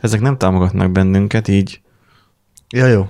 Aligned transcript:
Ezek 0.00 0.20
nem 0.20 0.36
támogatnak 0.38 0.90
bennünket, 0.90 1.48
így, 1.48 1.80
Ja, 2.68 2.86
jó. 2.86 3.08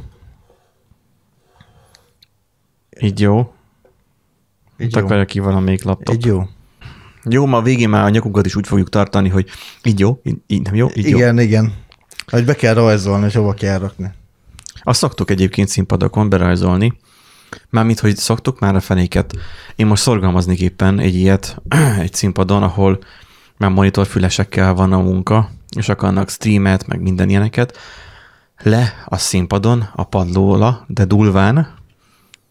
így 3.00 3.20
jó. 3.20 3.52
Így 4.78 4.96
Így 4.96 5.08
jó. 5.08 5.24
ki 5.24 5.38
valamelyik 5.38 5.82
laptop. 5.82 6.14
Így 6.14 6.24
jó. 6.24 6.42
Jó, 7.24 7.46
ma 7.46 7.56
a 7.56 7.62
végén 7.62 7.88
már 7.88 8.04
a 8.04 8.08
nyakunkat 8.08 8.46
is 8.46 8.56
úgy 8.56 8.66
fogjuk 8.66 8.88
tartani, 8.88 9.28
hogy 9.28 9.48
így 9.82 9.98
jó, 9.98 10.20
így, 10.22 10.36
így 10.46 10.62
nem 10.62 10.74
jó, 10.74 10.88
így 10.94 11.08
jó. 11.08 11.16
igen, 11.16 11.38
igen. 11.38 11.72
Hogy 12.26 12.44
be 12.44 12.54
kell 12.54 12.74
rajzolni, 12.74 13.26
és 13.26 13.34
hova 13.34 13.52
kell 13.52 13.78
rakni. 13.78 14.10
Azt 14.82 14.98
szoktuk 14.98 15.30
egyébként 15.30 15.68
színpadokon 15.68 16.28
berajzolni, 16.28 16.96
mármint, 17.68 18.00
hogy 18.00 18.16
szoktuk 18.16 18.60
már 18.60 18.74
a 18.74 18.80
fenéket. 18.80 19.34
Én 19.76 19.86
most 19.86 20.02
szorgalmaznék 20.02 20.60
éppen 20.60 20.98
egy 20.98 21.14
ilyet 21.14 21.62
egy 21.98 22.14
színpadon, 22.14 22.62
ahol 22.62 22.98
már 23.56 23.70
monitorfülesekkel 23.70 24.74
van 24.74 24.92
a 24.92 24.98
munka, 25.00 25.50
és 25.76 25.88
akarnak 25.88 26.30
streamet, 26.30 26.86
meg 26.86 27.00
minden 27.00 27.28
ilyeneket. 27.28 27.78
Le 28.62 28.94
a 29.04 29.16
színpadon, 29.16 29.88
a 29.94 30.04
padlóla, 30.04 30.84
de 30.86 31.04
dulván, 31.04 31.74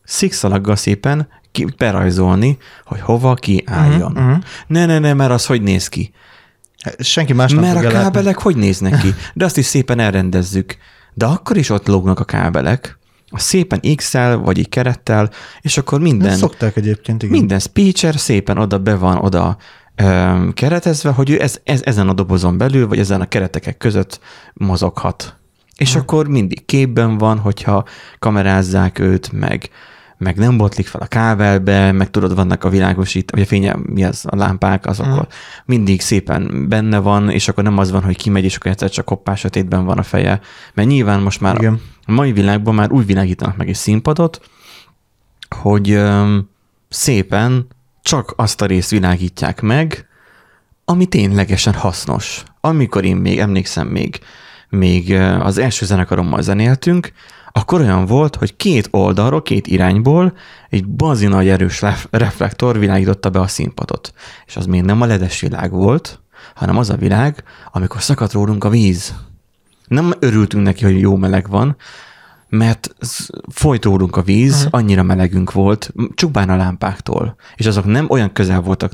szikszalaggal 0.04 0.76
szépen 0.76 1.28
ki, 1.52 1.68
berajzolni, 1.78 2.58
hogy 2.86 3.02
hova 3.02 3.34
ki 3.34 3.64
álljon. 3.66 4.12
Mhm, 4.12 4.23
mhm. 4.23 4.40
Ne, 4.68 4.86
ne, 4.86 5.00
ne, 5.00 5.14
mert 5.14 5.32
az 5.32 5.45
hogy 5.45 5.62
néz 5.62 5.88
ki? 5.88 6.14
Senki 7.00 7.34
más 7.34 7.52
nem 7.52 7.62
Mert 7.62 7.73
a 7.76 7.76
fogja 7.76 7.92
látni. 7.92 8.12
kábelek 8.12 8.38
hogy 8.38 8.55
néznek 8.55 9.00
ki? 9.02 9.14
De 9.34 9.45
azt 9.45 9.58
is 9.58 9.66
szépen 9.66 10.00
elrendezzük. 10.00 10.78
De 11.14 11.26
akkor 11.26 11.58
is 11.58 11.70
ott 11.70 11.88
lógnak 11.88 12.20
a 12.20 12.23
kábelek, 12.23 13.00
a 13.30 13.40
szépen 13.40 13.95
x 13.95 14.14
vagy 14.14 14.59
egy 14.59 14.70
kerettel, 14.70 15.30
és 15.62 15.78
akkor 15.78 16.00
minden, 16.00 16.30
Ezt 16.30 16.40
szokták 16.40 16.76
egyébként, 16.76 17.23
igen. 17.23 17.38
minden 17.38 17.59
speecher 17.59 18.16
szépen 18.16 18.58
oda 18.58 18.78
be 18.78 18.95
van 18.95 19.17
oda 19.17 19.58
keretezve, 20.53 21.09
hogy 21.09 21.30
ő 21.30 21.41
ez, 21.41 21.59
ez, 21.63 21.81
ezen 21.84 22.09
a 22.09 22.13
dobozon 22.13 22.58
belül, 22.58 22.88
vagy 22.88 22.99
ezen 22.99 23.21
a 23.21 23.27
keretekek 23.27 23.77
között 23.77 24.20
mozoghat. 24.53 25.35
És 25.77 25.94
Hm. 25.94 25.99
akkor 25.99 26.27
mindig 26.27 26.66
képben 26.66 27.17
van, 27.17 27.38
hogyha 27.39 27.85
kamerázzák 28.19 29.00
őt, 29.00 29.31
meg, 29.31 29.69
meg 30.17 30.38
nem 30.38 30.58
botlik 30.58 30.88
fel 30.88 31.02
a 31.02 31.06
kábelbe, 31.06 31.91
meg 31.91 32.09
tudod, 32.09 32.36
vannak 32.36 32.64
a 32.64 32.69
világosít, 32.69 33.31
vagy 33.31 33.41
a 33.41 33.45
fénye, 33.45 33.75
mi 33.83 34.03
az, 34.03 34.25
a 34.30 34.36
lámpák, 34.36 34.86
azok 34.86 35.08
mm. 35.08 35.19
mindig 35.66 36.02
szépen 36.02 36.66
benne 36.69 36.97
van, 36.97 37.30
és 37.30 37.47
akkor 37.47 37.63
nem 37.63 37.78
az 37.78 37.91
van, 37.91 38.03
hogy 38.03 38.17
kimegy, 38.17 38.44
és 38.44 38.56
akkor 38.56 38.72
egyszer 38.72 38.89
csak 38.89 39.09
hoppá, 39.09 39.36
sötétben 39.36 39.86
van 39.86 39.97
a 39.97 40.03
feje. 40.03 40.39
Mert 40.73 40.88
nyilván 40.88 41.22
most 41.22 41.41
már 41.41 41.56
Igen. 41.56 41.81
a 42.06 42.11
mai 42.11 42.31
világban 42.31 42.75
már 42.75 42.91
úgy 42.91 43.06
világítanak 43.06 43.58
meg 43.58 43.69
egy 43.69 43.75
színpadot, 43.75 44.41
hogy 45.50 45.91
öm, 45.91 46.50
szépen 46.89 47.67
csak 48.02 48.33
azt 48.36 48.61
a 48.61 48.66
részt 48.66 48.89
világítják 48.89 49.61
meg, 49.61 50.08
ami 50.86 51.05
ténylegesen 51.05 51.73
hasznos. 51.73 52.44
Amikor 52.61 53.06
én 53.06 53.16
még 53.16 53.39
emlékszem, 53.39 53.88
még, 53.88 54.19
még 54.69 55.14
az 55.39 55.58
első 55.58 55.86
zenekarommal 55.86 56.41
zenéltünk, 56.41 57.11
akkor 57.52 57.81
olyan 57.81 58.06
volt, 58.06 58.36
hogy 58.36 58.56
két 58.56 58.88
oldalról, 58.91 59.41
két 59.41 59.67
irányból 59.67 60.33
egy 60.69 60.88
bazi 60.88 61.28
nagy 61.28 61.47
erős 61.47 61.81
ref- 61.81 62.08
reflektor 62.11 62.80
világította 62.80 63.30
be 63.30 63.39
a 63.39 63.47
színpadot. 63.47 64.13
És 64.45 64.56
az 64.56 64.66
még 64.66 64.81
nem 64.81 65.02
a 65.02 65.06
ledes 65.06 65.39
világ 65.39 65.72
volt, 65.72 66.22
hanem 66.56 66.78
az 66.78 66.89
a 66.89 66.95
világ, 66.95 67.44
amikor 67.72 68.02
szakadt 68.02 68.31
rólunk 68.31 68.63
a 68.63 68.69
víz. 68.69 69.13
Nem 69.88 70.13
örültünk 70.19 70.63
neki, 70.63 70.84
hogy 70.84 71.00
jó 71.00 71.16
meleg 71.16 71.50
van, 71.50 71.75
mert 72.50 72.95
z- 73.00 73.30
folyt 73.47 73.83
rólunk 73.86 74.16
a 74.16 74.22
víz, 74.22 74.55
uh-huh. 74.55 74.80
annyira 74.80 75.03
melegünk 75.03 75.52
volt, 75.52 75.94
csupán 76.14 76.50
a 76.50 76.56
lámpáktól. 76.56 77.36
És 77.56 77.66
azok 77.66 77.86
nem 77.86 78.06
olyan 78.09 78.33
közel 78.33 78.61
voltak 78.61 78.91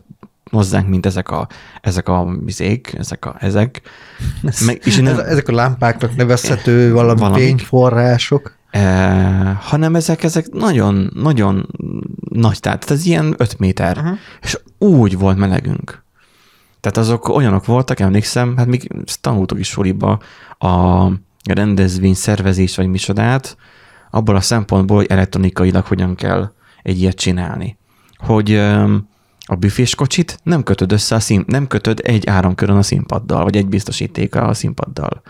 hozzánk, 0.51 0.87
mint 0.87 1.05
ezek 1.05 1.29
a, 1.29 1.47
ezek 1.81 2.09
a 2.09 2.37
vizék, 2.43 2.95
ezek 2.97 3.25
a, 3.25 3.35
ezek. 3.39 3.81
Meg, 4.65 4.81
és 4.83 4.97
nem, 4.97 5.19
ezek 5.19 5.47
a 5.47 5.53
lámpáknak 5.53 6.15
nevezhető 6.15 6.93
valami 6.93 7.19
Valamik. 7.19 7.43
fényforrások. 7.43 8.55
e, 8.71 8.81
hanem 9.61 9.95
ezek, 9.95 10.23
ezek 10.23 10.51
nagyon, 10.51 11.11
nagyon 11.13 11.67
nagy, 12.29 12.59
tehát 12.59 12.91
ez 12.91 13.05
ilyen 13.05 13.33
5 13.37 13.59
méter. 13.59 13.97
Uh-huh. 13.97 14.17
És 14.41 14.59
úgy 14.77 15.17
volt 15.17 15.37
melegünk. 15.37 16.03
Tehát 16.79 16.97
azok 16.97 17.29
olyanok 17.29 17.65
voltak, 17.65 17.99
emlékszem, 17.99 18.57
hát 18.57 18.67
még 18.67 18.87
tanultuk 19.21 19.59
is 19.59 19.67
suliba 19.67 20.19
a 20.57 21.07
rendezvény 21.53 22.13
szervezés 22.13 22.75
vagy 22.75 22.87
micsodát, 22.87 23.57
abból 24.11 24.35
a 24.35 24.41
szempontból, 24.41 24.97
hogy 24.97 25.05
elektronikailag 25.09 25.85
hogyan 25.85 26.15
kell 26.15 26.51
egy 26.83 26.99
ilyet 26.99 27.15
csinálni. 27.15 27.77
Hogy 28.17 28.55
a 29.45 29.55
büfés 29.55 29.95
kocsit 29.95 30.39
nem 30.43 30.63
kötöd 30.63 30.91
össze 30.91 31.15
a 31.15 31.19
szín, 31.19 31.43
nem 31.47 31.67
kötöd 31.67 32.01
egy 32.03 32.27
áramkörön 32.27 32.77
a 32.77 32.81
színpaddal, 32.81 33.43
vagy 33.43 33.57
egy 33.57 33.67
biztosítéka 33.67 34.41
a 34.41 34.53
színpaddal. 34.53 35.21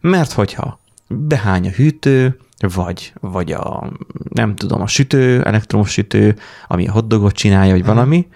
Mert 0.00 0.32
hogyha 0.32 0.80
behány 1.08 1.66
a 1.66 1.70
hűtő, 1.70 2.38
vagy, 2.74 3.12
vagy 3.20 3.52
a, 3.52 3.92
nem 4.28 4.56
tudom, 4.56 4.80
a 4.80 4.86
sütő, 4.86 5.42
elektromos 5.42 5.90
sütő, 5.90 6.36
ami 6.66 6.88
a 6.88 6.92
hotdogot 6.92 7.34
csinálja, 7.34 7.72
vagy 7.72 7.84
valami, 7.84 8.26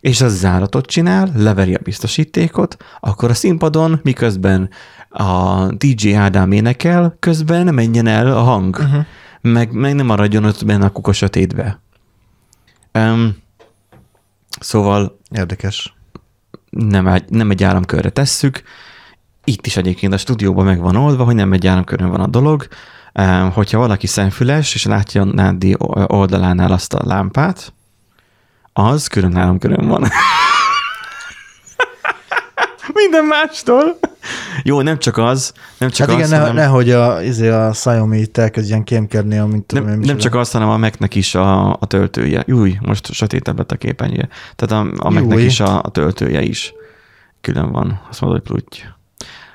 és 0.00 0.20
az 0.20 0.38
záratot 0.38 0.86
csinál, 0.86 1.32
leveri 1.36 1.74
a 1.74 1.80
biztosítékot, 1.82 2.76
akkor 3.00 3.30
a 3.30 3.34
színpadon, 3.34 4.00
miközben 4.02 4.70
a 5.12 5.66
DJ 5.72 6.14
Ádám 6.14 6.52
énekel, 6.52 7.16
közben 7.18 7.64
nem 7.64 7.74
menjen 7.74 8.06
el 8.06 8.36
a 8.36 8.40
hang, 8.40 8.76
uh-huh. 8.76 9.04
meg, 9.40 9.72
meg 9.72 9.94
nem 9.94 10.06
maradjon 10.06 10.44
ott 10.44 10.64
benne 10.64 10.84
a 10.84 10.90
kukos 10.90 11.16
sötétbe. 11.16 11.80
Um, 12.92 13.36
szóval 14.60 15.18
Érdekes. 15.30 15.94
nem 16.70 17.06
egy, 17.06 17.24
nem 17.28 17.50
egy 17.50 17.64
áramkörre 17.64 18.10
tesszük. 18.10 18.62
Itt 19.44 19.66
is 19.66 19.76
egyébként 19.76 20.12
a 20.12 20.16
stúdióban 20.16 20.64
meg 20.64 20.80
van 20.80 20.96
oldva, 20.96 21.24
hogy 21.24 21.34
nem 21.34 21.52
egy 21.52 21.66
áramkörön 21.66 22.10
van 22.10 22.20
a 22.20 22.26
dolog. 22.26 22.68
Um, 23.14 23.50
hogyha 23.50 23.78
valaki 23.78 24.06
szemfüles, 24.06 24.74
és 24.74 24.84
látja 24.84 25.24
Nádi 25.24 25.76
oldalánál 26.06 26.72
azt 26.72 26.94
a 26.94 27.06
lámpát, 27.06 27.72
az 28.72 29.06
külön 29.06 29.36
áramkörön 29.36 29.88
van. 29.88 30.04
Minden 32.94 33.24
mástól. 33.24 33.98
Jó, 34.62 34.80
nem 34.80 34.98
csak 34.98 35.16
az, 35.16 35.52
nem 35.78 35.90
csak 35.90 36.10
hát 36.10 36.20
az, 36.20 36.26
igen, 36.26 36.28
ne, 36.28 36.38
hanem, 36.38 36.54
nehogy 36.54 36.90
a, 36.90 37.22
izé 37.22 37.48
a 37.48 37.70
Xiaomi 37.70 38.18
itt 38.18 38.36
elkezdjen 38.36 38.84
kémkedni, 38.84 39.38
amint 39.38 39.64
tudom 39.64 39.84
nem, 39.84 40.00
én, 40.00 40.06
nem 40.06 40.16
csak 40.16 40.34
az, 40.34 40.50
hanem 40.50 40.68
a 40.68 40.76
Mac-nek 40.76 41.14
is 41.14 41.34
a, 41.34 41.72
a 41.72 41.86
töltője. 41.86 42.42
Júj, 42.46 42.78
most 42.80 43.12
sötétebb 43.12 43.58
lett 43.58 43.72
a 43.72 43.76
képernyője. 43.76 44.28
Tehát 44.56 44.84
a, 44.84 45.06
a 45.06 45.10
Mac-nek 45.10 45.38
Júj. 45.38 45.44
is 45.44 45.60
a, 45.60 45.82
a 45.82 45.90
töltője 45.90 46.42
is 46.42 46.74
külön 47.40 47.72
van. 47.72 48.00
Azt 48.10 48.20
mondod, 48.20 48.40
hogy 48.40 48.48
plutty. 48.48 48.84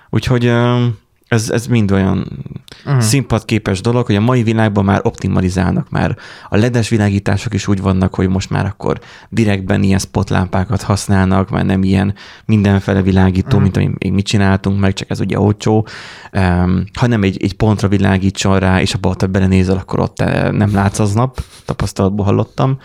Úgyhogy 0.10 0.46
öm, 0.46 0.98
ez, 1.28 1.50
ez 1.50 1.68
mind 1.68 1.92
olyan 1.92 2.46
Mhm. 2.86 3.00
színpadképes 3.00 3.82
dolog, 3.82 4.06
hogy 4.06 4.16
a 4.16 4.20
mai 4.22 4.44
világban 4.44 4.86
már 4.86 5.00
optimalizálnak 5.04 5.90
már. 5.90 6.18
A 6.50 6.58
ledes 6.58 6.90
világítások 6.90 7.54
is 7.54 7.68
úgy 7.68 7.82
vannak, 7.82 8.16
hogy 8.16 8.30
most 8.30 8.50
már 8.50 8.66
akkor 8.66 9.00
direktben 9.30 9.84
ilyen 9.84 10.00
spotlámpákat 10.00 10.82
használnak, 10.82 11.50
már 11.50 11.66
nem 11.66 11.84
ilyen 11.84 12.14
mindenfele 12.46 13.02
világító, 13.02 13.56
Mhm. 13.56 13.62
mint 13.62 13.78
amit 13.78 14.04
még 14.04 14.12
mit 14.14 14.26
csináltunk 14.26 14.80
meg, 14.80 14.94
csak 14.94 15.10
ez 15.10 15.20
ugye 15.20 15.40
olcsó, 15.40 15.88
um, 16.34 16.84
hanem 16.94 17.24
egy, 17.24 17.44
egy 17.44 17.54
pontra 17.54 17.88
világítson 17.88 18.60
rá, 18.60 18.82
és 18.82 18.94
abba, 18.94 19.16
ha 19.20 19.28
belenézel, 19.28 19.78
akkor 19.78 20.00
ott 20.00 20.20
eh, 20.20 20.52
nem 20.52 20.74
látsz 20.74 21.00
aznap, 21.00 21.44
tapasztalatból 21.66 22.26
hallottam. 22.26 22.80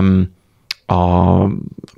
Um, 0.00 0.32
a, 0.86 1.46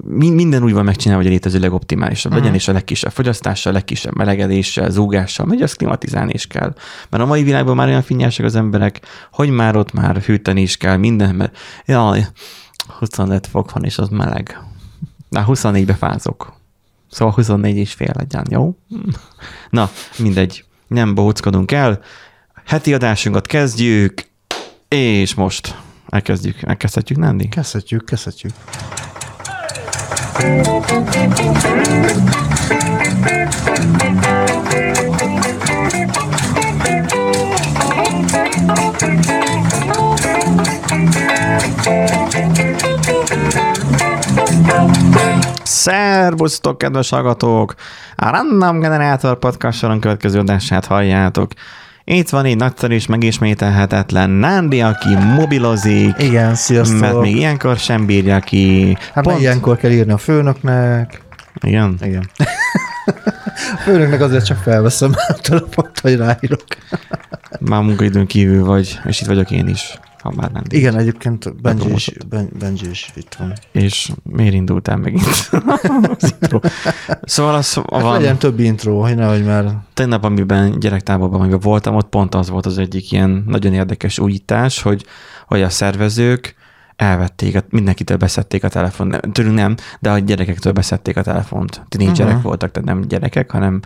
min- 0.05 0.35
minden 0.35 0.63
úgy 0.63 0.73
van 0.73 0.85
megcsinálva, 0.85 1.23
hogy 1.23 1.31
a 1.31 1.35
létező 1.35 1.59
legoptimálisabb 1.59 2.33
legyen, 2.33 2.55
és 2.55 2.69
a 2.69 2.73
legkisebb 2.73 3.13
fogyasztással, 3.13 3.73
a 3.73 3.75
legkisebb 3.75 4.17
melegedéssel, 4.17 4.91
zúgással, 4.91 5.47
megy, 5.47 5.63
azt 5.63 5.77
klimatizálni 5.77 6.33
is 6.33 6.47
kell. 6.47 6.75
Mert 7.11 7.23
a 7.23 7.27
mai 7.27 7.43
világban 7.43 7.77
már 7.77 7.89
olyan 7.89 8.03
finnyások 8.03 8.45
az 8.45 8.55
emberek, 8.55 9.01
hogy 9.33 9.51
már 9.51 9.77
ott 9.77 9.93
már 9.93 10.17
hűteni 10.17 10.61
is 10.61 10.77
kell 10.77 10.97
minden, 10.97 11.35
mert 11.35 11.59
jaj, 11.87 12.27
25 12.99 13.47
fok 13.47 13.73
van, 13.73 13.85
és 13.85 13.99
az 13.99 14.09
meleg. 14.09 14.59
Na, 15.29 15.45
24-be 15.49 15.95
fázok. 15.95 16.55
Szóval 17.11 17.35
24 17.35 17.77
és 17.77 17.93
fél 17.93 18.13
legyen, 18.17 18.47
jó? 18.51 18.77
Na, 19.71 19.91
mindegy. 20.19 20.65
Nem 20.87 21.15
bohóckodunk 21.15 21.73
el. 21.73 22.01
Heti 22.65 22.95
adásunkat 22.95 23.47
kezdjük, 23.47 24.27
és 24.89 25.35
most 25.35 25.77
elkezdjük. 26.09 26.63
Elkezdhetjük, 26.63 27.19
Nándi? 27.19 27.49
Kezdhetjük, 27.49 28.05
kezdhetjük. 28.05 28.53
Szervusztok, 45.63 46.79
kedves 46.79 47.11
hallgatók! 47.11 47.75
A 48.17 48.31
Random 48.31 48.81
Generator 48.81 49.39
podcast 49.39 49.79
soron 49.79 50.01
következő 50.01 50.39
adását 50.39 50.87
halljátok. 50.87 51.53
Itt 52.09 52.29
van 52.29 52.45
egy 52.45 52.57
nagyszerű 52.57 52.95
és 52.95 53.07
megismételhetetlen 53.07 54.31
Nándi, 54.31 54.81
aki 54.81 55.15
mobilozik, 55.15 56.15
Igen, 56.19 56.55
sziasztok. 56.55 57.01
mert 57.01 57.21
még 57.21 57.37
ilyenkor 57.37 57.77
sem 57.77 58.07
bírja 58.07 58.41
ki. 58.41 58.97
Hát 59.13 59.25
Pont... 59.25 59.41
ilyenkor 59.41 59.77
kell 59.77 59.91
írni 59.91 60.13
a 60.13 60.19
főnöknek. 60.19 61.23
Igen? 61.61 61.99
Igen. 62.01 62.31
Főnöknek 63.85 64.21
azért 64.21 64.45
csak 64.45 64.59
felveszem 64.59 65.13
a 65.29 65.33
telefont, 65.33 66.01
hogy 66.01 66.17
ráírok. 66.17 66.65
Már 67.61 67.83
munkaidőn 67.83 68.27
kívül 68.27 68.65
vagy, 68.65 68.99
és 69.05 69.21
itt 69.21 69.27
vagyok 69.27 69.51
én 69.51 69.69
is, 69.69 69.99
ha 70.27 70.33
már 70.37 70.53
nem. 70.53 70.63
Igen, 70.69 70.97
egyébként 70.97 71.61
Benji 71.63 71.93
is, 71.93 72.11
ben, 72.29 72.49
Benji 72.59 72.91
is 72.91 73.13
itt 73.15 73.35
van. 73.39 73.53
És 73.73 74.13
miért 74.23 74.55
indultál 74.55 74.97
megint? 74.97 75.51
Az 76.19 76.35
intro. 76.41 76.61
szóval 77.23 77.55
az 77.55 77.75
Hát 77.75 78.03
van, 78.03 78.13
legyen 78.13 78.39
több 78.39 78.59
intro, 78.61 79.01
hogy 79.01 79.15
nehogy 79.15 79.45
már... 79.45 79.77
tegnap, 79.95 80.25
amiben 80.25 80.79
gyerektáborban, 80.81 81.41
amiben 81.41 81.61
voltam, 81.61 81.95
ott 81.95 82.09
pont 82.09 82.35
az 82.35 82.51
volt 82.51 82.67
az 82.67 82.79
egyik 82.79 83.13
ilyen 83.13 83.45
nagyon 83.47 83.73
érdekes 83.73 84.19
újítás, 84.19 84.83
hogy, 84.83 85.05
hogy 85.47 85.63
a 85.63 85.69
szervezők 85.69 86.55
elvették, 86.97 87.65
mindenkitől 87.71 88.17
beszedték 88.17 88.65
a 88.65 88.69
telefon, 88.69 89.15
tőlünk 89.33 89.55
nem, 89.55 89.75
de 90.01 90.11
a 90.11 90.19
gyerekektől 90.19 90.73
beszedték 90.73 91.17
a 91.17 91.23
telefont. 91.23 91.83
Tinédzserek 91.89 92.25
Mhm. 92.27 92.29
uh-huh. 92.37 92.43
voltak, 92.43 92.71
tehát 92.71 92.89
nem 92.89 93.01
gyerekek, 93.01 93.51
hanem 93.51 93.81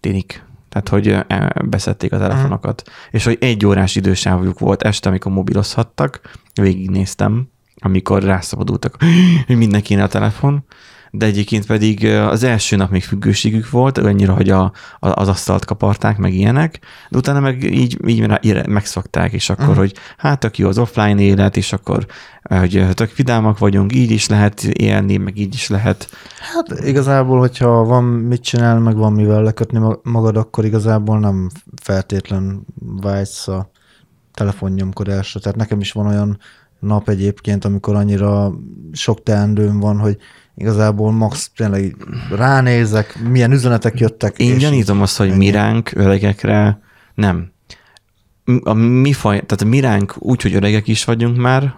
tinik. 0.00 0.42
Tehát, 0.70 0.88
hogy 0.88 1.08
e, 1.08 1.52
beszedték 1.64 2.12
a 2.12 2.18
telefonokat. 2.18 2.82
Uh-huh. 2.86 3.04
És 3.10 3.24
hogy 3.24 3.38
egy 3.40 3.66
órás 3.66 3.96
idősávjuk 3.96 4.58
volt 4.58 4.82
este, 4.82 5.08
amikor 5.08 5.32
mobilozhattak, 5.32 6.20
végignéztem, 6.54 7.48
amikor 7.76 8.22
rászabadultak, 8.22 8.96
hogy 9.46 9.56
mindenkinek 9.56 10.04
a 10.04 10.08
telefon, 10.08 10.64
de 11.10 11.26
egyébként 11.26 11.66
pedig 11.66 12.06
az 12.06 12.42
első 12.42 12.76
nap 12.76 12.90
még 12.90 13.02
függőségük 13.02 13.70
volt, 13.70 13.98
annyira, 13.98 14.34
hogy 14.34 14.50
a, 14.50 14.62
a, 14.62 14.72
az 15.08 15.28
asztalt 15.28 15.64
kaparták, 15.64 16.16
meg 16.16 16.34
ilyenek, 16.34 16.78
de 17.08 17.18
utána 17.18 17.40
meg 17.40 17.62
így, 17.62 17.98
így 18.06 18.66
megszokták, 18.66 19.32
és 19.32 19.50
akkor, 19.50 19.64
uh-huh. 19.64 19.78
hogy 19.78 19.94
hát 20.16 20.40
tök 20.40 20.58
jó 20.58 20.68
az 20.68 20.78
offline 20.78 21.20
élet, 21.20 21.56
és 21.56 21.72
akkor 21.72 22.06
hogy 22.42 22.86
tök 22.94 23.16
vidámak 23.16 23.58
vagyunk, 23.58 23.94
így 23.94 24.10
is 24.10 24.28
lehet 24.28 24.62
élni, 24.62 25.16
meg 25.16 25.38
így 25.38 25.54
is 25.54 25.68
lehet. 25.68 26.08
Hát 26.54 26.84
igazából, 26.84 27.38
hogyha 27.38 27.84
van 27.84 28.04
mit 28.04 28.42
csinál, 28.42 28.78
meg 28.78 28.96
van 28.96 29.12
mivel 29.12 29.42
lekötni 29.42 29.78
ma- 29.78 30.00
magad, 30.02 30.36
akkor 30.36 30.64
igazából 30.64 31.18
nem 31.18 31.50
feltétlen 31.82 32.66
vágysz 33.00 33.48
a 33.48 33.70
telefonnyomkodásra. 34.34 35.40
Tehát 35.40 35.56
nekem 35.56 35.80
is 35.80 35.92
van 35.92 36.06
olyan 36.06 36.38
nap 36.78 37.08
egyébként, 37.08 37.64
amikor 37.64 37.94
annyira 37.94 38.54
sok 38.92 39.22
teendőm 39.22 39.78
van, 39.78 39.98
hogy 39.98 40.16
igazából 40.60 41.12
max 41.12 41.50
tényleg 41.56 41.96
ránézek, 42.30 43.18
milyen 43.28 43.52
üzenetek 43.52 43.98
jöttek. 43.98 44.38
Én 44.38 44.54
és 44.54 44.58
gyanítom 44.58 45.02
azt, 45.02 45.16
hogy 45.16 45.28
ennyi. 45.28 45.36
mi 45.36 45.50
ránk 45.50 45.90
öregekre 45.94 46.80
nem. 47.14 47.52
A 48.62 48.72
mi 48.72 49.12
faj, 49.12 49.34
tehát 49.34 49.62
a 49.62 49.64
mi 49.64 49.80
ránk 49.80 50.14
úgy, 50.18 50.42
hogy 50.42 50.54
öregek 50.54 50.88
is 50.88 51.04
vagyunk 51.04 51.36
már, 51.36 51.74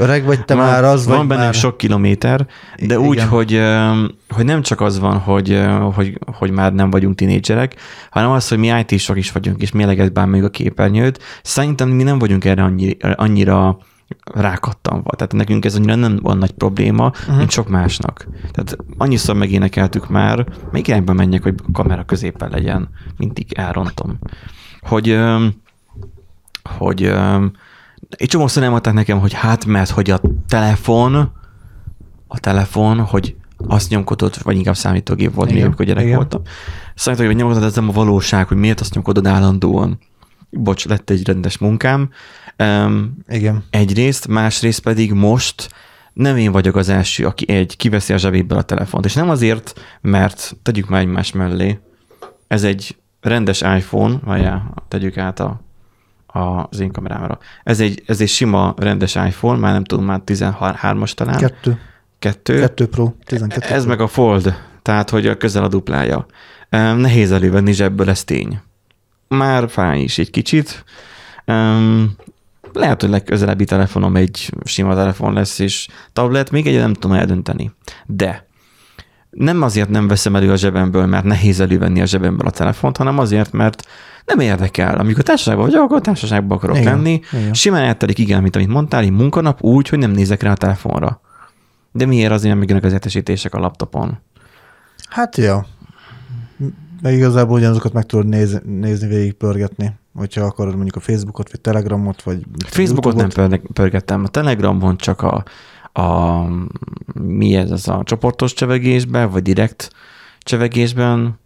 Öreg 0.00 0.24
vagy 0.24 0.44
te 0.44 0.54
van, 0.54 0.64
már, 0.66 0.84
az 0.84 1.06
van 1.06 1.16
vagy 1.16 1.26
bennünk 1.26 1.44
már... 1.44 1.54
sok 1.54 1.76
kilométer, 1.76 2.46
de 2.76 2.84
Igen. 2.84 2.98
úgy, 2.98 3.20
hogy, 3.20 3.62
hogy 4.28 4.44
nem 4.44 4.62
csak 4.62 4.80
az 4.80 4.98
van, 4.98 5.18
hogy, 5.18 5.60
hogy, 5.94 6.18
hogy 6.32 6.50
már 6.50 6.72
nem 6.72 6.90
vagyunk 6.90 7.16
tinédzserek, 7.16 7.74
hanem 8.10 8.30
az, 8.30 8.48
hogy 8.48 8.58
mi 8.58 8.84
IT-sok 8.86 9.16
is 9.16 9.32
vagyunk, 9.32 9.62
és 9.62 9.72
méleget 9.72 10.12
bár 10.12 10.26
még 10.26 10.44
a 10.44 10.50
képernyőt. 10.50 11.22
Szerintem 11.42 11.88
mi 11.88 12.02
nem 12.02 12.18
vagyunk 12.18 12.44
erre 12.44 12.62
annyi, 12.62 12.96
annyira 13.14 13.78
rákattanva. 14.34 15.10
Tehát 15.16 15.32
nekünk 15.32 15.64
ez 15.64 15.74
annyira 15.74 15.94
nem 15.94 16.18
van 16.22 16.38
nagy 16.38 16.50
probléma, 16.50 17.06
uh-huh. 17.06 17.36
mint 17.36 17.50
sok 17.50 17.68
másnak. 17.68 18.28
Tehát 18.50 18.76
annyiszor 18.96 19.34
megénekeltük 19.34 20.08
már, 20.08 20.46
még 20.72 20.88
irányba 20.88 21.12
menjek, 21.12 21.42
hogy 21.42 21.54
a 21.66 21.72
kamera 21.72 22.04
középen 22.04 22.50
legyen, 22.50 22.88
mindig 23.16 23.52
elrontom. 23.52 24.18
Hogy, 24.80 25.18
hogy 26.78 27.12
egy 28.10 28.28
csomószor 28.28 28.62
elmondták 28.62 28.94
nekem, 28.94 29.18
hogy 29.18 29.32
hát 29.32 29.64
mert 29.64 29.90
hogy 29.90 30.10
a 30.10 30.20
telefon, 30.48 31.32
a 32.26 32.38
telefon, 32.38 33.00
hogy 33.00 33.36
azt 33.66 33.90
nyomkodod, 33.90 34.42
vagy 34.42 34.56
inkább 34.56 34.76
számítógép 34.76 35.34
volt 35.34 35.46
még, 35.46 35.56
Igen, 35.56 35.66
amikor 35.66 35.86
gyerek 35.86 36.04
igen. 36.04 36.16
voltam. 36.16 36.42
Számítógép, 36.94 37.32
hogy 37.32 37.40
nyomkodod, 37.40 37.68
ez 37.68 37.74
nem 37.74 37.88
a 37.88 37.92
valóság, 37.92 38.48
hogy 38.48 38.56
miért 38.56 38.80
azt 38.80 38.94
nyomkodod 38.94 39.26
állandóan. 39.26 39.98
Bocs, 40.50 40.86
lett 40.86 41.10
egy 41.10 41.26
rendes 41.26 41.58
munkám. 41.58 42.10
Um, 42.58 43.16
Igen. 43.28 43.64
egyrészt, 43.70 44.28
másrészt 44.28 44.80
pedig 44.80 45.12
most 45.12 45.68
nem 46.12 46.36
én 46.36 46.52
vagyok 46.52 46.76
az 46.76 46.88
első, 46.88 47.26
aki 47.26 47.52
egy, 47.52 47.76
kiveszi 47.76 48.12
a 48.12 48.16
zsebéből 48.16 48.58
a 48.58 48.62
telefont. 48.62 49.04
És 49.04 49.14
nem 49.14 49.30
azért, 49.30 49.80
mert 50.00 50.56
tegyük 50.62 50.88
már 50.88 51.00
egymás 51.00 51.32
mellé, 51.32 51.78
ez 52.46 52.64
egy 52.64 52.96
rendes 53.20 53.60
iPhone, 53.60 54.18
várjál, 54.24 54.74
tegyük 54.88 55.16
át 55.16 55.40
a, 55.40 55.60
a, 56.26 56.38
az 56.70 56.80
én 56.80 56.92
kamerámra. 56.92 57.38
Ez 57.64 57.80
egy, 57.80 58.02
ez 58.06 58.20
egy 58.20 58.28
sima 58.28 58.74
rendes 58.76 59.14
iPhone, 59.14 59.58
már 59.58 59.72
nem 59.72 59.84
tudom, 59.84 60.04
már 60.04 60.20
13-as 60.26 61.12
talán. 61.12 61.38
Kettő. 61.38 61.80
Kettő. 62.18 62.60
Kettő 62.60 62.86
Pro. 62.86 63.12
12 63.24 63.66
Ez 63.66 63.80
Pro. 63.80 63.90
meg 63.90 64.00
a 64.00 64.06
Fold, 64.06 64.54
tehát 64.82 65.10
hogy 65.10 65.26
a 65.26 65.36
közel 65.36 65.64
a 65.64 65.68
duplája. 65.68 66.26
Nehéz 66.70 67.32
elővenni 67.32 67.72
zsebből, 67.72 68.10
ez 68.10 68.24
tény. 68.24 68.60
Már 69.28 69.70
fáj 69.70 70.00
is 70.00 70.18
egy 70.18 70.30
kicsit. 70.30 70.84
Em, 71.44 72.10
Lehet, 72.72 73.00
hogy 73.00 73.10
legközelebbi 73.10 73.64
telefonom 73.64 74.16
egy 74.16 74.52
sima 74.64 74.94
telefon 74.94 75.32
lesz, 75.32 75.58
és 75.58 75.88
tablet, 76.12 76.50
még 76.50 76.66
egy 76.66 76.76
nem 76.76 76.94
tudom 76.94 77.16
eldönteni. 77.16 77.72
De 78.06 78.46
nem 79.30 79.62
azért 79.62 79.88
nem 79.88 80.08
veszem 80.08 80.36
elő 80.36 80.52
a 80.52 80.56
zsebemből, 80.56 81.06
mert 81.06 81.24
nehéz 81.24 81.60
elővenni 81.60 82.00
a 82.00 82.04
zsebemből 82.06 82.46
a 82.46 82.50
telefont, 82.50 82.96
hanem 82.96 83.18
azért, 83.18 83.52
mert 83.52 83.86
nem 84.24 84.38
érdekel. 84.40 84.98
Amikor 84.98 85.22
társaságban 85.22 85.64
vagyok, 85.64 85.82
akkor 85.82 86.00
társaságban 86.00 86.56
akarok 86.56 86.76
Igen, 86.76 86.94
lenni. 86.96 87.20
igen. 87.32 87.54
Simán 87.54 87.82
eltelik, 87.82 88.18
igen, 88.18 88.42
mint 88.42 88.56
amit 88.56 88.68
mondtál, 88.68 89.02
egy 89.02 89.10
munkanap 89.10 89.62
úgy, 89.62 89.88
hogy 89.88 89.98
nem 89.98 90.10
nézek 90.10 90.42
rá 90.42 90.50
a 90.50 90.56
telefonra. 90.56 91.20
De 91.92 92.06
miért 92.06 92.32
azért 92.32 92.54
nem 92.54 92.62
jönnek 92.68 92.84
az 92.84 92.92
értesítések 92.92 93.54
a 93.54 93.58
laptopon? 93.58 94.18
Hát 95.08 95.36
ja. 95.36 95.66
Meg 97.02 97.14
igazából 97.14 97.56
ugyanazokat 97.56 97.92
meg 97.92 98.06
tudod 98.06 98.26
nézni, 98.26 98.60
nézni 98.64 99.08
végigpörgetni, 99.08 99.98
hogyha 100.14 100.44
akarod 100.44 100.74
mondjuk 100.74 100.96
a 100.96 101.00
Facebookot, 101.00 101.50
vagy 101.50 101.60
Telegramot, 101.60 102.22
vagy 102.22 102.42
Facebookot 102.66 103.14
nem 103.14 103.60
pörgettem, 103.72 104.24
a 104.24 104.28
Telegramon 104.28 104.96
csak 104.96 105.22
a, 105.22 105.44
a 106.00 106.42
mi 107.14 107.54
ez, 107.54 107.70
az 107.70 107.88
a 107.88 108.02
csoportos 108.04 108.52
csevegésben, 108.52 109.30
vagy 109.30 109.42
direkt 109.42 109.90
csevegésben, 110.40 111.38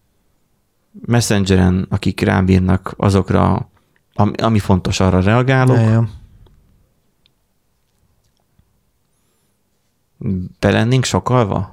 Messengeren, 1.06 1.86
akik 1.90 2.20
rám 2.20 2.44
bírnak, 2.44 2.94
azokra, 2.96 3.70
ami, 4.14 4.32
ami 4.36 4.58
fontos, 4.58 5.00
arra 5.00 5.20
reagálok. 5.20 5.76
Ja. 5.76 6.08
Be 10.58 10.70
lennénk 10.70 11.04
sokalva? 11.04 11.71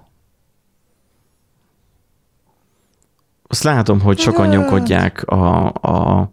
Azt 3.51 3.63
látom, 3.63 4.01
hogy 4.01 4.19
sokan 4.19 4.48
nyomkodják 4.48 5.24
a, 5.28 5.66
a, 5.81 6.32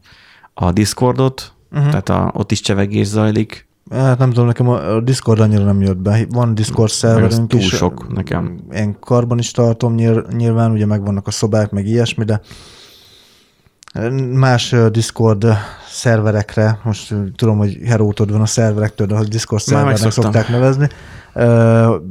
a 0.54 0.73
Discordot, 0.73 1.50
Uh-huh. 1.73 1.88
tehát 1.88 2.08
a, 2.08 2.30
ott 2.35 2.52
is 2.52 2.61
csevegés 2.61 3.06
zajlik. 3.06 3.68
Hát 3.90 4.18
nem 4.18 4.28
tudom, 4.28 4.46
nekem 4.46 4.68
a 4.68 5.00
Discord 5.00 5.40
annyira 5.40 5.64
nem 5.64 5.80
jött 5.80 5.96
be. 5.96 6.26
Van 6.30 6.54
Discord 6.54 6.90
szerverünk 6.90 7.49
túl 7.49 7.61
is. 7.61 7.66
sok 7.68 8.14
nekem. 8.14 8.58
Én 8.75 8.96
karban 9.00 9.38
is 9.38 9.50
tartom 9.50 9.94
nyilv- 9.94 10.32
nyilván, 10.37 10.70
ugye 10.70 10.87
megvannak 10.87 11.26
a 11.26 11.30
szobák, 11.30 11.70
meg 11.70 11.87
ilyesmi, 11.87 12.25
de 12.25 12.40
más 14.32 14.74
Discord 14.90 15.46
szerverekre, 15.88 16.78
most 16.82 17.14
tudom, 17.36 17.58
hogy 17.58 17.78
herótod 17.84 18.32
van 18.32 18.40
a 18.40 18.46
szerverektől, 18.46 19.06
de 19.06 19.14
a 19.14 19.24
Discord 19.24 19.62
szervernek 19.62 20.12
szokták 20.12 20.48
nevezni, 20.48 20.88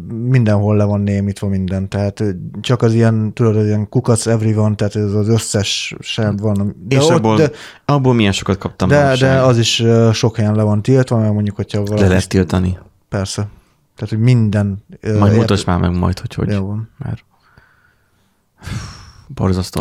mindenhol 0.10 0.76
le 0.76 0.84
van 0.84 1.02
némítva 1.02 1.48
minden, 1.48 1.90
tehát 1.90 2.24
csak 2.62 2.82
az 2.82 2.94
ilyen, 2.94 3.34
tudod, 3.34 3.56
az 3.56 3.66
ilyen 3.66 3.90
kukac 3.90 4.26
everyone, 4.26 4.76
tehát 4.76 4.96
ez 4.96 5.14
az 5.14 5.28
összes 5.28 5.96
sem 6.00 6.36
van. 6.36 6.76
De, 6.88 6.96
És 6.96 7.04
ott, 7.04 7.10
abból, 7.10 7.38
de, 7.38 7.52
abból 7.86 8.14
milyen 8.14 8.32
sokat 8.32 8.58
kaptam 8.58 8.88
de, 8.88 9.16
de 9.20 9.42
az 9.42 9.58
is 9.58 9.84
sok 10.14 10.36
helyen 10.36 10.56
le 10.56 10.64
van 10.64 10.82
tiltva, 10.82 11.18
mert 11.18 11.34
mondjuk, 11.34 11.56
hogyha 11.56 11.82
valami... 11.82 12.02
Le 12.02 12.08
lehet 12.08 12.30
tiltani. 12.30 12.78
Persze. 13.10 13.48
Tehát, 13.96 14.10
hogy 14.10 14.20
minden... 14.20 14.84
Majd 15.20 15.36
mutasd 15.36 15.68
már 15.68 15.80
meg 15.80 15.98
majd, 15.98 16.20
hogy 16.20 16.34
hogy. 16.34 16.52
Jó 16.52 16.66
van. 16.66 16.90
Mert 16.98 17.24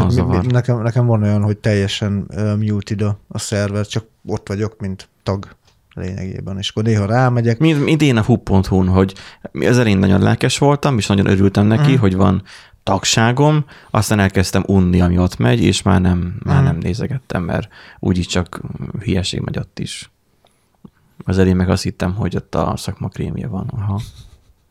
mi- 0.04 0.10
zavar. 0.12 0.44
nekem, 0.44 0.82
nekem 0.82 1.06
van 1.06 1.22
olyan, 1.22 1.42
hogy 1.42 1.56
teljesen 1.56 2.26
uh, 2.28 2.56
muted 2.56 3.02
a, 3.02 3.18
a 3.28 3.38
szerver, 3.38 3.86
csak 3.86 4.04
ott 4.26 4.48
vagyok, 4.48 4.80
mint 4.80 5.08
tag 5.22 5.48
lényegében. 5.94 6.58
És 6.58 6.68
akkor 6.70 6.82
néha 6.82 7.06
rámegyek. 7.06 7.58
Mint, 7.58 7.84
mint 7.84 8.02
én 8.02 8.16
a 8.16 8.22
hub.hu-n, 8.22 8.88
hogy 8.88 9.14
az 9.52 9.78
elején 9.78 9.98
nagyon 9.98 10.20
lelkes 10.20 10.58
voltam, 10.58 10.98
és 10.98 11.06
nagyon 11.06 11.26
örültem 11.26 11.66
neki, 11.66 11.90
Mhm. 11.92 12.00
hogy 12.00 12.14
van 12.16 12.42
tagságom, 12.82 13.64
aztán 13.90 14.18
elkezdtem 14.18 14.62
unni, 14.66 15.00
ami 15.00 15.18
ott 15.18 15.36
megy, 15.38 15.60
és 15.62 15.82
már 15.82 16.00
nem, 16.00 16.36
már 16.42 16.56
Mhm. 16.56 16.64
nem 16.64 16.76
nézegettem, 16.76 17.42
mert 17.42 17.68
úgyis 17.98 18.26
csak 18.26 18.60
hülyeség 19.00 19.40
megy 19.40 19.58
ott 19.58 19.78
is. 19.78 20.10
Az 21.24 21.38
elején 21.38 21.56
meg 21.56 21.70
azt 21.70 21.82
hittem, 21.82 22.14
hogy 22.14 22.36
ott 22.36 22.54
a 22.54 22.72
szakma 22.76 23.08
krémje 23.08 23.46
van. 23.46 23.66
Aha. 23.76 24.00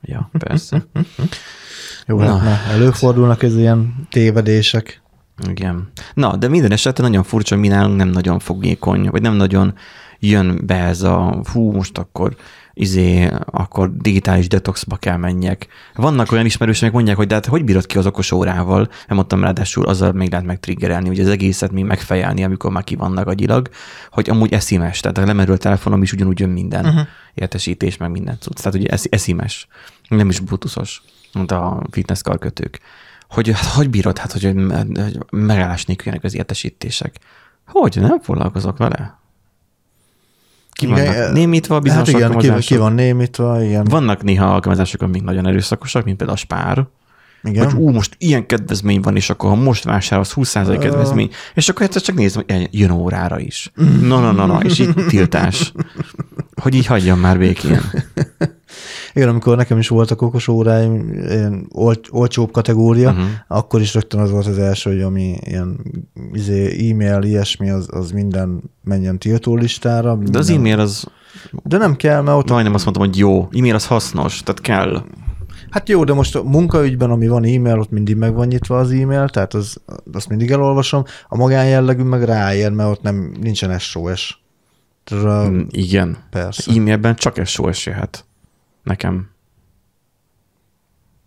Ja, 0.05 0.29
persze. 0.37 0.83
Jó, 2.07 2.17
Na. 2.17 2.37
hát 2.37 2.71
előfordulnak 2.71 3.43
ez 3.43 3.57
ilyen 3.57 4.07
tévedések. 4.09 5.01
Igen. 5.49 5.91
Na, 6.13 6.35
de 6.35 6.47
minden 6.47 6.71
esetben 6.71 7.05
nagyon 7.05 7.23
furcsa, 7.23 7.55
hogy 7.55 7.63
mi 7.63 7.69
nálunk 7.69 7.97
nem 7.97 8.07
nagyon 8.07 8.39
fogékony, 8.39 9.09
vagy 9.09 9.21
nem 9.21 9.33
nagyon 9.33 9.73
jön 10.19 10.61
be 10.65 10.75
ez 10.75 11.01
a 11.01 11.41
hú, 11.51 11.71
most 11.71 11.97
akkor 11.97 12.35
izé, 12.73 13.29
akkor 13.45 13.97
digitális 13.97 14.47
detoxba 14.47 14.95
kell 14.95 15.17
menjek. 15.17 15.67
Vannak 15.95 16.31
olyan 16.31 16.45
ismerősök, 16.45 16.91
mondják, 16.91 17.15
hogy 17.15 17.27
de 17.27 17.33
hát 17.33 17.45
hogy 17.45 17.63
bírod 17.63 17.85
ki 17.85 17.97
az 17.97 18.05
okos 18.05 18.31
órával? 18.31 18.89
Nem 19.07 19.17
mondtam 19.17 19.41
ráadásul, 19.41 19.85
azzal 19.85 20.11
még 20.11 20.31
lehet 20.31 20.45
megtriggerelni, 20.45 21.07
hogy 21.07 21.19
az 21.19 21.27
egészet 21.27 21.71
még 21.71 21.83
megfejelni, 21.83 22.43
amikor 22.43 22.71
már 22.71 22.83
ki 22.83 22.95
vannak 22.95 23.27
agyilag, 23.27 23.69
hogy 24.11 24.29
amúgy 24.29 24.53
eszimes, 24.53 24.99
tehát 24.99 25.17
a 25.17 25.25
lemerült 25.25 25.61
telefonom 25.61 26.01
is 26.01 26.13
ugyanúgy 26.13 26.39
jön 26.39 26.49
minden 26.49 26.85
uh-huh. 26.85 27.07
értesítés, 27.33 27.97
meg 27.97 28.11
minden 28.11 28.37
cucc. 28.39 28.57
Tehát 28.57 28.73
ugye 28.73 28.97
eszimes, 29.09 29.67
nem 30.07 30.29
is 30.29 30.39
bluetoothos, 30.39 31.01
mint 31.33 31.51
a 31.51 31.83
fitness 31.91 32.21
karkötők. 32.21 32.79
Hogy 33.29 33.51
hát, 33.51 33.65
hogy 33.65 33.89
bírod, 33.89 34.17
hát, 34.17 34.31
hogy, 34.31 34.43
hogy 34.43 35.17
megállás 35.29 35.85
nélkül 35.85 36.05
jönnek 36.07 36.23
az 36.23 36.35
értesítések. 36.35 37.15
Hogy, 37.65 37.97
nem 37.99 38.19
foglalkozok 38.19 38.77
vele? 38.77 39.21
Ki 40.73 40.85
vannak 40.85 41.13
igen, 41.13 41.31
némítva 41.31 41.79
bizonyos 41.79 42.11
hát 42.11 42.19
igen, 42.19 42.59
ki, 42.59 42.65
ki 42.65 42.77
van 42.77 42.93
némítva, 42.93 43.63
igen. 43.63 43.83
Vannak 43.83 44.23
néha 44.23 44.53
alkalmazások, 44.53 45.01
amik 45.01 45.23
nagyon 45.23 45.47
erőszakosak, 45.47 46.05
mint 46.05 46.17
például 46.17 46.37
a 46.37 46.41
spár, 46.41 46.87
igen. 47.43 47.71
Hogy 47.71 47.81
ú, 47.81 47.89
most 47.89 48.15
ilyen 48.17 48.45
kedvezmény 48.45 49.01
van, 49.01 49.15
és 49.15 49.29
akkor 49.29 49.49
ha 49.49 49.55
most 49.55 49.83
vásárolsz 49.83 50.33
20% 50.35 50.77
kedvezmény, 50.79 51.29
és 51.53 51.69
akkor 51.69 51.81
egyszer 51.81 52.01
csak 52.01 52.15
nézd, 52.15 52.35
hogy 52.35 52.67
jön 52.71 52.91
órára 52.91 53.39
is. 53.39 53.71
No, 54.01 54.19
no, 54.19 54.31
no, 54.31 54.45
no, 54.45 54.59
és 54.59 54.79
így 54.79 54.93
tiltás. 55.07 55.73
Hogy 56.61 56.75
így 56.75 56.85
hagyjam 56.85 57.19
már 57.19 57.37
békén. 57.37 57.81
Igen, 59.13 59.29
amikor 59.29 59.57
nekem 59.57 59.77
is 59.77 59.87
voltak 59.87 60.21
okos 60.21 60.47
óráim, 60.47 61.13
ilyen 61.13 61.67
ol- 61.71 62.07
olcsóbb 62.11 62.51
kategória, 62.51 63.09
uh-huh. 63.09 63.25
akkor 63.47 63.81
is 63.81 63.93
rögtön 63.93 64.19
az 64.19 64.31
volt 64.31 64.47
az 64.47 64.57
első, 64.57 64.91
hogy 64.91 65.01
ami 65.01 65.37
ilyen 65.41 65.79
izé, 66.33 66.89
e-mail, 66.89 67.23
ilyesmi, 67.23 67.69
az, 67.69 67.87
az 67.91 68.11
minden 68.11 68.63
menjen 68.83 69.19
tiltó 69.19 69.55
listára. 69.55 70.15
De 70.15 70.37
az 70.37 70.49
e-mail 70.49 70.79
az... 70.79 71.05
De 71.63 71.77
nem 71.77 71.95
kell, 71.95 72.21
mert 72.21 72.37
ott... 72.37 72.49
Majdnem 72.49 72.73
azt 72.73 72.83
mondtam, 72.83 73.05
hogy 73.05 73.17
jó. 73.17 73.47
E-mail 73.51 73.75
az 73.75 73.87
hasznos, 73.87 74.41
tehát 74.43 74.61
kell. 74.61 75.03
Hát 75.69 75.89
jó, 75.89 76.03
de 76.03 76.13
most 76.13 76.35
a 76.35 76.43
munkaügyben, 76.43 77.09
ami 77.11 77.27
van 77.27 77.43
e-mail, 77.43 77.79
ott 77.79 77.91
mindig 77.91 78.15
meg 78.15 78.33
van 78.33 78.47
nyitva 78.47 78.77
az 78.77 78.91
e-mail, 78.91 79.29
tehát 79.29 79.53
az, 79.53 79.77
azt 80.13 80.29
mindig 80.29 80.51
elolvasom. 80.51 81.03
A 81.27 81.37
magánjellegű 81.37 82.03
meg 82.03 82.23
ráér, 82.23 82.71
mert 82.71 82.89
ott 82.89 83.01
nem, 83.01 83.33
nincsen 83.41 83.79
SOS. 83.79 84.41
Tehát, 85.03 85.49
mm, 85.49 85.61
Igen. 85.69 86.17
Persze. 86.29 86.71
E-mailben 86.71 87.15
csak 87.15 87.45
SOS 87.45 87.85
jöhet. 87.85 88.25
Nekem. 88.83 89.29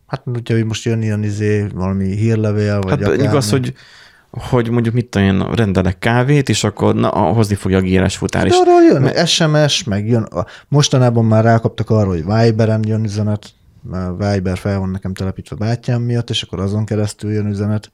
Hát 0.06 0.22
hogyha 0.24 0.64
most 0.64 0.84
jön 0.84 1.02
ilyen 1.02 1.22
izé, 1.22 1.66
valami 1.74 2.16
hírlevél, 2.16 2.80
vagy 2.80 3.02
Hát 3.02 3.16
igaz, 3.16 3.50
hogy 3.50 3.74
hogy 4.30 4.70
mondjuk 4.70 4.94
mit 4.94 5.06
tudom 5.06 5.26
én, 5.26 5.50
rendelek 5.54 5.98
kávét, 5.98 6.48
és 6.48 6.64
akkor 6.64 6.94
na, 6.94 7.08
hozni 7.08 7.54
fogja 7.54 7.78
a 7.78 7.80
gíres 7.80 8.16
futár 8.16 8.46
is. 8.46 8.52
De 8.52 8.58
arról 8.58 8.82
jön 8.82 9.02
mert... 9.02 9.28
SMS, 9.28 9.84
meg 9.84 10.08
jön. 10.08 10.28
Mostanában 10.68 11.24
már 11.24 11.44
rákaptak 11.44 11.90
arra, 11.90 12.08
hogy 12.08 12.24
Viberen 12.24 12.84
jön 12.86 13.04
üzenet, 13.04 13.48
mert 13.82 14.10
Viber 14.10 14.58
fel 14.58 14.78
van 14.78 14.90
nekem 14.90 15.14
telepítve 15.14 15.56
bátyám 15.56 16.02
miatt, 16.02 16.30
és 16.30 16.42
akkor 16.42 16.60
azon 16.60 16.84
keresztül 16.84 17.32
jön 17.32 17.46
üzenet. 17.46 17.92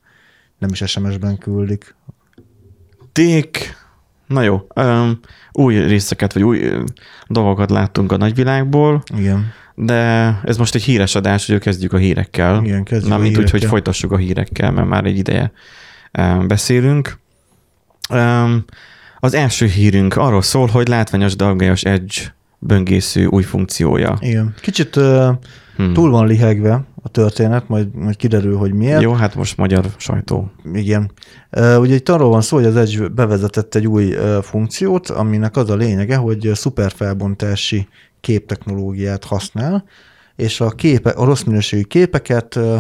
Nem 0.58 0.70
is 0.70 0.82
SMS-ben 0.86 1.38
küldik. 1.38 1.94
Ték. 3.12 3.76
Na 4.32 4.42
jó. 4.42 4.66
Um, 4.74 5.20
új 5.52 5.78
részeket, 5.78 6.32
vagy 6.32 6.42
új 6.42 6.70
dolgokat 7.26 7.70
láttunk 7.70 8.12
a 8.12 8.16
nagyvilágból. 8.16 9.02
Igen. 9.16 9.52
De 9.74 9.94
ez 10.44 10.56
most 10.56 10.74
egy 10.74 10.82
híres 10.82 11.14
adás, 11.14 11.46
hogy 11.46 11.58
kezdjük 11.58 11.92
a 11.92 11.96
hírekkel. 11.96 12.64
Igen, 12.64 12.84
kezdjük 12.84 13.10
Na, 13.10 13.18
mint 13.18 13.38
úgy, 13.38 13.50
hogy 13.50 13.64
folytassuk 13.64 14.12
a 14.12 14.16
hírekkel, 14.16 14.70
mert 14.70 14.88
már 14.88 15.04
egy 15.04 15.18
ideje 15.18 15.52
beszélünk. 16.46 17.18
Az 19.18 19.34
első 19.34 19.66
hírünk 19.66 20.16
arról 20.16 20.42
szól, 20.42 20.66
hogy 20.66 20.88
látványos 20.88 21.36
dalgajos 21.36 21.82
Edge 21.82 22.34
böngésző 22.62 23.26
új 23.26 23.42
funkciója. 23.42 24.16
Igen. 24.20 24.54
Kicsit 24.60 24.96
uh, 24.96 25.28
hmm. 25.76 25.92
túl 25.92 26.10
van 26.10 26.26
lihegve 26.26 26.84
a 27.02 27.08
történet, 27.08 27.68
majd, 27.68 27.94
majd 27.94 28.16
kiderül, 28.16 28.56
hogy 28.56 28.72
miért. 28.72 29.02
Jó, 29.02 29.12
hát 29.12 29.34
most 29.34 29.56
magyar 29.56 29.86
sajtó. 29.96 30.50
Igen. 30.72 31.10
Uh, 31.50 31.80
ugye 31.80 31.94
itt 31.94 32.08
arról 32.08 32.28
van 32.28 32.40
szó, 32.40 32.56
hogy 32.56 32.66
az 32.66 32.76
Edge 32.76 33.08
bevezetett 33.08 33.74
egy 33.74 33.86
új 33.86 34.14
uh, 34.14 34.42
funkciót, 34.42 35.08
aminek 35.08 35.56
az 35.56 35.70
a 35.70 35.74
lényege, 35.76 36.16
hogy 36.16 36.50
szuperfelbontási 36.54 37.88
képtechnológiát 38.20 39.24
használ, 39.24 39.84
és 40.36 40.60
a, 40.60 40.70
képe, 40.70 41.10
a 41.10 41.24
rossz 41.24 41.42
minőségű 41.42 41.82
képeket 41.82 42.56
uh, 42.56 42.76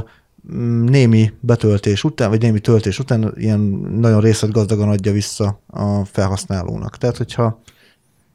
némi 0.86 1.32
betöltés 1.40 2.04
után, 2.04 2.28
vagy 2.28 2.40
némi 2.40 2.60
töltés 2.60 2.98
után 2.98 3.32
ilyen 3.36 3.60
nagyon 4.00 4.20
részletgazdagan 4.20 4.88
adja 4.88 5.12
vissza 5.12 5.60
a 5.66 6.04
felhasználónak. 6.04 6.98
Tehát, 6.98 7.16
hogyha 7.16 7.62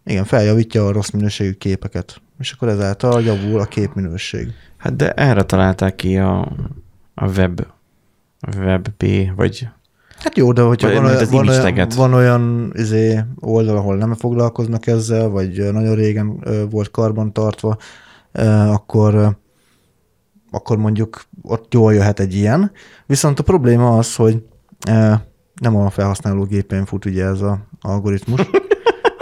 igen, 0.08 0.24
feljavítja 0.24 0.86
a 0.86 0.92
rossz 0.92 1.10
minőségű 1.10 1.52
képeket, 1.52 2.22
és 2.40 2.52
akkor 2.52 2.68
ezáltal 2.68 3.22
javul 3.22 3.60
a 3.60 3.66
képminőség. 3.66 4.48
Hát 4.78 4.96
de 4.96 5.12
erre 5.12 5.44
találták 5.44 5.96
ki 5.96 6.18
a, 6.18 6.40
a 7.14 7.28
web, 7.28 7.68
a 8.40 8.58
WebP, 8.58 9.06
vagy 9.36 9.68
Hát 10.18 10.38
jó, 10.38 10.52
de 10.52 10.62
hogyha 10.62 10.94
van, 10.94 11.06
olyan, 11.06 11.26
van, 11.30 11.48
olyan, 11.48 11.88
van 11.96 12.14
olyan 12.14 12.72
izé, 12.76 13.24
oldal, 13.40 13.78
ahol 13.78 13.96
nem 13.96 14.14
foglalkoznak 14.14 14.88
ezzel, 14.88 15.30
vagy 15.30 15.74
nagyon 15.74 15.96
régen 15.96 16.44
volt 16.70 16.92
karban 16.92 17.34
tartva, 17.34 17.78
akkor, 18.68 19.38
akkor 20.52 20.78
mondjuk 20.78 21.24
ott 21.42 21.74
jól 21.74 21.94
jöhet 21.94 22.20
egy 22.20 22.36
ilyen. 22.36 22.72
Viszont 23.06 23.40
a 23.40 23.44
probléma 23.44 23.98
az, 23.98 24.16
hogy 24.16 24.44
nem 25.62 25.76
a 25.76 25.90
felhasználó 25.90 26.44
gépén 26.44 26.86
fut 26.86 27.06
ugye 27.06 27.26
ez 27.26 27.42
az 27.42 27.58
algoritmus, 27.82 28.42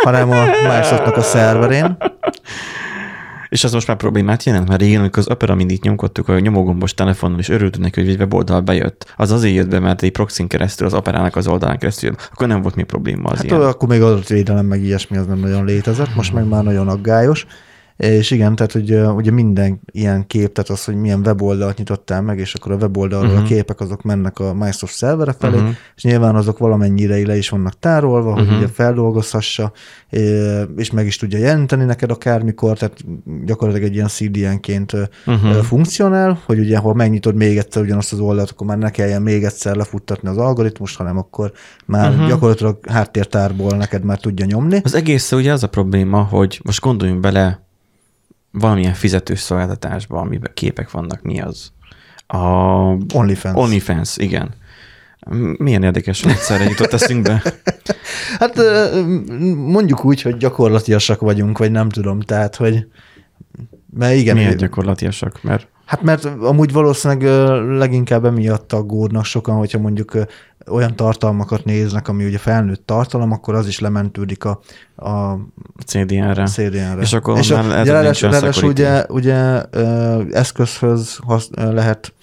hanem 0.06 0.32
a 0.32 0.44
Microsoftnak 0.64 1.18
a 1.18 1.22
szerverén. 1.22 1.98
És 3.50 3.64
az 3.64 3.74
most 3.74 3.88
már 3.88 3.98
problémát 3.98 4.44
jelent, 4.44 4.68
mert 4.68 4.82
régen, 4.82 5.00
amikor 5.00 5.20
az 5.20 5.30
Opera 5.30 5.56
mindig 5.56 5.82
nyomkodtuk 5.82 6.30
a 6.30 6.40
nyomógombos 6.40 6.94
telefonon, 6.94 7.40
és 7.40 7.50
örültünk 7.50 7.84
neki, 7.84 8.02
hogy 8.02 8.10
egy 8.10 8.20
weboldal 8.20 8.62
bejött. 8.62 9.14
Az 9.18 9.32
azért 9.32 9.56
jött 9.56 9.70
be, 9.70 9.80
mert 9.80 10.02
egy 10.02 10.12
proxin 10.12 10.48
keresztül, 10.48 10.88
az 10.88 10.94
Operának 10.94 11.36
az 11.36 11.48
oldalán 11.48 11.78
keresztül 11.78 12.10
jött. 12.10 12.30
Akkor 12.34 12.48
nem 12.48 12.62
volt 12.62 12.76
még 12.76 12.86
probléma 12.86 13.30
az 13.30 13.38
hát 13.38 13.46
ilyen. 13.46 13.62
akkor 13.62 13.88
még 13.90 14.02
adatvédelem 14.02 14.66
meg 14.66 14.84
ilyesmi 14.84 15.18
az 15.18 15.26
nem 15.26 15.40
nagyon 15.40 15.66
létezett, 15.66 16.16
most 16.16 16.34
meg 16.34 16.48
már 16.48 16.64
nagyon 16.64 16.88
aggályos. 16.88 17.46
És 17.98 18.32
igen, 18.32 18.56
tehát 18.56 18.72
hogy 18.72 18.96
ugye 19.16 19.32
minden 19.32 19.80
ilyen 19.92 20.28
kép, 20.28 20.54
tehát 20.54 20.70
az, 20.70 20.86
hogy 20.86 20.96
milyen 20.96 21.20
weboldalt 21.20 21.78
nyitottál 21.78 22.22
meg, 22.22 22.40
és 22.40 22.54
akkor 22.54 22.72
a 22.72 22.76
weboldalról 22.76 23.30
uh-huh. 23.30 23.44
a 23.44 23.46
mhm. 23.46 23.54
képek 23.54 23.80
azok 23.80 24.02
mennek 24.02 24.40
a 24.40 24.54
Microsoft 24.54 24.94
szervere 24.94 25.36
felé, 25.40 25.56
uh-huh. 25.56 25.70
és 25.96 26.04
nyilván 26.04 26.36
azok 26.36 26.58
valamennyire 26.58 27.26
le 27.26 27.38
is 27.38 27.50
vannak 27.50 27.80
tárolva, 27.80 28.30
uh-huh. 28.30 28.38
hogy 28.38 28.48
mhm. 28.48 28.58
ugye 28.58 28.68
feldolgozhassa, 28.68 29.72
és 30.76 30.92
meg 30.92 31.06
is 31.06 31.18
tudja 31.18 31.38
jelenteni 31.38 31.84
neked 31.84 32.12
akármikor, 32.12 32.78
tehát 32.78 32.98
gyakorlatilag 33.46 33.90
egy 33.90 33.96
ilyen 33.96 34.08
CDN-ként 34.08 34.94
uh-huh. 35.26 35.54
funkcionál, 35.56 36.42
hogy 36.46 36.60
ugye, 36.60 36.78
ha 36.78 36.94
megnyitod 36.94 37.36
még 37.36 37.58
egyszer 37.58 37.82
ugyanazt 37.82 38.14
az 38.14 38.20
oldalt, 38.20 38.50
akkor 38.50 38.68
már 38.68 38.78
ne 38.78 38.90
kelljen 38.90 39.22
még 39.22 39.44
egyszer 39.44 39.76
lefuttatni 39.76 40.30
az 40.30 40.38
algoritmust, 40.38 40.98
hanem 40.98 41.18
akkor 41.18 41.52
már 41.86 42.10
uh-huh. 42.10 42.28
gyakorlatilag 42.28 42.78
háttértárból 42.90 43.78
neked 43.78 44.04
már 44.04 44.20
tudja 44.20 44.46
nyomni. 44.46 44.82
Az 44.84 44.96
egész 44.96 45.32
ugye 45.32 45.52
az 45.52 45.64
a 45.64 45.68
probléma, 45.68 46.22
hogy 46.22 46.60
most 46.64 46.82
gondoljunk 46.82 47.20
bele, 47.20 47.65
valamilyen 48.60 48.94
fizetős 48.94 49.40
szolgáltatásban, 49.40 50.26
amiben 50.26 50.52
képek 50.54 50.92
vannak, 50.92 51.22
mi 51.22 51.42
az? 51.42 51.72
A 52.28 52.38
OnlyFans. 53.14 53.56
OnlyFans, 53.56 54.18
igen. 54.18 54.54
Milyen 55.58 55.84
érdekes, 55.84 56.22
hogy 56.22 56.32
egyszerre 56.32 56.64
jutott 56.64 56.94
eszünkbe. 56.94 57.42
hát 58.40 58.60
mondjuk 59.56 60.06
úgy, 60.06 60.22
hogy 60.22 60.38
gyakorlatiasak 60.38 61.20
vagyunk, 61.20 61.58
vagy 61.58 61.72
nem 61.72 61.90
tudom, 61.90 62.20
tehát, 62.20 62.56
hogy 62.56 62.88
mert 63.94 64.16
igen. 64.16 64.36
Miért 64.36 64.58
gyakorlatiasak? 64.58 65.44
Mert... 65.44 65.68
Hát 65.86 66.02
mert 66.02 66.26
amúgy 66.26 66.72
valószínűleg 66.72 67.24
leginkább 67.78 68.26
emiatt 68.26 68.74
aggódnak 68.74 69.26
sokan, 69.26 69.56
hogyha 69.56 69.80
mondjuk 69.80 70.18
olyan 70.68 70.96
tartalmakat 70.96 71.66
néznek, 71.66 72.08
ami 72.08 72.26
ugye 72.26 72.38
felnőtt 72.38 72.86
tartalom, 72.86 73.32
akkor 73.32 73.56
az 73.56 73.68
is 73.68 73.80
lementődik 73.80 74.44
a, 74.44 74.60
a 74.96 75.38
CDN-re. 75.86 76.46
CDN-re. 76.46 77.02
És 77.02 77.14
akkor 77.14 77.38
és 77.38 77.50
ez 77.50 77.88
ráadásul 77.88 78.70
ugye, 78.70 79.06
ugye 79.10 79.62
eszközhöz 80.32 81.18
hasz, 81.26 81.50
lehet 81.56 82.14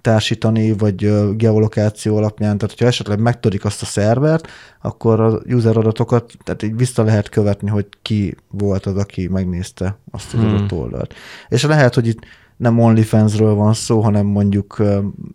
társítani, 0.00 0.72
vagy 0.72 1.12
geolokáció 1.36 2.16
alapján, 2.16 2.58
tehát 2.58 2.74
hogyha 2.74 2.86
esetleg 2.86 3.20
megtörik 3.20 3.64
azt 3.64 3.82
a 3.82 3.84
szervert, 3.84 4.48
akkor 4.80 5.20
a 5.20 5.40
user 5.46 5.76
adatokat, 5.76 6.32
tehát 6.44 6.62
így 6.62 6.76
vissza 6.76 7.02
lehet 7.02 7.28
követni, 7.28 7.68
hogy 7.68 7.86
ki 8.02 8.36
volt 8.50 8.86
az, 8.86 8.96
aki 8.96 9.28
megnézte 9.28 9.98
azt 10.10 10.34
az 10.34 10.40
hmm. 10.40 10.54
adott 10.54 10.72
oldalt. 10.72 11.14
És 11.48 11.62
lehet, 11.62 11.94
hogy 11.94 12.06
itt 12.06 12.20
nem 12.56 12.78
OnlyFansről 12.78 13.54
van 13.54 13.74
szó, 13.74 14.00
hanem 14.00 14.26
mondjuk 14.26 14.82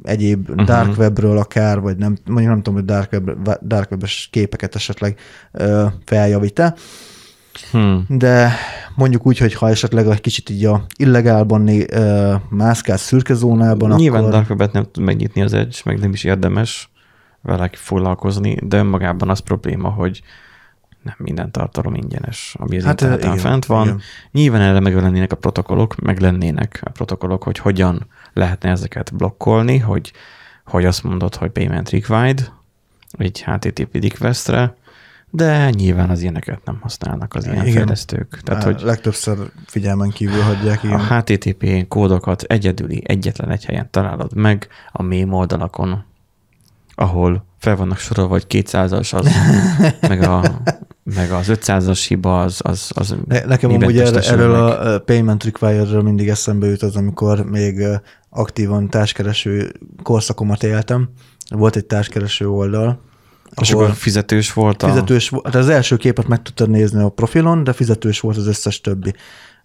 egyéb 0.03 0.49
uh-huh. 0.49 0.65
dark 0.65 0.97
webről 0.97 1.37
akár, 1.37 1.79
vagy 1.79 1.97
nem, 1.97 2.17
mondjuk 2.25 2.49
nem 2.49 2.61
tudom, 2.61 2.73
hogy 2.73 2.85
dark, 2.85 3.11
web, 3.11 3.57
dark 3.61 3.91
webes 3.91 4.27
képeket 4.31 4.75
esetleg 4.75 5.19
feljavít-e. 6.05 6.75
Hmm. 7.71 8.05
De 8.07 8.51
mondjuk 8.95 9.25
úgy, 9.25 9.37
hogy 9.37 9.53
ha 9.53 9.69
esetleg 9.69 10.07
egy 10.07 10.21
kicsit 10.21 10.49
így 10.49 10.65
a 10.65 10.85
illegálban 10.97 11.61
né, 11.61 11.85
uh, 11.93 12.33
mászkál 12.49 12.97
szürke 12.97 13.33
zónában, 13.33 13.95
Nyilván 13.95 14.19
akkor... 14.19 14.33
dark 14.33 14.49
webet 14.49 14.71
nem 14.71 14.85
tud 14.91 15.03
megnyitni 15.03 15.41
az 15.41 15.53
Edge, 15.53 15.77
meg 15.85 15.99
nem 15.99 16.11
is 16.11 16.23
érdemes 16.23 16.89
vele 17.41 17.69
foglalkozni, 17.73 18.57
de 18.61 18.77
önmagában 18.77 19.29
az 19.29 19.39
probléma, 19.39 19.89
hogy 19.89 20.21
nem 21.07 21.15
minden 21.17 21.51
tartalom 21.51 21.95
ingyenes, 21.95 22.55
ami 22.59 22.77
az 22.77 22.83
Hát, 22.83 23.01
interneten 23.01 23.29
igen, 23.31 23.43
fent 23.43 23.65
van. 23.65 23.85
igen. 23.85 24.01
Nyilván 24.31 24.61
erre 24.61 24.79
meg 24.79 24.95
lennének 24.95 25.31
a 25.31 25.35
protokollok, 25.35 25.95
meg 25.95 26.19
lennének 26.19 26.81
a 26.83 26.89
protokollok, 26.89 27.43
hogy 27.43 27.57
hogyan 27.57 28.07
lehetne 28.33 28.69
ezeket 28.69 29.15
blokkolni, 29.15 29.77
hogy, 29.77 30.11
hogy 30.65 30.85
azt 30.85 31.03
mondod, 31.03 31.35
hogy 31.35 31.49
payment 31.49 31.89
required, 31.89 32.51
egy 33.17 33.43
HTTP 33.43 34.01
requestre, 34.01 34.75
de 35.29 35.69
nyilván 35.69 36.09
az 36.09 36.21
ilyeneket 36.21 36.59
nem 36.65 36.77
használnak 36.81 37.33
az 37.33 37.45
ilyen 37.45 37.61
Igen. 37.61 37.73
fejlesztők. 37.73 38.39
Tehát, 38.43 38.63
hogy 38.63 38.81
Legtöbbször 38.81 39.37
figyelmen 39.65 40.09
kívül 40.09 40.41
hagyják, 40.41 40.83
igen. 40.83 40.99
a 40.99 41.15
HTTP 41.15 41.87
kódokat 41.87 42.41
egyedüli, 42.41 43.03
egyetlen 43.05 43.49
egy 43.49 43.65
helyen 43.65 43.87
találod 43.91 44.35
meg 44.35 44.67
a 44.91 45.01
mém 45.01 45.33
oldalakon, 45.33 46.05
ahol 46.95 47.45
fel 47.57 47.75
vannak 47.75 47.97
sorolva, 47.97 48.29
vagy 48.29 48.45
200-as 48.49 49.13
az, 49.15 49.31
meg, 50.09 50.21
a, 50.21 50.61
meg 51.15 51.31
az 51.31 51.47
500-as 51.49 52.05
hiba, 52.07 52.41
az, 52.41 52.59
az, 52.63 52.91
az 52.95 53.15
Ne, 53.27 53.45
nekem 53.45 53.71
amúgy 53.71 53.99
erről, 53.99 54.19
erről 54.19 54.53
a 54.55 54.99
payment 54.99 55.43
required 55.43 56.03
mindig 56.03 56.27
eszembe 56.27 56.67
jut 56.67 56.81
az, 56.81 56.95
amikor 56.95 57.45
még 57.45 57.83
aktívan 58.29 58.89
társkereső 58.89 59.71
korszakomat 60.03 60.63
éltem. 60.63 61.09
Volt 61.49 61.75
egy 61.75 61.85
társkereső 61.85 62.49
oldal, 62.49 63.01
És 63.61 63.71
akkor 63.71 63.93
fizetős 63.93 64.53
volt 64.53 64.83
a... 64.83 64.87
fizetős, 64.87 65.31
hát 65.43 65.55
az 65.55 65.69
első 65.69 65.97
képet 65.97 66.27
meg 66.27 66.41
tudtad 66.41 66.69
nézni 66.69 67.03
a 67.03 67.09
profilon, 67.09 67.63
de 67.63 67.73
fizetős 67.73 68.19
volt 68.19 68.37
az 68.37 68.47
összes 68.47 68.81
többi. 68.81 69.13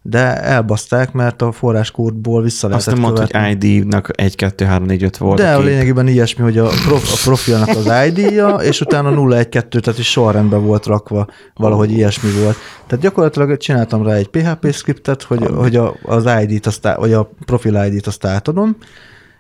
De 0.04 0.40
elbaszták, 0.42 1.12
mert 1.12 1.42
a 1.42 1.52
forráskódból 1.52 2.42
vissza 2.42 2.68
Azt 2.68 2.86
lehetett 2.86 3.04
nem 3.04 3.12
mondta, 3.12 3.38
hogy 3.38 3.64
ID-nak 3.64 4.08
1, 4.12 4.36
2, 4.36 4.64
3, 4.64 4.86
4, 4.86 5.02
5 5.02 5.16
volt 5.16 5.38
De 5.38 5.54
a 5.54 5.58
a 5.58 5.62
lényegében 5.62 6.08
ilyesmi, 6.08 6.42
hogy 6.42 6.58
a, 6.58 6.68
prof, 6.86 7.12
a 7.12 7.16
profilnak 7.24 7.68
az 7.68 7.90
ID-ja, 8.06 8.48
és 8.48 8.80
utána 8.80 9.10
0, 9.10 9.36
1, 9.36 9.48
2, 9.48 9.80
tehát 9.80 9.98
is 9.98 10.10
sorrendben 10.10 10.64
volt 10.64 10.86
rakva, 10.86 11.26
valahogy 11.54 11.90
ilyesmi 11.90 12.30
volt. 12.30 12.56
Tehát 12.86 13.04
gyakorlatilag 13.04 13.56
csináltam 13.56 14.06
rá 14.06 14.14
egy 14.14 14.28
PHP 14.28 14.72
scriptet, 14.72 15.22
hogy, 15.22 15.46
hogy 15.54 15.76
a, 15.76 15.96
az 16.02 16.28
ID-t, 16.42 16.66
azt, 16.66 16.88
vagy 16.96 17.12
a 17.12 17.30
profil 17.44 17.84
ID-t 17.84 18.06
azt 18.06 18.24
átadom, 18.24 18.76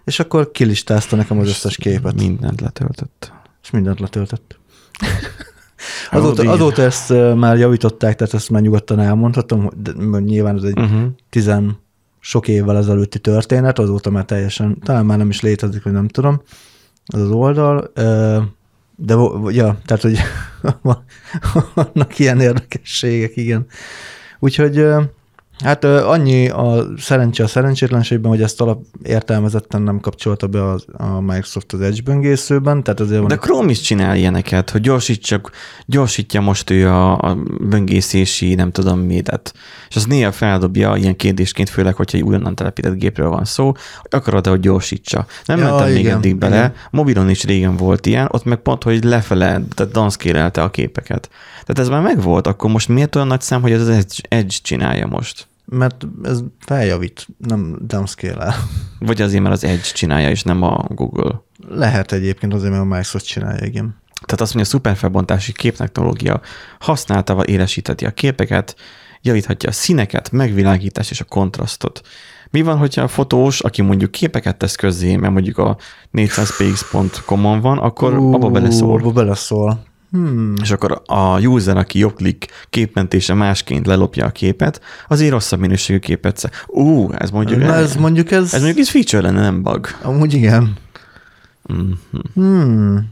és 0.04 0.20
akkor 0.20 0.50
kilistázta 0.50 1.16
nekem 1.16 1.38
az 1.38 1.48
összes 1.48 1.76
képet, 1.76 2.14
Mindent 2.14 2.60
letöltött. 2.60 3.32
és 3.62 3.70
mindent 3.70 4.00
letöltött. 4.00 4.58
Azóta, 6.10 6.50
azóta 6.50 6.82
ezt 6.82 7.12
már 7.34 7.58
javították, 7.58 8.16
tehát 8.16 8.34
ezt 8.34 8.50
már 8.50 8.62
nyugodtan 8.62 8.98
elmondhatom, 8.98 9.62
hogy- 9.62 9.72
de 9.82 10.18
nyilván 10.18 10.56
ez 10.56 10.62
egy 10.62 10.78
Uh-huh. 10.78 11.02
tizen 11.30 11.80
sok 12.20 12.48
évvel 12.48 12.76
ezelőtti 12.76 13.18
történet, 13.18 13.78
azóta 13.78 14.10
már 14.10 14.24
teljesen, 14.24 14.78
talán 14.84 15.06
már 15.06 15.18
nem 15.18 15.28
is 15.28 15.40
létezik, 15.40 15.82
vagy 15.82 15.92
nem 15.92 16.08
tudom, 16.08 16.42
az 17.06 17.20
az 17.20 17.30
oldal, 17.30 17.90
de 18.96 19.14
ja, 19.48 19.78
tehát, 19.86 20.02
hogy 20.02 20.18
vannak 21.74 22.18
ilyen 22.18 22.40
érdekességek, 22.40 23.36
igen. 23.36 23.66
Úgyhogy 24.38 24.84
hát 25.62 25.84
annyi 25.84 26.48
a 26.48 26.84
szerencse 26.98 27.42
a 27.42 27.46
szerencsétlenségben, 27.46 28.30
hogy 28.30 28.42
ezt 28.42 28.60
alap 28.60 28.82
értelmezetten 29.02 29.82
nem 29.82 30.00
kapcsolta 30.00 30.46
be 30.46 30.68
az, 30.68 30.84
a 30.92 31.20
Microsoft 31.20 31.72
az 31.72 31.80
Edge 31.80 32.02
böngészőben, 32.04 32.82
tehát 32.82 33.00
azért 33.00 33.18
van 33.18 33.28
De 33.28 33.36
Chrome 33.36 33.70
is 33.70 33.80
csinál 33.80 34.16
ilyeneket, 34.16 34.70
hogy 34.70 34.80
gyorsítsa, 34.80 35.40
gyorsítja 35.86 36.40
most 36.40 36.70
ő 36.70 36.88
a, 36.88 37.18
a 37.18 37.38
böngészési, 37.60 38.54
nem 38.54 38.70
tudom 38.70 38.98
midet. 38.98 39.54
És 39.88 39.96
az 39.96 40.04
néha 40.04 40.32
feldobja 40.32 40.96
ilyen 40.96 41.16
kérdésként, 41.16 41.68
főleg, 41.68 41.94
hogyha 41.94 42.18
egy 42.18 42.24
újonnan 42.24 42.54
telepített 42.54 42.94
gépről 42.94 43.28
van 43.28 43.44
szó, 43.44 43.64
hogy 44.00 44.10
akarod-e, 44.10 44.50
hogy 44.50 44.60
gyorsítsa. 44.60 45.26
Nem 45.44 45.58
Ja, 45.58 45.64
mentem 45.64 45.88
még 45.88 45.98
igen, 45.98 46.16
eddig 46.16 46.36
bele, 46.36 46.56
igen. 46.56 46.72
mobilon 46.90 47.30
is 47.30 47.44
régen 47.44 47.76
volt 47.76 48.06
ilyen, 48.06 48.28
ott 48.30 48.44
meg 48.44 48.58
pont, 48.58 48.82
hogy 48.82 49.04
lefele, 49.04 49.62
tehát 49.74 49.92
downszkélelte 49.92 50.62
a 50.62 50.70
képeket. 50.70 51.28
Tehát 51.50 51.78
ez 51.78 51.88
már 51.88 52.02
megvolt, 52.02 52.46
akkor 52.46 52.70
most 52.70 52.88
miért 52.88 53.14
olyan 53.14 53.26
nagy 53.26 53.40
szám, 53.40 53.62
hogy 53.62 53.72
ez 53.72 53.80
az 53.80 53.88
Edge, 53.88 54.14
Edge 54.28 54.56
csinálja 54.62 55.06
most? 55.06 55.50
Mert 55.72 56.06
ez 56.22 56.40
feljavít, 56.58 57.26
nem 57.38 57.76
downscale 57.80 58.54
Vagy 58.98 59.22
azért, 59.22 59.42
mert 59.42 59.54
az 59.54 59.64
Edge 59.64 59.80
csinálja, 59.80 60.30
és 60.30 60.42
nem 60.42 60.62
a 60.62 60.84
Google. 60.88 61.42
Lehet 61.68 62.12
egyébként 62.12 62.54
azért, 62.54 62.70
mert 62.70 62.82
a 62.82 62.86
Microsoft 62.86 63.26
csinálja, 63.26 63.66
igen. 63.66 64.00
Tehát 64.24 64.40
azt 64.40 64.54
mondja, 64.54 64.72
a 64.72 64.74
szuperfelbontási 64.74 65.52
képtechnológia 65.52 66.40
használtával 66.78 67.44
élesítheti 67.44 68.04
a 68.06 68.10
képeket, 68.10 68.76
javíthatja 69.22 69.68
a 69.68 69.72
színeket, 69.72 70.30
megvilágítást 70.30 71.10
és 71.10 71.20
a 71.20 71.24
kontrasztot. 71.24 72.00
Mi 72.50 72.62
van, 72.62 72.76
hogyha 72.76 73.02
a 73.02 73.08
fotós, 73.08 73.60
aki 73.60 73.82
mondjuk 73.82 74.10
képeket 74.10 74.56
tesz 74.56 74.74
közzé, 74.74 75.16
mert 75.16 75.32
mondjuk 75.32 75.58
a 75.58 75.76
400px.com-on 76.12 77.60
van, 77.60 77.78
akkor 77.78 78.18
Ú, 78.18 78.34
abba 78.34 78.50
beleszól. 78.50 78.98
Abba 79.00 79.10
beleszól. 79.10 79.82
Hmm. 80.12 80.54
És 80.62 80.70
akkor 80.70 81.02
a 81.06 81.40
user, 81.40 81.76
aki 81.76 81.98
jobbklik 81.98 82.46
képmentése 82.70 83.34
másként 83.34 83.86
lelopja 83.86 84.26
a 84.26 84.30
képet, 84.30 84.80
azért 85.08 85.30
rosszabb 85.32 85.60
minőségű 85.60 85.98
képet 85.98 86.36
sze- 86.38 86.50
Ú, 86.66 87.12
ez 87.12 87.30
mondjuk, 87.30 87.60
Na 87.60 87.74
ez 87.74 87.96
mondjuk 87.96 88.30
ez, 88.30 88.54
ez 88.54 88.62
mondjuk 88.62 88.78
ez 88.78 88.88
feature 88.90 89.22
lenne, 89.22 89.40
nem 89.40 89.62
bug. 89.62 89.86
amúgy 90.02 90.32
igen. 90.34 90.76
Mm. 91.72 91.90
Hmm. 92.34 93.10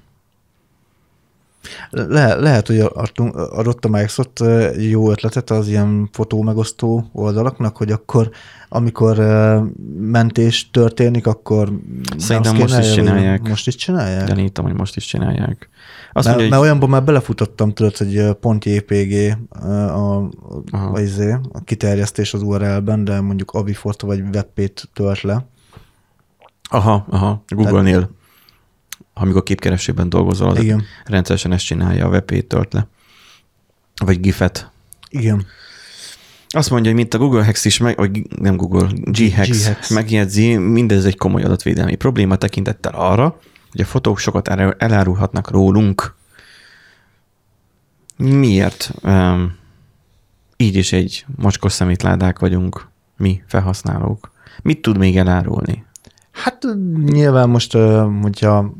Le, 1.90 2.34
lehet, 2.34 2.66
hogy 2.66 2.78
adtunk- 2.78 3.34
adott 3.34 3.84
a 3.84 3.88
Microsoft 3.88 4.44
jó 4.78 5.10
ötletet 5.10 5.50
az 5.50 5.68
ilyen 5.68 6.08
fotó 6.12 6.42
megosztó 6.42 7.10
oldalaknak, 7.12 7.76
hogy 7.76 7.90
akkor, 7.90 8.30
amikor 8.68 9.16
mentés 10.00 10.70
történik, 10.70 11.26
akkor 11.26 11.72
Szerintem 12.16 12.56
most 12.56 12.78
is 12.78 12.92
csinálják. 12.92 13.48
Most 13.48 13.66
is 13.66 13.74
csinálják? 13.74 14.26
Gyanítom, 14.26 14.64
hogy 14.64 14.74
most 14.74 14.96
is 14.96 15.04
csinálják. 15.04 15.68
Azt 16.12 16.26
Mert, 16.26 16.38
mondja, 16.38 16.48
mert 16.48 16.60
hogy 16.60 16.62
olyanban 16.62 16.88
már 16.88 17.04
belefutottam, 17.04 17.72
tudod, 17.72 17.96
hogy 17.96 18.32
pont 18.40 18.64
JPG 18.64 19.36
a, 19.48 19.66
a, 19.68 20.28
a, 20.92 21.00
izé, 21.00 21.32
a 21.52 21.60
kiterjesztés 21.64 22.34
az 22.34 22.42
URL-ben, 22.42 23.04
de 23.04 23.20
mondjuk 23.20 23.50
Avifort 23.50 24.00
vagy 24.02 24.20
WebP-t 24.20 24.88
tölt 24.92 25.20
le. 25.20 25.46
aha, 26.70 27.06
aha, 27.10 27.44
Google-nél, 27.48 28.10
amikor 29.20 29.42
képkeresőben 29.42 30.08
dolgozol, 30.08 30.50
az 30.50 30.62
Igen. 30.62 30.82
rendszeresen 31.04 31.52
ezt 31.52 31.64
csinálja, 31.64 32.06
a 32.06 32.08
webpage 32.08 32.42
tölt 32.42 32.72
le. 32.72 32.86
Vagy 34.04 34.20
GIF-et. 34.20 34.70
Igen. 35.08 35.46
Azt 36.48 36.70
mondja, 36.70 36.90
hogy 36.90 37.00
mint 37.00 37.14
a 37.14 37.18
Google 37.18 37.44
Hex 37.44 37.64
is, 37.64 37.78
meg, 37.78 37.96
vagy 37.96 38.40
nem 38.40 38.56
Google, 38.56 38.88
G-Hex, 38.94 39.62
G-Hex. 39.62 39.90
megjegyzi, 39.90 40.56
mindez 40.56 41.04
egy 41.04 41.16
komoly 41.16 41.42
adatvédelmi 41.42 41.94
probléma 41.94 42.36
tekintettel 42.36 42.92
arra, 42.94 43.40
hogy 43.70 43.80
a 43.80 43.84
fotók 43.84 44.18
sokat 44.18 44.48
elá- 44.48 44.82
elárulhatnak 44.82 45.50
rólunk. 45.50 46.14
Miért? 48.16 48.90
Um, 49.02 49.56
így 50.56 50.76
is 50.76 50.92
egy 50.92 51.24
mocskos 51.36 51.72
szemétládák 51.72 52.38
vagyunk, 52.38 52.88
mi 53.16 53.42
felhasználók. 53.46 54.30
Mit 54.62 54.82
tud 54.82 54.98
még 54.98 55.16
elárulni? 55.16 55.84
Hát 56.30 56.66
nyilván 57.04 57.48
most, 57.48 57.72
hogyha 58.22 58.72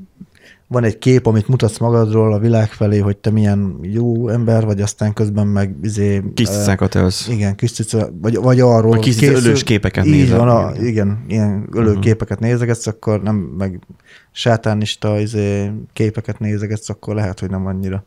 van 0.73 0.85
egy 0.85 0.99
kép, 0.99 1.27
amit 1.27 1.49
mutatsz 1.49 1.79
magadról 1.79 2.33
a 2.33 2.39
világ 2.39 2.73
felé, 2.73 2.99
hogy 2.99 3.17
te 3.17 3.31
milyen 3.31 3.79
jó 3.83 4.29
ember 4.29 4.65
vagy, 4.65 4.81
aztán 4.81 5.13
közben 5.13 5.47
meg 5.47 5.75
izé, 5.83 6.23
Kis 6.35 6.49
cicákat 6.49 6.95
ölsz. 6.95 7.29
igen, 7.29 7.55
kis 7.57 7.73
cica, 7.73 8.11
vagy, 8.21 8.37
vagy 8.37 8.61
arról 8.61 8.91
Vagy 8.91 9.01
kis 9.01 9.17
cica 9.17 9.33
ölős 9.33 9.63
képeket 9.63 10.05
Így 10.07 10.13
nézel. 10.13 10.39
van, 10.39 10.49
a, 10.49 10.73
Igen. 10.83 11.25
ilyen 11.29 11.69
ölő 11.73 11.87
uh-huh. 11.87 12.03
képeket 12.03 12.41
nézegetsz, 12.41 12.87
akkor 12.87 13.23
nem, 13.23 13.37
meg 13.37 13.81
sátánista 14.33 15.21
izé, 15.21 15.71
képeket 15.93 16.39
nézegetsz, 16.39 16.89
akkor 16.89 17.15
lehet, 17.15 17.41
hogy 17.41 17.51
nem 17.51 17.67
annyira 17.67 18.05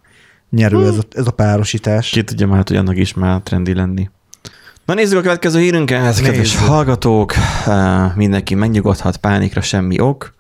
nyerő 0.50 0.86
ez, 0.86 0.98
a, 0.98 1.04
ez 1.16 1.28
a 1.28 1.32
párosítás. 1.32 2.10
Ki 2.10 2.24
tudja 2.24 2.48
már, 2.48 2.64
hogy 2.68 2.78
annak 2.78 2.98
is 2.98 3.14
már 3.14 3.42
trendi 3.42 3.74
lenni. 3.74 4.10
Na 4.86 4.94
nézzük 4.94 5.18
a 5.18 5.22
következő 5.22 5.60
hírünket, 5.60 6.22
kedves 6.22 6.56
hallgatók. 6.58 7.34
Mindenki 8.16 8.56
megnyugodhat, 8.56 9.18
pánikra 9.18 9.62
semmi 9.62 10.00
ok. 10.00 10.34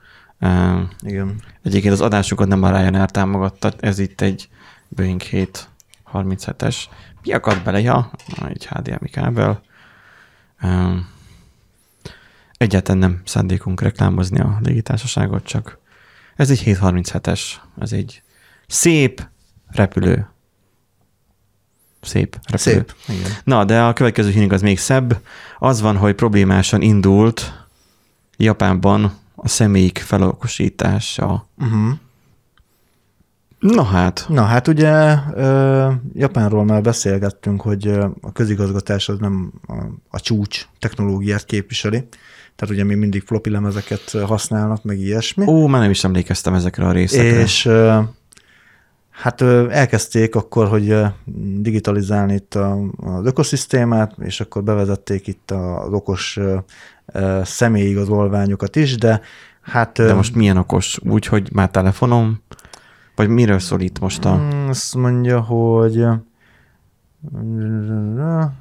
Uh, 0.44 0.82
Igen. 1.00 1.42
egyébként 1.62 1.94
az 1.94 2.02
adásunkat 2.02 2.48
nem 2.48 2.64
a 2.64 2.70
Ryanair 2.70 3.10
támogatta, 3.10 3.72
ez 3.80 4.00
itt 4.00 4.22
egy 4.22 4.50
Boeing 4.88 5.22
737-es. 5.32 6.78
Mi 7.24 7.34
akadt 7.34 7.64
bele? 7.64 7.80
Ja, 7.80 8.12
egy 8.48 8.66
HDMI 8.66 9.10
kábel. 9.10 9.62
Uh, 10.62 10.96
egyáltalán 12.58 12.98
nem 12.98 13.22
szándékunk 13.26 13.82
reklámozni 13.82 14.40
a 14.40 14.60
légitársaságot, 14.64 15.44
csak 15.44 15.78
ez 16.36 16.50
egy 16.50 16.64
737-es, 16.66 17.42
ez 17.80 17.92
egy 17.92 18.22
szép 18.68 19.28
repülő. 19.68 20.28
Szép 22.02 22.38
repülő. 22.46 22.58
Szép. 22.58 22.96
Igen. 23.08 23.32
Na, 23.44 23.66
de 23.66 23.82
a 23.82 23.94
következő 23.94 24.30
hírünk 24.30 24.52
az 24.52 24.62
még 24.62 24.80
szebb. 24.80 25.22
Az 25.60 25.82
van, 25.82 25.98
hogy 25.98 26.16
problémásan 26.16 26.82
indult 26.82 27.68
Japánban 28.38 29.22
a 29.44 29.48
személyik 29.48 29.98
felokosítása. 29.98 31.48
Uh-huh. 31.58 31.92
Na 33.60 33.84
hát, 33.84 34.26
Na 34.30 34.42
hát 34.42 34.68
ugye 34.68 35.18
Japánról 36.14 36.66
már 36.66 36.82
beszélgettünk, 36.82 37.62
hogy 37.62 37.88
a 38.22 38.32
közigazgatás 38.34 39.10
az 39.10 39.18
nem 39.20 39.52
a, 39.68 39.74
a 40.10 40.20
csúcs 40.20 40.68
technológiát 40.80 41.46
képviseli. 41.46 42.08
Tehát 42.56 42.74
ugye 42.74 42.84
még 42.84 42.98
mindig 42.98 43.24
floppy 43.26 43.50
lemezeket 43.50 44.12
használnak, 44.26 44.84
meg 44.84 45.00
ilyesmi. 45.00 45.46
ó, 45.48 45.68
már 45.68 45.82
nem 45.82 45.90
is 45.90 46.04
emlékeztem 46.04 46.54
ezekre 46.54 46.86
a 46.86 46.92
részekre. 46.92 47.40
És 47.40 47.70
Hát 49.14 49.42
elkezdték 49.70 50.36
akkor, 50.36 50.68
hogy 50.68 50.96
digitalizálni 51.58 52.34
itt 52.34 52.56
az 52.56 53.26
ökoszisztémát, 53.26 54.16
és 54.20 54.42
akkor 54.42 54.64
bevezették 54.64 55.28
itt 55.28 55.52
az 55.52 55.94
okos 55.94 56.40
személyigazolványokat 57.44 58.76
is, 58.76 58.96
de 58.96 59.22
hát... 59.62 59.98
De 59.98 60.14
most 60.14 60.36
milyen 60.36 60.58
okos? 60.58 61.00
Úgy, 61.10 61.26
hogy 61.26 61.50
már 61.54 61.70
telefonom? 61.70 62.42
Vagy 63.16 63.28
miről 63.28 63.60
szól 63.60 63.82
itt 63.82 64.00
most 64.00 64.26
a... 64.26 64.36
Mm, 64.36 64.68
Azt 64.68 64.96
mondja, 64.96 65.42
hogy 65.42 66.06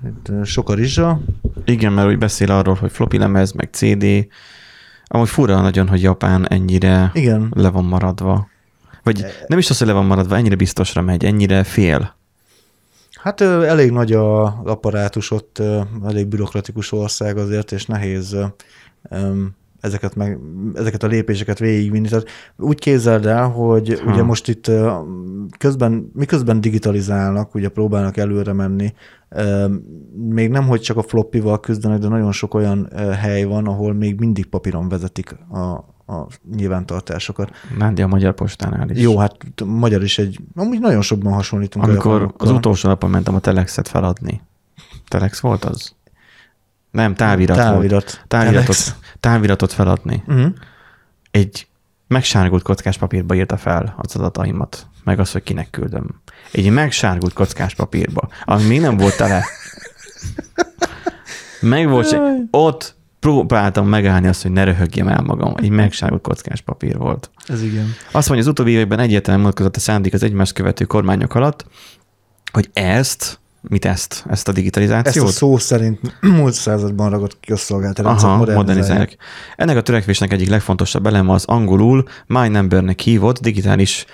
itt 0.06 0.44
sok 0.44 0.68
a 0.68 0.74
rizsa. 0.74 1.20
Igen, 1.64 1.92
mert 1.92 2.08
úgy 2.08 2.18
beszél 2.18 2.50
arról, 2.50 2.74
hogy 2.74 2.92
floppy 2.92 3.18
lemez, 3.18 3.52
meg 3.52 3.68
CD. 3.72 4.04
Amúgy 5.04 5.28
fura 5.28 5.60
nagyon, 5.60 5.88
hogy 5.88 6.02
Japán 6.02 6.48
ennyire 6.48 7.10
Igen. 7.14 7.52
le 7.56 7.68
van 7.68 7.84
maradva. 7.84 8.48
Vagy 9.02 9.24
nem 9.46 9.58
is 9.58 9.70
az, 9.70 9.78
hogy 9.78 9.86
le 9.86 9.92
van 9.92 10.06
maradva, 10.06 10.36
ennyire 10.36 10.54
biztosra 10.54 11.02
megy, 11.02 11.24
ennyire 11.24 11.64
fél. 11.64 12.14
Hát 13.12 13.40
elég 13.40 13.90
nagy 13.90 14.12
a 14.12 14.44
apparátus 14.64 15.30
ott, 15.30 15.62
elég 16.04 16.26
bürokratikus 16.26 16.92
ország 16.92 17.36
azért, 17.36 17.72
és 17.72 17.86
nehéz 17.86 18.36
ezeket, 19.80 20.14
meg, 20.14 20.38
ezeket 20.74 21.02
a 21.02 21.06
lépéseket 21.06 21.58
végigvinni. 21.58 22.08
Tehát 22.08 22.28
úgy 22.56 22.78
képzeld 22.78 23.26
el, 23.26 23.48
hogy 23.48 24.00
Ha. 24.04 24.10
ugye 24.10 24.22
most 24.22 24.48
itt 24.48 24.70
közben, 25.58 26.10
miközben 26.14 26.60
digitalizálnak, 26.60 27.54
ugye 27.54 27.68
próbálnak 27.68 28.16
előre 28.16 28.52
menni, 28.52 28.94
még 30.28 30.50
nem, 30.50 30.66
hogy 30.66 30.80
csak 30.80 30.96
a 30.96 31.02
floppival 31.02 31.60
küzdenek, 31.60 31.98
de 31.98 32.08
nagyon 32.08 32.32
sok 32.32 32.54
olyan 32.54 32.90
hely 33.20 33.44
van, 33.44 33.66
ahol 33.66 33.92
még 33.92 34.18
mindig 34.18 34.46
papíron 34.46 34.88
vezetik 34.88 35.32
a, 35.32 35.84
a 36.06 36.26
nyilvántartásokat. 36.56 37.50
Nándi 37.78 38.02
a 38.02 38.06
Magyar 38.06 38.34
Postánál 38.34 38.90
is. 38.90 39.00
Jó, 39.00 39.18
hát 39.18 39.36
magyar 39.64 40.02
is 40.02 40.18
egy, 40.18 40.40
amúgy 40.54 40.80
nagyon 40.80 41.02
sokban 41.02 41.32
hasonlítunk. 41.32 41.84
Amikor 41.84 42.34
az 42.36 42.50
utolsó 42.50 42.88
napon 42.88 43.10
mentem 43.10 43.34
a 43.34 43.38
Telexet 43.38 43.88
feladni. 43.88 44.40
Telex 45.08 45.40
volt 45.40 45.64
az? 45.64 45.94
Nem, 46.90 47.14
távirat, 47.14 47.56
volt. 47.56 47.68
Távirat. 47.68 48.24
Táviratot, 48.28 48.64
Telex. 48.66 48.94
táviratot 49.20 49.72
feladni. 49.72 50.22
Uh-huh. 50.26 50.52
Egy 51.30 51.66
megsárgult 52.06 52.62
kockás 52.62 52.98
papírba 52.98 53.34
írta 53.34 53.56
fel 53.56 53.94
az 53.96 54.16
adataimat, 54.16 54.86
meg 55.04 55.18
az, 55.18 55.32
hogy 55.32 55.42
kinek 55.42 55.70
küldöm. 55.70 56.20
Egy 56.52 56.70
megsárgult 56.70 57.32
kockás 57.32 57.74
papírba, 57.74 58.28
ami 58.44 58.66
még 58.66 58.80
nem 58.80 58.96
volt 58.96 59.16
tele. 59.16 59.44
Meg 61.60 61.88
volt, 61.88 62.16
ott 62.50 62.96
próbáltam 63.22 63.88
megállni 63.88 64.26
azt, 64.26 64.42
hogy 64.42 64.50
ne 64.50 64.64
röhögjem 64.64 65.08
el 65.08 65.22
magam. 65.22 65.54
Egy 65.56 65.70
megsárgult 65.70 66.22
kockás 66.22 66.60
papír 66.60 66.96
volt. 66.96 67.30
Ez 67.46 67.62
igen. 67.62 67.94
Azt 68.10 68.28
mondja, 68.28 68.46
az 68.46 68.52
utóbbi 68.52 68.70
években 68.70 68.98
egyértelműen 68.98 69.46
mutatkozott 69.46 69.76
a 69.76 69.80
szándék 69.80 70.14
az 70.14 70.22
egymást 70.22 70.52
követő 70.52 70.84
kormányok 70.84 71.34
alatt, 71.34 71.66
hogy 72.52 72.70
ezt, 72.72 73.38
mit 73.60 73.84
ezt, 73.84 74.12
ezt 74.12 74.48
a 74.48 74.50
Ezt 74.50 74.58
digitalizációt? 74.58 75.28
a 75.28 75.30
szó 75.30 75.58
szerint 75.58 76.00
múlt 76.38 76.54
században 76.54 77.10
ragadt 77.10 77.36
közszolgálati 77.46 78.02
rendszer 78.02 78.28
Aha, 78.28 78.38
modernizálják. 78.38 78.76
modernizálják. 78.76 79.16
Ennek 79.56 79.76
a 79.76 79.82
törekvésnek 79.82 80.32
egyik 80.32 80.48
legfontosabb 80.48 81.06
eleme 81.06 81.32
az 81.32 81.44
angolul 81.44 82.04
My 82.26 82.48
Numbernek 82.48 83.00
hívott 83.00 83.40
digitális 83.40 84.06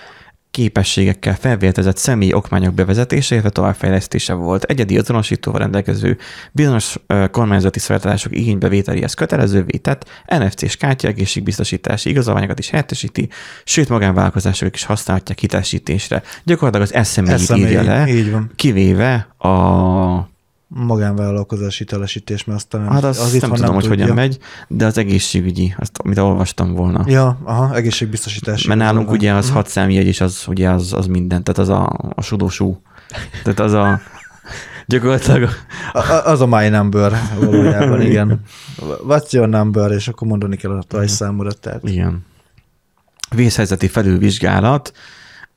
képességekkel 0.51 1.35
felvértezett 1.35 1.97
személyi 1.97 2.33
okmányok 2.33 2.75
bevezetése, 2.75 3.35
illetve 3.35 3.51
továbbfejlesztése 3.51 4.33
volt. 4.33 4.63
Egyedi 4.63 4.99
azonosítóval 4.99 5.61
rendelkező 5.61 6.19
bizonyos 6.53 6.97
kormányzati 7.31 7.79
szolgáltatások 7.79 8.37
igénybevételéhez 8.37 9.15
kötelezővé 9.15 9.77
tett 9.77 10.09
NFC-s 10.27 10.77
kártya 10.77 11.09
egészségbiztosítási 11.09 12.11
igazolványokat 12.11 12.59
is 12.59 12.71
helyettesíti, 12.71 13.29
sőt 13.65 13.89
magánvállalkozások 13.89 14.75
is 14.75 14.85
használhatják 14.85 15.39
hitelesítésre. 15.39 16.23
Gyakorlatilag 16.45 16.89
az 16.93 17.13
SME, 17.13 17.57
írja 17.57 17.83
le, 17.83 18.09
így 18.09 18.31
van. 18.31 18.51
kivéve 18.57 19.15
a 19.39 20.37
Magánvállalkozás 20.69 21.79
hitelesítés, 21.79 22.45
mert 22.45 22.59
aztán 22.59 22.89
Hát 22.89 23.05
azt 23.05 23.21
az 23.21 23.33
nem 23.41 23.51
tudom, 23.53 23.75
hogy 23.75 23.83
tudja. 23.85 23.99
hogyan 24.01 24.15
megy, 24.17 24.39
de 24.69 24.87
az 24.87 24.99
egészségügyi, 24.99 25.75
azt, 25.79 25.99
amit 26.05 26.19
olvastam 26.19 26.75
volna. 26.75 27.05
Ja, 27.07 27.39
aha, 27.45 27.75
egészségbiztosítási. 27.75 28.69
Mert 28.69 28.81
nálunk 28.81 29.11
ugye 29.11 29.33
az 29.33 29.47
Mhm. 29.47 29.55
hat 29.55 29.69
számjegy, 29.69 30.07
és 30.07 30.21
az 30.21 30.45
ugye 30.49 30.71
az, 30.71 30.93
az 30.93 31.07
minden, 31.07 31.45
tehát 31.45 31.59
az 31.61 31.69
a, 31.69 32.13
a 32.15 32.23
sudósú. 32.23 32.83
Tehát 33.43 33.61
az 33.61 33.73
a 33.73 34.01
gyakorlatilag 34.87 35.49
A- 35.93 36.23
Az 36.25 36.41
a 36.41 36.47
my 36.47 36.69
number 36.69 37.13
valójában, 37.41 38.01
igen. 38.11 38.41
What's 39.09 39.31
your 39.31 39.49
number, 39.49 39.91
és 39.91 40.09
akkor 40.09 40.29
mondani 40.29 40.57
kell 40.57 40.71
a 40.71 40.83
rajzszámodat. 40.89 41.59
Tehát. 41.61 41.89
igen. 41.89 42.25
Vészhelyzeti 43.35 43.89
felülvizsgálat. 43.89 44.93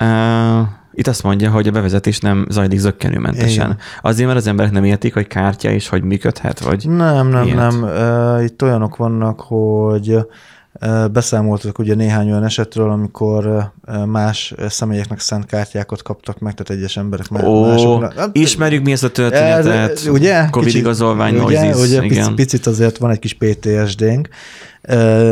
Uh, 0.01 0.67
itt 0.93 1.07
azt 1.07 1.23
mondja, 1.23 1.51
hogy 1.51 1.67
a 1.67 1.71
bevezetés 1.71 2.19
nem 2.19 2.45
zajlik 2.49 2.79
zöggenőmentesen. 2.79 3.65
Igen. 3.65 3.77
Azért, 4.01 4.27
mert 4.27 4.39
az 4.39 4.47
emberek 4.47 4.71
nem 4.71 4.83
értik, 4.83 5.13
hogy 5.13 5.27
kártya 5.27 5.69
és 5.69 5.87
hogy 5.87 6.03
működhet, 6.03 6.59
vagy 6.59 6.89
Nem, 6.89 7.27
nem, 7.27 7.45
Ilyet. 7.45 7.57
nem. 7.57 7.83
Uh, 7.83 8.43
itt 8.43 8.63
olyanok 8.63 8.95
vannak, 8.95 9.39
hogy 9.39 10.17
beszámoltak 11.11 11.79
ugye 11.79 11.95
néhány 11.95 12.29
olyan 12.31 12.43
esetről, 12.43 12.89
amikor 12.91 13.71
más 14.05 14.53
személyeknek 14.67 15.19
szent 15.19 15.45
kártyákat 15.45 16.01
kaptak 16.01 16.39
meg, 16.39 16.53
tehát 16.53 16.81
egyes 16.81 16.97
emberek 16.97 17.29
má- 17.29 17.43
Ó, 17.43 17.65
másoknak. 17.65 18.13
Hát, 18.13 18.29
ismerjük 18.37 18.83
mi 18.83 18.91
ezt 18.91 19.03
a 19.03 19.11
történetet. 19.11 19.91
Ez, 19.91 20.07
ugye? 20.07 20.47
Covid 20.49 20.67
Kicsit- 20.67 20.81
igazolvány, 20.81 21.39
ugye, 21.39 21.63
noizis, 21.63 21.83
ugye 21.89 22.03
igen. 22.03 22.35
picit 22.35 22.65
azért 22.67 22.97
van 22.97 23.11
egy 23.11 23.19
kis 23.19 23.33
PTSD-nk. 23.33 24.29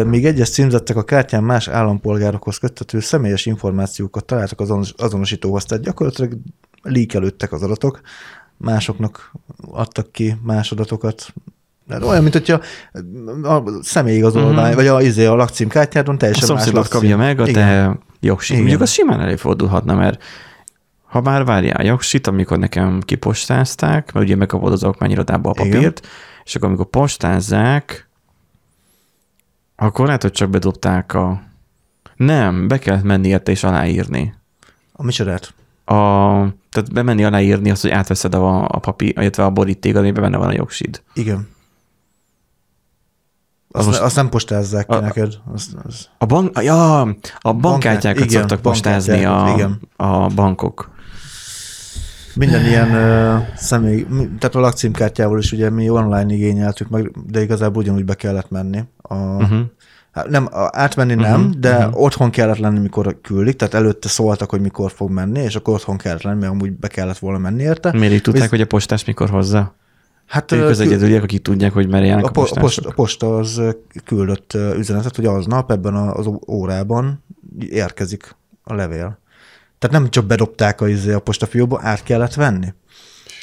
Míg 0.05 0.25
egyes 0.25 0.49
címzettek 0.49 0.95
a 0.95 1.03
kártyán 1.03 1.43
más 1.43 1.67
állampolgárokhoz 1.67 2.57
köttető 2.57 2.99
személyes 2.99 3.45
információkat 3.45 4.25
találtak 4.25 4.59
az 4.59 4.69
azonos- 4.69 4.93
azonosítóhoz, 4.97 5.65
tehát 5.65 5.83
gyakorlatilag 5.83 6.33
líkelődtek 6.81 7.51
az 7.51 7.63
adatok, 7.63 8.01
másoknak 8.57 9.31
adtak 9.71 10.11
ki 10.11 10.35
más 10.43 10.71
adatokat. 10.71 11.33
Hát 11.89 12.03
olyan, 12.03 12.21
mint 12.21 12.33
hogyha 12.33 12.59
a 13.43 13.63
személyigazolvány, 13.81 14.67
Mhm. 14.67 14.75
vagy 14.75 14.87
a, 14.87 15.01
izé, 15.01 15.25
a 15.25 15.35
lakcímkártyádon 15.35 16.15
a 16.15 16.17
teljesen 16.17 16.47
más 16.47 16.49
szomszédot 16.63 16.75
lakcím. 16.91 16.99
kapja 16.99 17.17
meg 17.17 17.39
a 17.39 17.47
Igen. 17.47 17.53
te 17.53 17.97
jogsit. 18.19 18.49
Igen. 18.49 18.61
Mondjuk 18.61 18.81
az 18.81 18.91
simán 18.91 19.21
előfordulhatna, 19.21 19.95
mert 19.95 20.23
ha 21.05 21.21
már 21.21 21.45
várjál 21.45 21.85
jogsit, 21.85 22.27
amikor 22.27 22.57
nekem 22.59 23.01
kipostázták, 23.05 24.11
mert 24.11 24.25
ugye 24.25 24.35
megkapod 24.35 24.71
az 24.71 24.83
okmányirodába 24.83 25.49
a 25.49 25.53
Igen. 25.65 25.71
papírt, 25.71 26.07
és 26.43 26.55
akkor 26.55 26.67
amikor 26.67 26.85
postázzák, 26.89 28.07
akkor 29.75 30.05
lehet, 30.05 30.21
hogy 30.21 30.31
csak 30.31 30.49
bedobták 30.49 31.13
a... 31.13 31.41
Nem, 32.15 32.67
be 32.67 32.77
kellett 32.79 33.03
menni 33.03 33.27
érte 33.27 33.51
és 33.51 33.63
aláírni. 33.63 34.33
A 34.91 35.03
micsodát? 35.03 35.53
A, 35.85 35.93
tehát 36.71 36.93
bemenni 36.93 37.23
aláírni 37.23 37.71
azt, 37.71 37.81
hogy 37.81 37.91
átveszed 37.91 38.33
a, 38.35 38.63
a 38.67 38.79
papír, 38.79 39.13
illetve 39.19 39.43
a 39.43 39.49
borítékot, 39.49 39.99
amiben 40.01 40.23
benne 40.23 40.37
van 40.37 40.47
a 40.47 40.53
jogsid. 40.53 41.01
Igen. 41.13 41.47
Az 43.71 43.79
Azt, 43.79 43.87
most- 43.87 43.99
azt 43.99 44.15
nem 44.15 44.29
postázzák 44.29 44.85
ki 44.87 44.95
A- 44.95 44.99
neked. 44.99 45.33
Azt, 45.53 45.69
az. 45.87 46.07
A 46.17 46.25
bank, 46.25 46.59
ja, 46.61 47.01
a 47.39 47.53
bankkártyákat 47.53 48.23
igen, 48.25 48.39
szoktak 48.39 48.61
postázni 48.61 49.25
a, 49.25 49.51
igen. 49.55 49.79
a 49.95 50.27
bankok. 50.27 50.89
Minden 52.35 52.65
ilyen 52.65 52.93
ö, 52.93 53.37
személy, 53.55 54.05
tehát 54.39 54.55
a 54.55 54.59
lakcímkártyával 54.59 55.39
is 55.39 55.51
ugye 55.51 55.69
mi 55.69 55.89
online 55.89 56.33
igényeltük 56.33 56.89
meg, 56.89 57.11
de 57.27 57.41
igazából 57.41 57.81
ugyanúgy 57.81 58.05
be 58.05 58.13
kellett 58.13 58.49
menni. 58.49 58.83
A, 59.01 59.15
Uh-huh. 59.15 59.59
nem, 60.29 60.47
átmenni 60.71 61.13
nem, 61.13 61.41
Mhm, 61.41 61.59
de 61.59 61.85
mhm. 61.87 61.97
otthon 62.01 62.29
kellett 62.29 62.57
lenni, 62.57 62.79
mikor 62.79 63.17
küldik, 63.21 63.55
tehát 63.55 63.73
előtte 63.73 64.07
szóltak, 64.07 64.49
hogy 64.49 64.61
mikor 64.61 64.91
fog 64.91 65.09
menni, 65.09 65.39
és 65.39 65.55
akkor 65.55 65.73
otthon 65.73 65.97
kellett 65.97 66.21
lenni, 66.21 66.39
mert 66.39 66.51
amúgy 66.51 66.71
be 66.71 66.87
kellett 66.87 67.17
volna 67.17 67.37
menni 67.37 67.61
érte. 67.63 67.91
Miért 67.91 68.13
így 68.13 68.21
tudták, 68.21 68.41
Visz- 68.41 68.51
hogy 68.51 68.61
a 68.61 68.65
postás 68.65 69.05
mikor 69.05 69.29
hozza? 69.29 69.75
Hát 70.29 70.51
Ők 70.51 70.69
az 70.69 70.79
egyedüliek, 70.79 71.23
akik 71.23 71.41
tudják, 71.41 71.73
hogy 71.73 71.87
merre 71.87 72.05
járnak 72.05 72.25
a, 72.25 72.31
po- 72.31 72.51
a, 72.51 72.59
posta, 72.59 72.89
a 72.89 72.93
posta 72.93 73.37
az 73.37 73.61
küldött 74.05 74.57
üzenetet, 74.77 75.15
hogy 75.15 75.25
aznap 75.25 75.71
ebben 75.71 75.95
az 75.95 76.29
órában 76.47 77.23
érkezik 77.59 78.35
a 78.63 78.73
levél. 78.73 79.19
Tehát 79.79 79.95
nem 79.95 80.09
csak 80.09 80.25
bedobták 80.25 80.81
a, 80.81 80.87
izé 80.87 81.11
a 81.11 81.19
postafióba, 81.19 81.79
át 81.83 82.03
kellett 82.03 82.33
venni. 82.33 82.73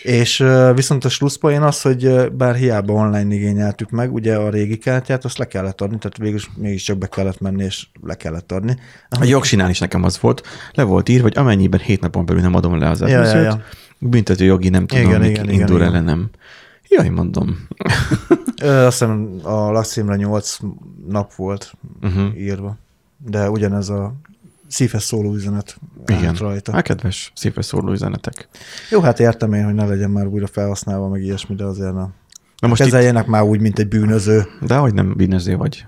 És 0.03 0.45
viszont 0.75 1.05
a 1.05 1.09
slusszpoén 1.09 1.63
az, 1.63 1.83
hogy 1.83 2.33
bár 2.33 2.55
hiába 2.55 2.93
online 2.93 3.35
igényeltük 3.35 3.91
meg, 3.91 4.13
ugye 4.13 4.37
a 4.37 4.51
régi 4.51 4.79
kártyát, 4.79 5.25
azt 5.25 5.39
le 5.39 5.47
kellett 5.47 5.81
adni, 5.81 5.99
tehát 5.99 6.17
végül 6.17 6.37
is 6.37 6.51
mégiscsak 6.57 6.99
be 6.99 7.07
kellett 7.07 7.41
menni, 7.41 7.65
és 7.65 7.87
le 8.03 8.15
kellett 8.15 8.53
adni. 8.53 8.77
A 9.09 9.25
jogsinál 9.25 9.71
is 9.71 9.79
nekem 9.79 10.05
az 10.05 10.21
volt. 10.21 10.43
Le 10.73 10.83
volt 10.83 11.09
írva, 11.09 11.23
hogy 11.23 11.37
amennyiben 11.39 11.81
hét 11.81 12.01
napon 12.01 12.27
belül 12.27 12.43
nem 12.43 12.55
adom 12.55 12.79
le 12.79 12.89
az 12.89 13.01
Ja, 13.01 13.07
ja, 13.07 13.15
előzőt, 13.15 13.45
ja. 13.45 13.63
büntető 13.99 14.45
jogi 14.45 14.69
nem 14.69 14.87
tudom, 14.87 15.05
Igen, 15.05 15.25
igen, 15.25 15.31
igen, 15.31 15.45
igen, 15.45 15.61
indul 15.61 15.77
igen, 15.77 15.89
igen. 15.89 15.95
ellenem. 15.95 16.31
Jaj, 16.89 17.09
mondom. 17.09 17.67
Azt 18.63 18.99
hiszem 18.99 19.39
a 19.43 19.71
lakcímre 19.71 20.17
8 20.17 20.59
nap 21.09 21.35
volt 21.35 21.73
Uh-huh. 22.03 22.39
írva, 22.41 22.77
de 23.27 23.51
ugyanez 23.51 23.89
a 23.89 24.15
szívhez 24.69 25.03
szóló 25.05 25.35
üzenet 25.35 25.77
Igen. 26.07 26.35
rajta. 26.35 26.73
Hát 26.73 26.83
kedves, 26.83 27.33
szívre 27.35 27.63
szóló 27.63 27.93
üzenetek. 27.93 28.49
Jó, 28.91 29.01
hát 29.01 29.21
értem 29.21 29.53
én, 29.53 29.65
hogy 29.65 29.75
ne 29.75 29.87
legyen 29.87 30.11
már 30.11 30.27
újra 30.27 30.47
felhasználva, 30.47 31.09
meg 31.09 31.23
ilyesmi, 31.23 31.55
de 31.55 31.65
azért 31.65 31.93
na. 31.93 32.11
Na 32.61 32.69
most 32.69 32.83
Kezeljenek 32.83 33.25
itt... 33.25 33.31
már 33.31 33.43
úgy, 33.43 33.61
mint 33.61 33.79
egy 33.79 33.89
bűnöző. 33.89 34.45
de 34.67 34.77
hogy 34.77 34.95
nem 34.95 35.15
bűnöző 35.17 35.57
vagy. 35.57 35.87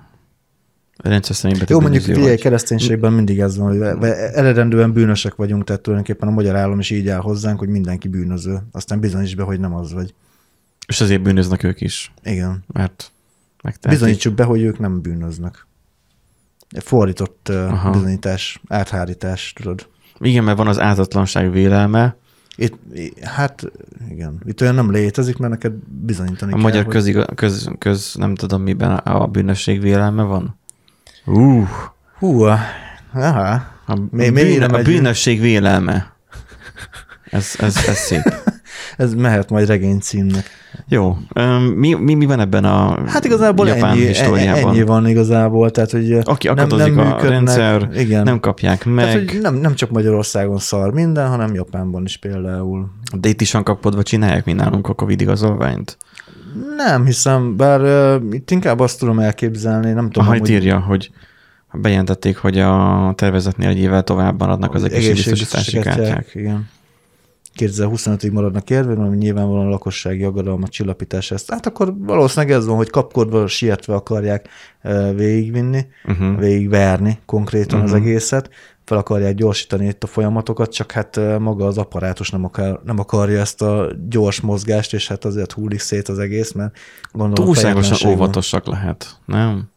Rendszer 0.97 1.37
szerint 1.37 1.71
Jó, 1.71 1.81
mondjuk 1.81 2.03
figyelj, 2.03 2.37
kereszténységben 2.37 3.13
mindig 3.13 3.41
ez 3.41 3.57
van, 3.57 3.69
hogy 3.69 4.07
eredendően 4.35 4.93
bűnösek 4.93 5.35
vagyunk, 5.35 5.65
tehát 5.65 5.83
tulajdonképpen 5.83 6.29
a 6.29 6.33
magyar 6.33 6.57
állam 6.57 6.79
is 6.79 6.91
így 6.91 7.09
áll 7.09 7.21
hozzánk, 7.21 7.59
hogy 7.59 7.69
mindenki 7.69 8.09
bűnöző. 8.09 8.59
Aztán 8.73 9.01
bizonyíts 9.01 9.35
be, 9.37 9.43
hogy 9.43 9.61
nem 9.61 9.75
az 9.75 9.93
vagy. 9.93 10.15
És 10.89 11.01
azért 11.01 11.23
bűnöznek 11.23 11.63
ők 11.63 11.81
is, 11.81 12.13
Igen. 12.23 12.65
mert 12.67 13.13
megtehetik. 13.63 14.01
Bizonyítsuk 14.01 14.35
be, 14.35 14.45
hogy 14.45 14.63
ők 14.63 14.79
nem 14.79 15.01
bűnöznek. 15.01 15.67
Fordított 16.81 17.49
Aha. 17.49 17.91
Bizonyítás, 17.91 18.61
áthárítás, 18.69 19.53
tudod. 19.53 19.89
Igen, 20.19 20.45
mert 20.45 20.57
van 20.57 20.69
az 20.69 20.79
ártatlanság 20.79 21.51
vélelme, 21.51 22.17
Itt, 22.57 22.79
hát 23.23 23.65
igen, 24.09 24.43
itt 24.45 24.61
olyan 24.61 24.75
nem 24.75 24.91
létezik, 24.91 25.37
mert 25.37 25.53
neked 25.53 25.73
bizonyítani 25.89 26.53
a 26.53 26.55
kell, 26.55 26.65
magyar 26.65 26.85
hogy... 26.85 26.93
köziga, 26.93 27.25
köz, 27.25 27.71
köz, 27.79 28.15
nem 28.15 28.35
tudom 28.35 28.63
miben 28.63 28.91
a 28.97 29.27
bűnösség 29.27 29.81
vélelme 29.81 30.23
van. 30.23 30.59
Uh, 31.25 31.69
Hú, 32.19 32.43
aha. 32.43 33.63
a, 33.87 33.99
Mi- 34.11 34.31
bűn, 34.31 34.63
a 34.63 34.83
bűnösség 34.83 35.41
vélelme. 35.41 36.13
Ez, 37.31 37.55
ez, 37.59 37.77
ez 37.87 37.97
szép. 37.97 38.23
Ez 38.99 39.15
mehet 39.15 39.51
majd 39.51 39.67
regény 39.67 39.99
címnek. 39.99 40.51
Jó. 40.89 41.17
Mi, 41.75 41.95
mi, 41.95 42.15
mi 42.15 42.27
van 42.27 42.41
ebben 42.41 42.65
a 42.65 42.99
Hát 43.07 43.25
igazából 43.25 43.67
japán 43.67 43.91
ennyi, 43.91 44.07
históriában? 44.07 44.71
ennyi 44.71 44.83
van 44.83 45.07
igazából, 45.07 45.71
tehát 45.71 45.91
hogy 45.91 46.13
Aki 46.13 46.49
nem, 46.49 46.67
nem 46.67 46.99
a 46.99 47.03
működnek, 47.03 47.29
rendszer, 47.29 47.89
igen. 47.95 48.23
nem 48.23 48.41
kapják 48.41 48.85
meg, 48.85 49.05
Tehát, 49.05 49.31
hogy 49.31 49.39
nem, 49.41 49.55
nem 49.55 49.75
csak 49.75 49.91
Magyarországon 49.91 50.59
szar 50.59 50.93
minden, 50.93 51.29
hanem 51.29 51.55
Japánban 51.55 52.05
is 52.05 52.17
például. 52.17 52.91
de 53.21 53.29
itt 53.29 53.41
is 53.41 53.53
van 53.53 53.63
kapkodva 53.65 54.03
csinálják, 54.03 54.45
mint 54.45 54.59
nálunk 54.59 54.89
a 54.89 54.95
Covid 54.95 55.21
igazolványt. 55.21 55.97
Nem 56.77 57.05
hiszem, 57.05 57.57
bár 57.57 57.81
uh, 57.81 58.35
itt 58.35 58.51
inkább 58.51 58.81
azt 58.81 58.99
tudom 58.99 59.19
elképzelni, 59.19 59.93
nem 59.93 60.11
tudom, 60.11 60.29
Aha, 60.29 60.39
hogy 60.39 60.51
írja, 60.51 60.79
hogy 60.79 61.11
bejelentették, 61.73 62.37
hogy 62.37 62.59
a 62.59 63.13
tervezetnél 63.17 63.69
egy 63.69 63.79
évvel 63.79 64.03
tovább 64.03 64.39
maradnak 64.39 64.75
az 64.75 64.85
egészségbiztosítási 64.85 65.79
kártyák. 65.79 66.31
Igen. 66.35 66.69
2025-ig 67.59 68.33
maradnak 68.33 68.71
érvényben, 68.71 69.07
ami 69.07 69.17
nyilvánvalóan 69.17 69.67
a 69.67 69.71
lakossági 69.71 70.25
aggodalmat 70.25 70.71
csillapítás 70.71 71.31
ezt. 71.31 71.51
Hát 71.51 71.67
akkor 71.67 71.95
valószínűleg 71.99 72.57
ez 72.57 72.67
van, 72.67 72.77
hogy 72.77 72.91
kapkodva, 72.91 73.47
sietve 73.47 73.95
akarják 73.95 74.49
végigvinni, 75.15 75.87
Uh-huh. 76.05 76.39
végigverni 76.39 77.19
konkrétan 77.27 77.79
uh-huh. 77.81 77.93
az 77.95 77.99
Mhm. 77.99 78.09
egészet, 78.09 78.51
fel 78.85 78.99
akarják 78.99 79.35
gyorsítani 79.35 79.87
itt 79.87 80.03
a 80.03 80.07
folyamatokat, 80.07 80.73
csak 80.73 80.93
hát 80.93 81.21
maga 81.39 81.67
az 81.67 81.79
apparátus 81.79 82.31
nem, 82.31 82.45
akar, 82.45 82.81
nem 82.85 82.99
akarja 82.99 83.41
ezt 83.41 83.63
a 83.63 83.91
gyors 84.09 84.41
mozgást, 84.41 84.95
és 84.95 85.09
hát 85.09 85.25
azért 85.25 85.53
hullik 85.53 85.81
szét 85.81 86.09
az 86.09 86.19
egész, 86.19 86.53
mert 86.53 86.77
gondolom 87.13 87.45
Túlságosan 87.45 88.11
óvatosak 88.11 88.67
lehet, 88.67 89.19
nem? 89.25 89.69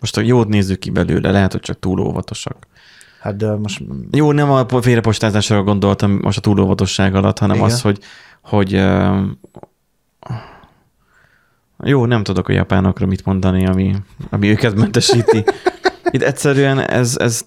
Most 0.00 0.14
ha 0.14 0.20
jót 0.20 0.48
nézzük 0.48 0.78
ki 0.78 0.90
belőle, 0.90 1.30
lehet, 1.30 1.52
hogy 1.52 1.60
csak 1.60 1.78
túl 1.78 2.00
óvatosak. 2.00 2.66
Hát 3.26 3.36
de 3.36 3.56
most 3.56 3.82
Jó, 4.10 4.32
nem 4.32 4.50
a 4.50 4.66
félrepostázásra 4.82 5.62
gondoltam 5.62 6.18
most 6.22 6.38
a 6.38 6.40
túl 6.40 6.60
óvatosság 6.60 7.14
alatt, 7.14 7.38
hanem 7.38 7.56
Igen. 7.56 7.68
az, 7.68 7.80
hogy, 7.80 7.98
hogy 8.40 8.82
jó, 11.82 12.06
nem 12.06 12.22
tudok 12.22 12.48
a 12.48 12.52
japánokra 12.52 13.06
mit 13.06 13.24
mondani, 13.24 13.66
ami, 13.66 13.94
ami 14.30 14.48
őket 14.48 14.74
mentesíti. 14.74 15.44
Itt 16.10 16.22
egyszerűen 16.22 16.78
ez, 16.78 17.16
ez 17.18 17.44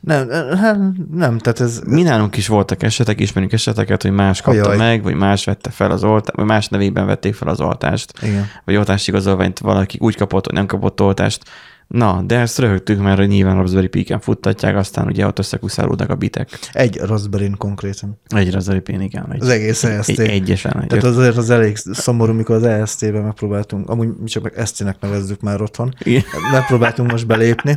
nem, 0.00 0.28
hát 0.56 0.78
nem, 1.10 1.38
tehát 1.38 1.60
ez 1.60 1.80
mi 1.86 2.02
nálunk 2.02 2.36
is 2.36 2.48
voltak 2.48 2.82
esetek, 2.82 3.20
ismerünk 3.20 3.52
eseteket, 3.52 4.02
hogy 4.02 4.10
más 4.10 4.42
kapta 4.42 4.60
Ajaj. 4.60 4.76
meg, 4.76 5.02
vagy 5.02 5.14
más 5.14 5.44
vette 5.44 5.70
fel 5.70 5.90
az 5.90 6.04
oltást, 6.04 6.36
vagy 6.36 6.46
más 6.46 6.68
nevében 6.68 7.06
vették 7.06 7.34
fel 7.34 7.48
az 7.48 7.60
oltást, 7.60 8.12
igen. 8.22 8.46
vagy 8.64 8.76
oltási 8.76 9.10
igazolványt 9.10 9.58
valaki 9.58 9.98
úgy 10.00 10.16
kapott, 10.16 10.44
hogy 10.44 10.54
nem 10.54 10.66
kapott 10.66 11.00
oltást. 11.00 11.42
Na, 11.90 12.22
de 12.22 12.38
ezt 12.38 12.58
röhögtük, 12.58 13.00
mert 13.00 13.26
nyilván 13.26 13.56
Raspberry 13.56 13.86
Pi-ken 13.88 14.20
futtatják, 14.20 14.76
aztán 14.76 15.06
ugye 15.06 15.26
ott 15.26 15.38
összekuszálódnak 15.38 16.10
a 16.10 16.14
bitek. 16.14 16.48
Egy 16.72 16.96
raspberry 16.96 17.50
konkrétan. 17.58 18.20
Egy 18.28 18.52
Raspberry 18.52 18.80
Pi, 18.80 18.92
igen. 19.02 19.32
Egy, 19.32 19.40
Az 19.40 19.48
egész 19.48 19.84
EST. 19.84 20.08
egy, 20.08 20.28
egyesen. 20.28 20.80
Egy 20.80 20.86
Tehát 20.86 21.04
azért 21.04 21.36
az 21.36 21.50
elég 21.50 21.76
szomorú, 21.76 22.32
mikor 22.32 22.56
az 22.56 22.62
EST-ben 22.62 23.22
megpróbáltunk, 23.22 23.88
amúgy 23.88 24.08
mi 24.20 24.28
csak 24.28 24.42
meg 24.42 24.66
ST-nek 24.66 24.96
nevezzük 25.00 25.40
már 25.40 25.62
otthon, 25.62 25.94
Igen. 26.02 26.22
megpróbáltunk 26.52 27.10
most 27.10 27.26
belépni, 27.26 27.74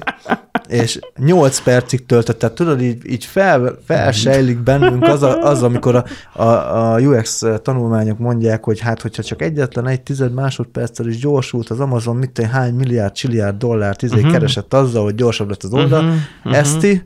és 0.67 0.99
8 1.19 1.59
percig 1.59 2.05
töltött, 2.05 2.39
tehát 2.39 2.55
tudod, 2.55 2.81
így, 2.81 3.11
így 3.11 3.25
fel, 3.25 3.77
felsejlik 3.85 4.57
bennünk 4.57 5.03
az, 5.03 5.23
a, 5.23 5.43
az 5.43 5.63
amikor 5.63 5.95
a, 5.95 6.05
a, 6.41 6.93
a 6.93 6.99
UX 6.99 7.43
tanulmányok 7.61 8.19
mondják, 8.19 8.63
hogy 8.63 8.79
hát, 8.79 9.01
hogyha 9.01 9.23
csak 9.23 9.41
egyetlen 9.41 9.87
egy 9.87 10.01
tized 10.01 10.33
másodperccel 10.33 11.07
is 11.07 11.17
gyorsult 11.17 11.69
az 11.69 11.79
Amazon, 11.79 12.15
mit 12.15 12.41
hány 12.41 12.73
milliárd, 12.73 13.13
csilliárd 13.13 13.57
dollárt 13.57 14.02
izé 14.03 14.21
Mhm. 14.21 14.31
keresett 14.31 14.73
azzal, 14.73 15.03
hogy 15.03 15.15
gyorsabb 15.15 15.49
lett 15.49 15.63
az 15.63 15.73
oldal, 15.73 16.01
Mhm, 16.01 16.13
mhm. 16.43 16.53
Eszti, 16.53 17.03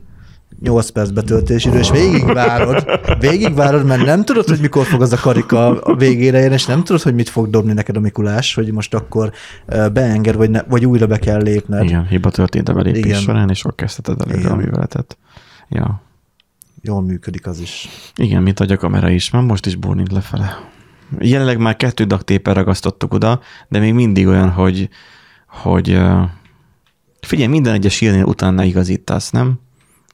8 0.62 0.88
perc 0.90 1.10
betöltésidő, 1.10 1.78
és 1.78 1.90
végigvárod, 1.90 2.84
végigvárod, 3.20 3.86
mert 3.86 4.04
nem 4.04 4.24
tudod, 4.24 4.48
hogy 4.48 4.60
mikor 4.60 4.84
fog 4.84 5.02
az 5.02 5.12
a 5.12 5.16
karika 5.16 5.80
a 5.80 5.96
végére 5.96 6.40
érni, 6.40 6.54
és 6.54 6.66
nem 6.66 6.84
tudod, 6.84 7.02
hogy 7.02 7.14
mit 7.14 7.28
fog 7.28 7.50
dobni 7.50 7.72
neked 7.72 7.96
a 7.96 8.00
Mikulás, 8.00 8.54
hogy 8.54 8.72
most 8.72 8.94
akkor 8.94 9.32
beenged, 9.92 10.34
vagy, 10.36 10.50
ne, 10.50 10.62
vagy 10.62 10.86
újra 10.86 11.06
be 11.06 11.18
kell 11.18 11.42
lépned. 11.42 11.84
Igen, 11.84 12.06
hiba 12.06 12.30
történt 12.30 12.68
a 12.68 12.72
belépés 12.74 13.04
Igen. 13.04 13.20
során, 13.20 13.50
és 13.50 13.60
akkor 13.60 13.74
kezdheted 13.74 14.20
el 14.30 14.38
Igen. 14.38 14.50
a 14.50 14.54
műveletet. 14.56 15.18
Ja. 15.68 16.02
Jól 16.82 17.02
működik 17.02 17.46
az 17.46 17.60
is. 17.60 17.88
Igen, 18.16 18.42
mint 18.42 18.60
ahogy 18.60 18.72
a 18.72 18.76
kamera 18.76 19.10
is, 19.10 19.30
már 19.30 19.42
most 19.42 19.66
is 19.66 19.74
bólint 19.76 20.12
lefele. 20.12 20.58
Jelenleg 21.18 21.58
már 21.58 21.76
kettő 21.76 22.04
daktéppel 22.04 22.54
ragasztottuk 22.54 23.14
oda, 23.14 23.40
de 23.68 23.78
még 23.78 23.94
mindig 23.94 24.26
olyan, 24.26 24.50
hogy, 24.50 24.88
hogy 25.48 26.00
figyelj, 27.20 27.48
minden 27.48 27.74
egyes 27.74 27.98
hírnél 27.98 28.24
utána 28.24 28.64
igazítasz, 28.64 29.30
nem? 29.30 29.60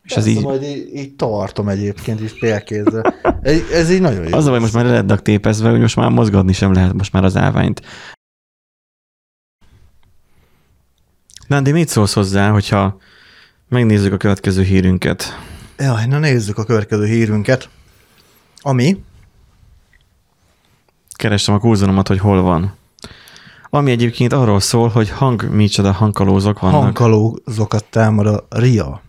És 0.03 0.13
ez 0.13 0.27
így, 0.27 0.43
majd 0.43 0.63
így, 0.63 0.95
így 0.95 1.15
tartom 1.17 1.69
egyébként 1.69 2.21
is 2.21 2.33
félkézzel. 2.33 3.15
Ez, 3.43 3.71
ez 3.73 3.91
így 3.91 4.01
nagyon 4.01 4.29
jó. 4.29 4.37
az 4.37 4.47
a 4.47 4.51
baj, 4.51 4.61
most 4.61 4.73
már 4.73 4.85
le 4.85 4.91
lett 4.91 5.07
daktépezve, 5.07 5.71
hogy 5.71 5.81
most 5.81 5.97
már 5.97 6.11
mozgatni 6.11 6.53
sem 6.53 6.73
lehet 6.73 6.93
most 6.93 7.13
már 7.13 7.25
az 7.25 7.37
állványt. 7.37 7.83
Nándi, 11.47 11.73
mit 11.73 11.89
szólsz 11.89 12.13
hozzá, 12.13 12.51
hogyha 12.51 12.99
megnézzük 13.69 14.13
a 14.13 14.17
következő 14.17 14.63
hírünket? 14.63 15.39
Jaj, 15.79 16.07
na 16.07 16.19
nézzük 16.19 16.59
a 16.59 16.65
következő 16.65 17.07
hírünket. 17.07 17.69
Ami 18.61 19.05
Kerestem 21.17 21.55
a 21.55 21.59
kurzoromat, 21.59 22.09
hogy 22.09 22.19
hol 22.19 22.43
van. 22.43 22.75
Ami 23.75 23.91
egyébként 23.91 24.33
arról 24.33 24.61
szól, 24.61 24.89
hogy 24.89 25.11
hang, 25.11 25.49
micsoda 25.51 25.93
hangkalózok 25.93 26.61
vannak. 26.61 26.83
hangkalózokat 26.83 27.85
támad 27.85 28.27
a 28.27 28.47
RIA. 28.51 29.03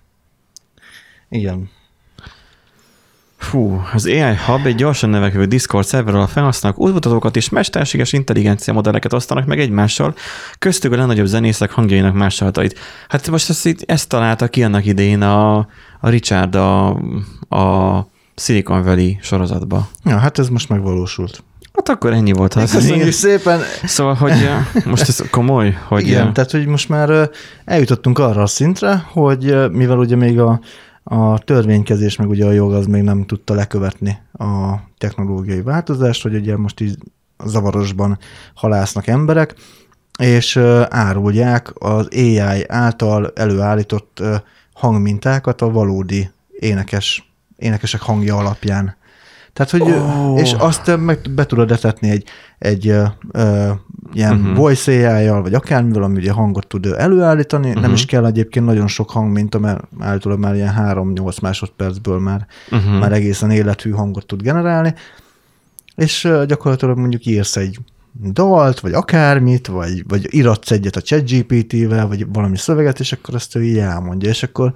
Igen. 1.30 1.70
Fú, 3.38 3.82
az 3.94 4.06
AI 4.06 4.36
Hub 4.46 4.66
egy 4.66 4.76
gyorsan 4.76 5.10
növekvő 5.10 5.46
Discord 5.46 5.86
szerverről 5.86 6.22
a 6.22 6.28
felhasználók 6.28 6.80
útmutatókat 6.80 7.36
és 7.36 7.50
mesterséges 7.50 8.14
intelligencia 8.14 8.74
modelleket 8.74 9.14
osztanak 9.14 9.46
meg 9.46 9.60
egymással, 9.60 10.16
köztük 10.60 10.92
a 10.92 10.96
legnagyobb 10.96 11.26
zenészek 11.26 11.72
hangjainak 11.72 12.14
másolatait. 12.14 12.80
Hát 13.08 13.30
most 13.30 13.50
ezt, 13.50 13.84
ezt 13.86 14.10
találta 14.10 14.48
ki 14.48 14.64
annak 14.64 14.86
idején 14.86 15.22
a, 15.22 15.58
a 16.00 16.10
Richard 16.10 16.56
a, 16.56 16.88
a 17.50 18.08
Silicon 18.36 18.84
Valley 18.84 19.18
sorozatba. 19.22 19.88
Ja, 20.04 20.18
hát 20.18 20.40
ez 20.40 20.50
most 20.50 20.70
megvalósult. 20.70 21.44
Hát 21.76 21.90
akkor 21.90 22.14
ennyi 22.14 22.32
volt 22.32 22.54
az. 22.54 22.72
Köszönjük 22.72 23.12
szépen. 23.12 23.60
Szóval, 23.84 24.14
hogy 24.14 24.50
most 24.86 25.08
ez 25.08 25.30
komoly, 25.30 25.78
hogy 25.88 26.08
Igen, 26.08 26.28
eh, 26.28 26.34
tehát 26.34 26.52
hogy 26.52 26.66
most 26.66 26.90
már 26.90 27.30
eljutottunk 27.66 28.20
arra 28.20 28.42
a 28.42 28.48
szintre, 28.48 29.06
hogy 29.12 29.72
mivel 29.72 29.98
ugye 29.98 30.16
még 30.16 30.40
a, 30.40 30.60
a 31.04 31.40
törvénykezés, 31.40 32.16
meg 32.16 32.30
ugye 32.30 32.46
a 32.46 32.52
jog 32.52 32.74
az 32.74 32.86
még 32.86 33.02
nem 33.02 33.26
tudta 33.26 33.54
lekövetni 33.54 34.18
a 34.34 34.76
technológiai 34.98 35.62
változást, 35.62 36.22
hogy 36.22 36.36
ugye 36.36 36.58
most 36.58 36.80
így 36.80 36.98
zavarosban 37.46 38.18
halásznak 38.54 39.08
emberek, 39.08 39.56
és 40.20 40.58
árulják 40.90 41.74
az 41.74 42.08
AI 42.12 42.68
által 42.68 43.32
előállított 43.36 44.24
hangmintákat 44.74 45.62
a 45.62 45.72
valódi 45.72 46.30
énekes, 46.60 47.32
énekesek 47.58 48.02
hangja 48.02 48.38
alapján. 48.38 48.96
Tehát, 49.56 49.72
hogy, 49.72 49.82
oh. 49.82 50.40
és 50.40 50.54
azt 50.54 50.98
meg 50.98 51.20
be 51.36 51.46
tudod 51.46 51.72
etetni 51.72 52.10
egy, 52.10 52.28
egy 52.60 52.88
ö, 52.88 53.04
ö, 53.32 53.72
ilyen 54.14 54.40
uh-huh. 54.40 54.56
voice 54.56 54.92
AI-jal, 54.92 55.42
vagy 55.42 55.54
akármivel, 55.54 56.04
ami 56.04 56.18
ugye 56.18 56.32
hangot 56.32 56.68
tud 56.68 56.86
előállítani. 56.86 57.68
Uh-huh. 57.68 57.82
Nem 57.82 57.92
Mhm. 57.92 58.00
is 58.00 58.06
kell 58.06 58.26
egyébként 58.26 58.66
nagyon 58.66 58.88
sok 58.88 59.10
hang, 59.10 59.32
mint 59.32 59.60
mert 59.60 59.84
állítólag 60.00 60.40
már 60.40 60.56
ilyen 60.56 60.74
3-8 60.78 61.42
másodpercből 61.42 62.20
már, 62.20 62.48
uh-huh. 62.72 63.00
már 63.00 63.12
egészen 63.12 63.52
élethű 63.52 63.90
hangot 63.92 64.26
tud 64.26 64.42
generálni. 64.42 64.94
És 65.96 66.30
gyakorlatilag 66.48 66.98
mondjuk 66.98 67.26
írsz 67.26 67.56
egy 67.56 67.80
dalt, 68.32 68.80
vagy 68.80 68.94
akármit, 68.94 69.68
vagy, 69.68 70.04
vagy 70.08 70.28
iratsz 70.30 70.72
egyet 70.72 70.96
a 70.96 71.02
ChatGPT-vel, 71.02 72.08
vagy 72.08 72.26
valami 72.34 72.58
szöveget, 72.58 73.00
és 73.00 73.12
akkor 73.12 73.36
azt 73.36 73.56
ő 73.56 73.64
így 73.64 73.78
elmondja, 73.78 74.30
és 74.30 74.44
akkor 74.44 74.74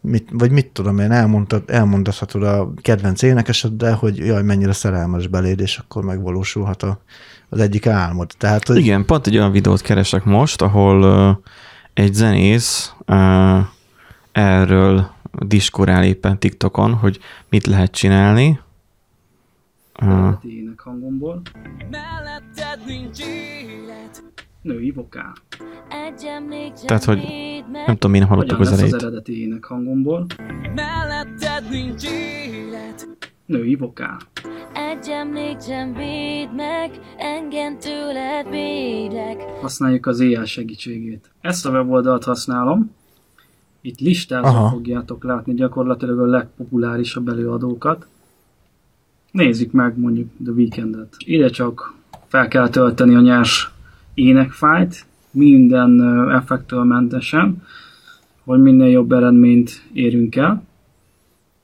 mit, 0.00 0.28
vagy 0.32 0.50
mit 0.50 0.66
tudom 0.66 0.98
én, 0.98 1.10
elmondtad, 1.10 1.62
elmondhatod 1.66 2.42
a 2.42 2.72
kedvenc 2.82 3.22
énekeseddel, 3.22 3.94
hogy 3.94 4.16
jaj, 4.16 4.42
mennyire 4.42 4.72
szerelmes 4.72 5.26
beléd, 5.26 5.60
és 5.60 5.78
akkor 5.78 6.04
megvalósulhat 6.04 6.82
a, 6.82 7.02
az 7.48 7.60
egyik 7.60 7.86
álmod. 7.86 8.30
Tehát, 8.38 8.66
hogy 8.66 8.76
Igen, 8.76 9.04
pont 9.04 9.26
egy 9.26 9.36
olyan 9.36 9.52
videót 9.52 9.80
keresek 9.80 10.24
most, 10.24 10.62
ahol 10.62 11.02
ö, 11.02 11.30
egy 11.94 12.14
zenész 12.14 12.94
uh, 13.06 13.58
erről 14.32 15.10
diskurál 15.32 16.04
éppen 16.04 16.38
TikTokon, 16.38 16.94
hogy 16.94 17.18
mit 17.48 17.66
lehet 17.66 17.90
csinálni. 17.90 18.60
Uh, 20.02 20.34
hangomból. 20.76 21.42
Melletted 21.90 22.86
nincs 22.86 23.18
élet. 23.18 24.22
Női 24.62 24.90
vokál. 24.90 25.32
tehát, 26.86 27.04
hogy 27.04 27.18
nem 27.90 27.98
tudom, 27.98 28.10
mi 28.10 28.18
nem 28.18 28.28
hallottuk 28.28 28.58
az 28.58 28.70
lesz 28.70 28.76
az 28.76 28.78
elejét. 28.78 29.02
eredeti 29.02 29.42
ének 29.42 29.64
hangomból? 29.64 30.26
Melletted 30.74 31.70
nincs 31.70 32.04
élet. 32.04 33.08
Női 33.46 33.74
vokál. 33.74 34.16
Egy 34.72 35.08
emlék 35.08 35.60
sem 35.60 35.94
véd 35.94 36.54
meg, 36.54 36.90
engem 37.18 37.78
tőled 37.78 38.50
védek. 38.50 39.42
Használjuk 39.60 40.06
az 40.06 40.20
AI 40.20 40.46
segítségét. 40.46 41.30
Ezt 41.40 41.66
a 41.66 41.70
weboldalt 41.70 42.24
használom. 42.24 42.94
Itt 43.80 44.00
listázva 44.00 44.48
Aha. 44.48 44.68
fogjátok 44.68 45.24
látni 45.24 45.54
gyakorlatilag 45.54 46.18
a 46.18 46.26
legpopulárisabb 46.26 47.28
előadókat. 47.28 48.06
Nézzük 49.30 49.72
meg 49.72 49.98
mondjuk 49.98 50.28
The 50.44 50.52
Weekendet. 50.52 51.14
Ide 51.18 51.48
csak 51.48 51.94
fel 52.26 52.48
kell 52.48 52.68
tölteni 52.68 53.14
a 53.14 53.20
nyers 53.20 53.70
énekfájt, 54.14 55.06
minden 55.30 56.00
effektől 56.30 56.84
mentesen, 56.84 57.62
hogy 58.44 58.60
minél 58.60 58.88
jobb 58.90 59.12
eredményt 59.12 59.82
érünk 59.92 60.36
el. 60.36 60.62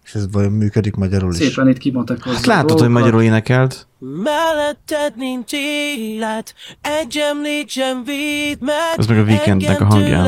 És 0.04 0.14
ez 0.14 0.32
vajon 0.32 0.52
működik 0.52 0.94
magyarul 0.94 1.30
is? 1.32 1.36
Szépen 1.36 1.68
itt 1.68 1.78
kimatekozza 1.78 2.36
Hát 2.36 2.46
látod, 2.46 2.70
hogy 2.70 2.78
dolgokat. 2.78 3.00
magyarul 3.02 3.22
énekelt. 3.22 3.86
Melletted 3.98 5.12
nincs 5.16 5.52
élet, 5.52 6.54
egy 6.80 7.18
emlék 7.30 7.68
sem 7.68 8.04
véd. 8.04 8.58
Ez 8.96 9.06
meg 9.06 9.18
a 9.18 9.22
Weekendnek 9.22 9.80
a 9.80 9.84
hangja. 9.84 10.22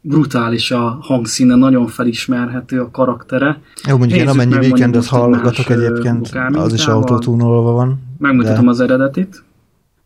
brutális 0.00 0.70
a 0.70 0.98
hangszíne, 1.02 1.54
nagyon 1.54 1.86
felismerhető 1.86 2.80
a 2.80 2.90
karaktere. 2.90 3.60
Jó, 3.88 3.96
mondjuk 3.96 4.18
én 4.18 4.24
Nézzük 4.24 4.40
amennyi 4.40 4.54
meg 4.54 4.62
weekendet 4.62 5.06
hallgatok 5.06 5.68
egyébként, 5.70 6.30
az 6.52 6.72
is 6.72 6.86
autotúnolva 6.86 7.72
van. 7.72 8.02
Megmutatom 8.18 8.64
de- 8.64 8.70
az 8.70 8.80
eredetit. 8.80 9.42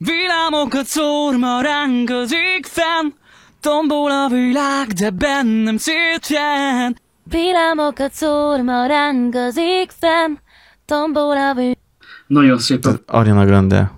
Villámokat 0.04 0.86
szór 0.86 1.36
ma 1.36 1.60
ránk 1.60 2.10
az 2.10 2.32
ég 2.32 2.66
fenn, 2.66 3.12
tombol 3.60 4.10
a 4.10 4.28
világ, 4.28 4.86
de 4.86 5.10
bennem 5.10 5.76
szétjen. 5.76 6.98
Villámokat 7.30 8.12
szór 8.12 8.60
ma 8.60 8.86
ránk 8.86 9.34
az 9.34 9.56
ég 9.58 9.90
fenn, 10.00 10.34
tombol 10.84 11.36
a 11.36 11.54
vő. 11.54 11.76
Nagyon 12.26 12.58
szép 12.58 12.86
Ariana 13.06 13.44
Grande. 13.44 13.92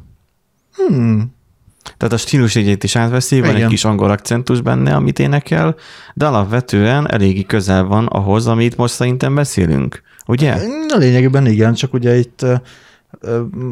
Hmm. 0.76 1.34
Tehát 1.96 2.14
a 2.14 2.16
stílusjegyét 2.16 2.84
is 2.84 2.96
átveszi, 2.96 3.40
van 3.40 3.50
Igen. 3.50 3.62
egy 3.62 3.68
kis 3.68 3.84
angol 3.84 4.10
akcentus 4.10 4.60
benne, 4.60 4.94
amit 4.94 5.18
énekel, 5.18 5.76
de 6.14 6.26
alapvetően 6.26 7.10
eléggé 7.10 7.42
közel 7.42 7.84
van 7.84 8.06
ahhoz, 8.06 8.46
amit 8.46 8.76
most 8.76 8.94
szerintem 8.94 9.34
beszélünk. 9.34 10.02
Ugye? 10.26 10.52
A 10.88 10.96
lényegében 10.96 11.46
igen, 11.46 11.74
csak 11.74 11.92
ugye 11.92 12.16
itt 12.16 12.46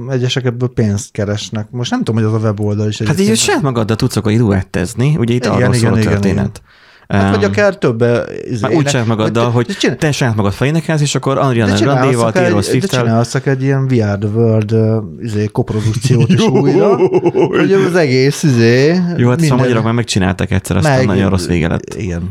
egyesek 0.08 0.44
ebből 0.44 0.68
pénzt 0.68 1.12
keresnek. 1.12 1.70
Most 1.70 1.90
nem 1.90 2.02
tudom, 2.02 2.22
hogy 2.22 2.34
az 2.34 2.42
a 2.42 2.46
weboldal 2.46 2.88
is 2.88 3.02
Hát 3.02 3.20
így 3.20 3.36
saját 3.36 3.62
magaddal 3.62 3.96
tudsz 3.96 4.16
akkor 4.16 4.32
duettezni, 4.32 5.16
ugye 5.16 5.34
itt 5.34 5.44
Igen, 5.44 5.56
arról 5.56 5.74
igen, 5.74 5.80
szól 5.80 5.92
a 5.92 5.98
igen, 5.98 6.12
történet. 6.12 6.62
Hát, 7.08 7.34
vagy 7.34 7.44
Em, 7.44 7.50
akár 7.50 7.78
több 7.78 8.04
izé, 8.50 8.74
úgy 8.74 8.88
saját 8.88 9.06
magaddal, 9.06 9.50
hogy 9.50 9.66
csinál, 9.66 9.96
te 9.96 10.12
saját 10.12 10.36
magad 10.36 10.52
felénekelsz, 10.52 11.00
és 11.00 11.14
akkor 11.14 11.34
csinálhatsz 11.34 12.20
akár, 12.20 12.32
Taylor 12.32 12.64
egy, 12.70 12.80
de 12.80 13.24
akár 13.34 13.54
egy 13.54 13.62
ilyen 13.62 13.86
Are 13.88 14.18
the 14.18 14.28
World 14.28 14.74
izé, 15.20 15.46
koprodukciót 15.46 16.28
is 16.28 16.40
újra, 16.62 16.96
hogy 17.30 17.72
az 17.72 17.94
egész 18.04 18.42
izé, 18.42 19.00
Jó, 19.16 19.28
hát 19.28 19.40
szóval 19.40 19.58
a 19.58 19.60
magyarok 19.60 19.84
már 19.84 19.92
megcsináltak 19.92 20.50
egyszer, 20.50 20.76
aztán 20.76 20.96
Meg- 20.96 21.06
nagyon 21.06 21.30
rossz 21.30 21.46
vége 21.46 21.68
lett 21.68 21.94
Igen. 21.94 22.30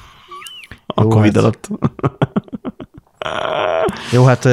a 0.86 1.02
Jó, 1.02 1.08
Covid 1.08 1.34
hát. 1.34 1.42
alatt. 1.42 1.68
Jó, 4.12 4.24
hát 4.24 4.44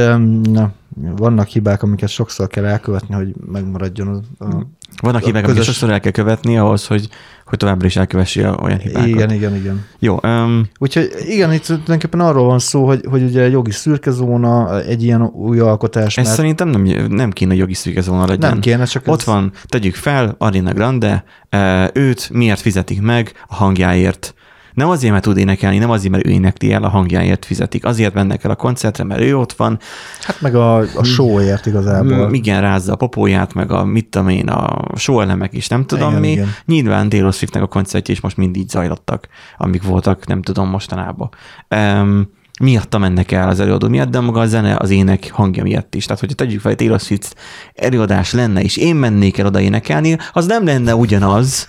na, 0.44 0.72
vannak 0.96 1.48
hibák, 1.48 1.84
amiket 1.84 2.10
sokszor 2.10 2.48
kell 2.48 2.66
elkövetni, 2.66 3.16
hogy 3.16 3.34
megmaradjon 3.52 4.08
a, 4.08 4.46
a 4.46 4.68
Vannak 5.02 5.22
A 5.22 5.26
hibák, 5.26 5.44
amiket 5.44 5.58
közös- 5.58 5.66
sokszor 5.66 5.90
el 5.90 6.00
kell 6.00 6.12
követni 6.12 6.58
ahhoz, 6.58 6.88
hogy, 6.88 7.10
hogy 7.46 7.58
továbbra 7.58 7.86
is 7.86 7.96
elkövessi 7.96 8.40
olyan 8.40 8.78
hibákat. 8.78 9.08
Igen, 9.08 9.32
igen, 9.32 9.56
igen. 9.56 9.86
Jó, 10.00 10.20
um, 10.24 10.70
Úgyhogy 10.80 11.10
igen, 11.28 11.54
itt 11.54 11.66
tulajdonképpen 11.66 12.20
arról 12.20 12.46
van 12.46 12.60
szó, 12.60 12.86
hogy, 12.86 13.06
hogy 13.10 13.24
ugye 13.24 13.50
jogi 13.50 13.72
szürkezóna, 13.72 14.82
egy 14.82 15.04
ilyen 15.04 15.22
új 15.22 15.60
alkotás, 15.60 16.18
ez 16.18 16.24
mert 16.24 16.36
szerintem 16.36 16.70
nem, 16.70 16.84
nem 17.10 17.32
kéne 17.32 17.56
jogi 17.56 17.74
szűkezóna 17.74 18.26
legyen. 18.26 18.50
nem 18.50 18.60
kéne, 18.60 18.86
csak 18.86 19.04
Ott 19.08 19.20
ez, 19.20 19.26
van, 19.26 19.52
tegyük 19.66 19.96
fel, 19.96 20.36
Arina 20.38 20.74
Grande, 20.74 21.24
eh, 21.50 21.88
őt 21.94 22.30
miért 22.30 22.60
fizetik 22.60 23.02
meg 23.02 23.32
a 23.48 23.56
hangjáért? 23.56 24.34
Nem 24.80 24.90
azért, 24.90 25.12
mert 25.12 25.24
tud 25.24 25.38
énekelni, 25.38 25.78
nem 25.78 25.90
azért, 25.90 26.12
mert 26.12 26.26
ő 26.26 26.30
énekli 26.30 26.72
el, 26.72 26.84
a 26.84 26.90
hangjáért 26.90 27.46
fizetik. 27.46 27.86
Azért 27.86 28.14
mennek 28.14 28.44
el 28.44 28.52
a 28.52 28.56
koncertre, 28.56 29.04
mert 29.04 29.22
ő 29.22 29.38
ott 29.38 29.54
van, 29.54 29.80
hát 30.22 30.42
meg 30.42 30.56
a, 30.56 30.78
a 30.78 31.04
showért 31.04 31.66
igazából. 31.66 32.34
Igen, 32.34 32.62
rázza 32.62 32.94
a 32.94 32.96
popóját, 32.96 33.54
meg 33.54 33.72
a 33.72 33.86
mit 33.86 34.06
tudom 34.06 34.28
én, 34.28 34.48
a 34.48 34.82
showelemek 34.96 35.54
is, 35.54 35.68
nem 35.68 35.86
tudom 35.86 36.10
Igen, 36.10 36.22
mi. 36.22 36.32
igen. 36.32 36.54
Nyilván 36.66 37.10
Taylor 37.10 37.34
Swiftnek 37.34 37.64
a 37.64 37.68
koncertje 37.68 38.14
is 38.14 38.22
most 38.22 38.38
mind 38.38 38.56
így 38.56 38.70
zajlottak, 38.70 39.28
amik 39.58 39.84
voltak, 39.84 40.28
nem 40.28 40.42
tudom, 40.42 40.70
mostanában. 40.70 41.30
Um, 41.76 42.30
miatta 42.62 42.98
mennek 42.98 43.32
el 43.32 43.50
az 43.50 43.60
előadó 43.60 43.88
miatt, 43.88 44.10
de 44.10 44.20
maga 44.20 44.40
a 44.40 44.46
zene, 44.46 44.76
az 44.78 44.90
ének 44.90 45.32
hangja 45.32 45.64
miatt 45.64 45.96
is. 45.96 46.06
Tehát, 46.06 46.20
hogyha 46.20 46.36
tegyük 46.36 46.60
fel, 46.60 46.72
hogy 46.72 46.80
Taylor 46.80 47.00
Swift 47.00 47.36
előadás 47.76 48.34
lenne, 48.34 48.62
és 48.62 48.78
én 48.78 48.96
mennék 48.96 49.38
el 49.38 49.46
oda 49.46 49.60
énekelni, 49.60 50.18
az 50.34 50.46
nem 50.46 50.66
lenne 50.66 50.96
ugyanaz. 50.96 51.68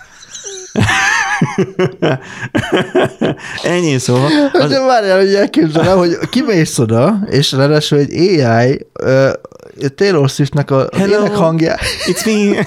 Ennyi 3.63 3.99
szóval. 3.99 4.31
Az... 4.53 4.55
Az, 4.63 4.71
De 4.71 4.81
várjál, 4.81 5.19
hogy 5.19 5.35
elképzelem, 5.35 5.99
hogy 5.99 6.19
kimész 6.31 6.79
oda, 6.79 7.19
és 7.27 7.53
ráadásul 7.53 7.99
egy 7.99 8.15
AI 8.15 8.87
ö, 8.93 9.31
Taylor 9.95 10.29
Swiftnek 10.29 10.71
a, 10.71 10.89
az 10.89 11.09
ének 11.09 11.35
hangja, 11.35 11.77
it's 12.07 12.25
me. 12.25 12.65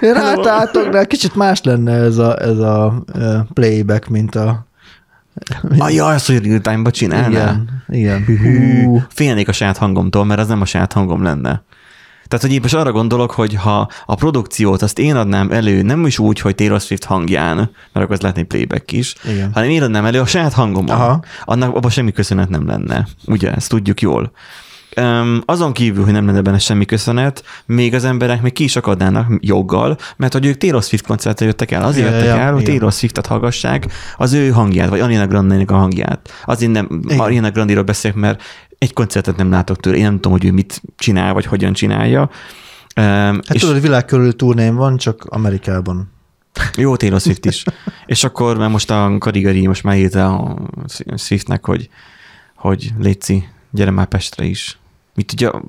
rátálltok 0.12 0.92
rá, 0.92 1.04
kicsit 1.04 1.34
más 1.34 1.62
lenne 1.62 1.92
ez 1.92 2.18
a, 2.18 2.40
ez 2.40 2.58
a 2.58 3.02
playback, 3.52 4.08
mint 4.08 4.34
a... 4.34 4.68
Ah, 5.78 5.94
jaj, 5.94 6.14
azt, 6.14 6.26
hogy 6.26 6.46
real 6.46 6.60
time-ba 6.60 6.90
csinálná. 6.90 7.56
Igen, 7.88 7.88
igen. 7.88 8.24
Hú. 8.84 9.02
félnék 9.08 9.48
a 9.48 9.52
saját 9.52 9.76
hangomtól, 9.76 10.24
mert 10.24 10.40
az 10.40 10.48
nem 10.48 10.60
a 10.60 10.64
saját 10.64 10.92
hangom 10.92 11.22
lenne. 11.22 11.62
Tehát, 12.30 12.44
hogy 12.44 12.54
én 12.54 12.60
most 12.62 12.74
arra 12.74 12.92
gondolok, 12.92 13.30
hogy 13.30 13.54
ha 13.54 13.88
a 14.06 14.14
produkciót 14.14 14.82
azt 14.82 14.98
én 14.98 15.16
adnám 15.16 15.50
elő, 15.50 15.82
nem 15.82 16.06
is 16.06 16.18
úgy, 16.18 16.40
hogy 16.40 16.54
Taylor 16.54 16.80
Swift 16.80 17.04
hangján, 17.04 17.56
mert 17.56 17.70
akkor 17.92 18.12
az 18.12 18.20
lehetne 18.20 18.42
playback 18.42 18.92
is, 18.92 19.14
Igen. 19.32 19.50
hanem 19.52 19.70
én 19.70 19.82
adnám 19.82 20.04
elő 20.04 20.20
a 20.20 20.26
saját 20.26 20.52
hangomon, 20.52 20.96
Aha. 20.96 21.22
annak 21.44 21.76
abban 21.76 21.90
semmi 21.90 22.12
köszönet 22.12 22.48
nem 22.48 22.66
lenne. 22.66 23.06
Ugye, 23.26 23.52
ezt 23.52 23.68
tudjuk 23.68 24.00
jól. 24.00 24.32
Um, 25.00 25.42
azon 25.44 25.72
kívül, 25.72 26.04
hogy 26.04 26.12
nem 26.12 26.26
lenne 26.26 26.40
benne 26.40 26.58
semmi 26.58 26.84
köszönet, 26.84 27.44
még 27.66 27.94
az 27.94 28.04
emberek 28.04 28.42
még 28.42 28.52
ki 28.52 28.64
is 28.64 28.76
akadnának 28.76 29.26
joggal, 29.40 29.96
mert 30.16 30.32
hogy 30.32 30.46
ők 30.46 30.56
Taylor 30.56 30.82
Swift 30.82 31.06
koncertre 31.06 31.46
jöttek 31.46 31.70
el, 31.70 31.82
azért 31.82 32.08
Ja, 32.08 32.14
jöttek 32.14 32.28
ja, 32.28 32.40
el, 32.40 32.52
hogy 32.52 32.60
igen. 32.60 32.74
Taylor 32.74 32.92
Swiftet 32.92 33.26
hallgassák, 33.26 33.86
az 34.16 34.32
ő 34.32 34.50
hangját, 34.50 34.88
vagy 34.88 35.00
Ariana 35.00 35.26
Grande-nek 35.26 35.70
a 35.70 35.76
hangját. 35.76 36.32
Azért 36.44 36.72
nem. 36.72 37.02
Ariana 37.16 37.50
Grande-ról 37.50 37.82
beszélek, 37.82 38.16
mert 38.16 38.42
egy 38.80 38.92
koncertet 38.92 39.36
nem 39.36 39.50
látok 39.50 39.80
tőle, 39.80 39.96
én 39.96 40.02
nem 40.02 40.14
tudom, 40.14 40.32
hogy 40.32 40.44
ő 40.44 40.52
mit 40.52 40.82
csinál, 40.96 41.32
vagy 41.32 41.46
hogyan 41.46 41.72
csinálja. 41.72 42.20
Um, 42.20 43.06
Hát 43.06 43.50
és 43.50 43.60
tudod, 43.60 43.80
világ 43.80 44.04
körül 44.04 44.36
turném 44.36 44.74
van, 44.74 44.96
csak 44.96 45.24
Amerikában. 45.24 46.10
jó, 46.76 46.96
Taylor 46.96 47.20
Swift 47.20 47.44
is. 47.44 47.64
és 48.06 48.24
akkor, 48.24 48.56
mert 48.56 48.70
most 48.70 48.90
a 48.90 49.16
Karigari 49.18 49.66
most 49.66 49.82
már 49.82 49.96
írta 49.96 50.34
a 50.34 50.58
Swiftnek, 51.16 51.66
hogy, 51.66 51.88
hogy 52.54 52.90
Léci, 52.98 53.48
gyere 53.70 53.90
már 53.90 54.06
Pestre 54.06 54.44
is. 54.44 54.78
Mit 55.14 55.26
tudja, 55.26 55.62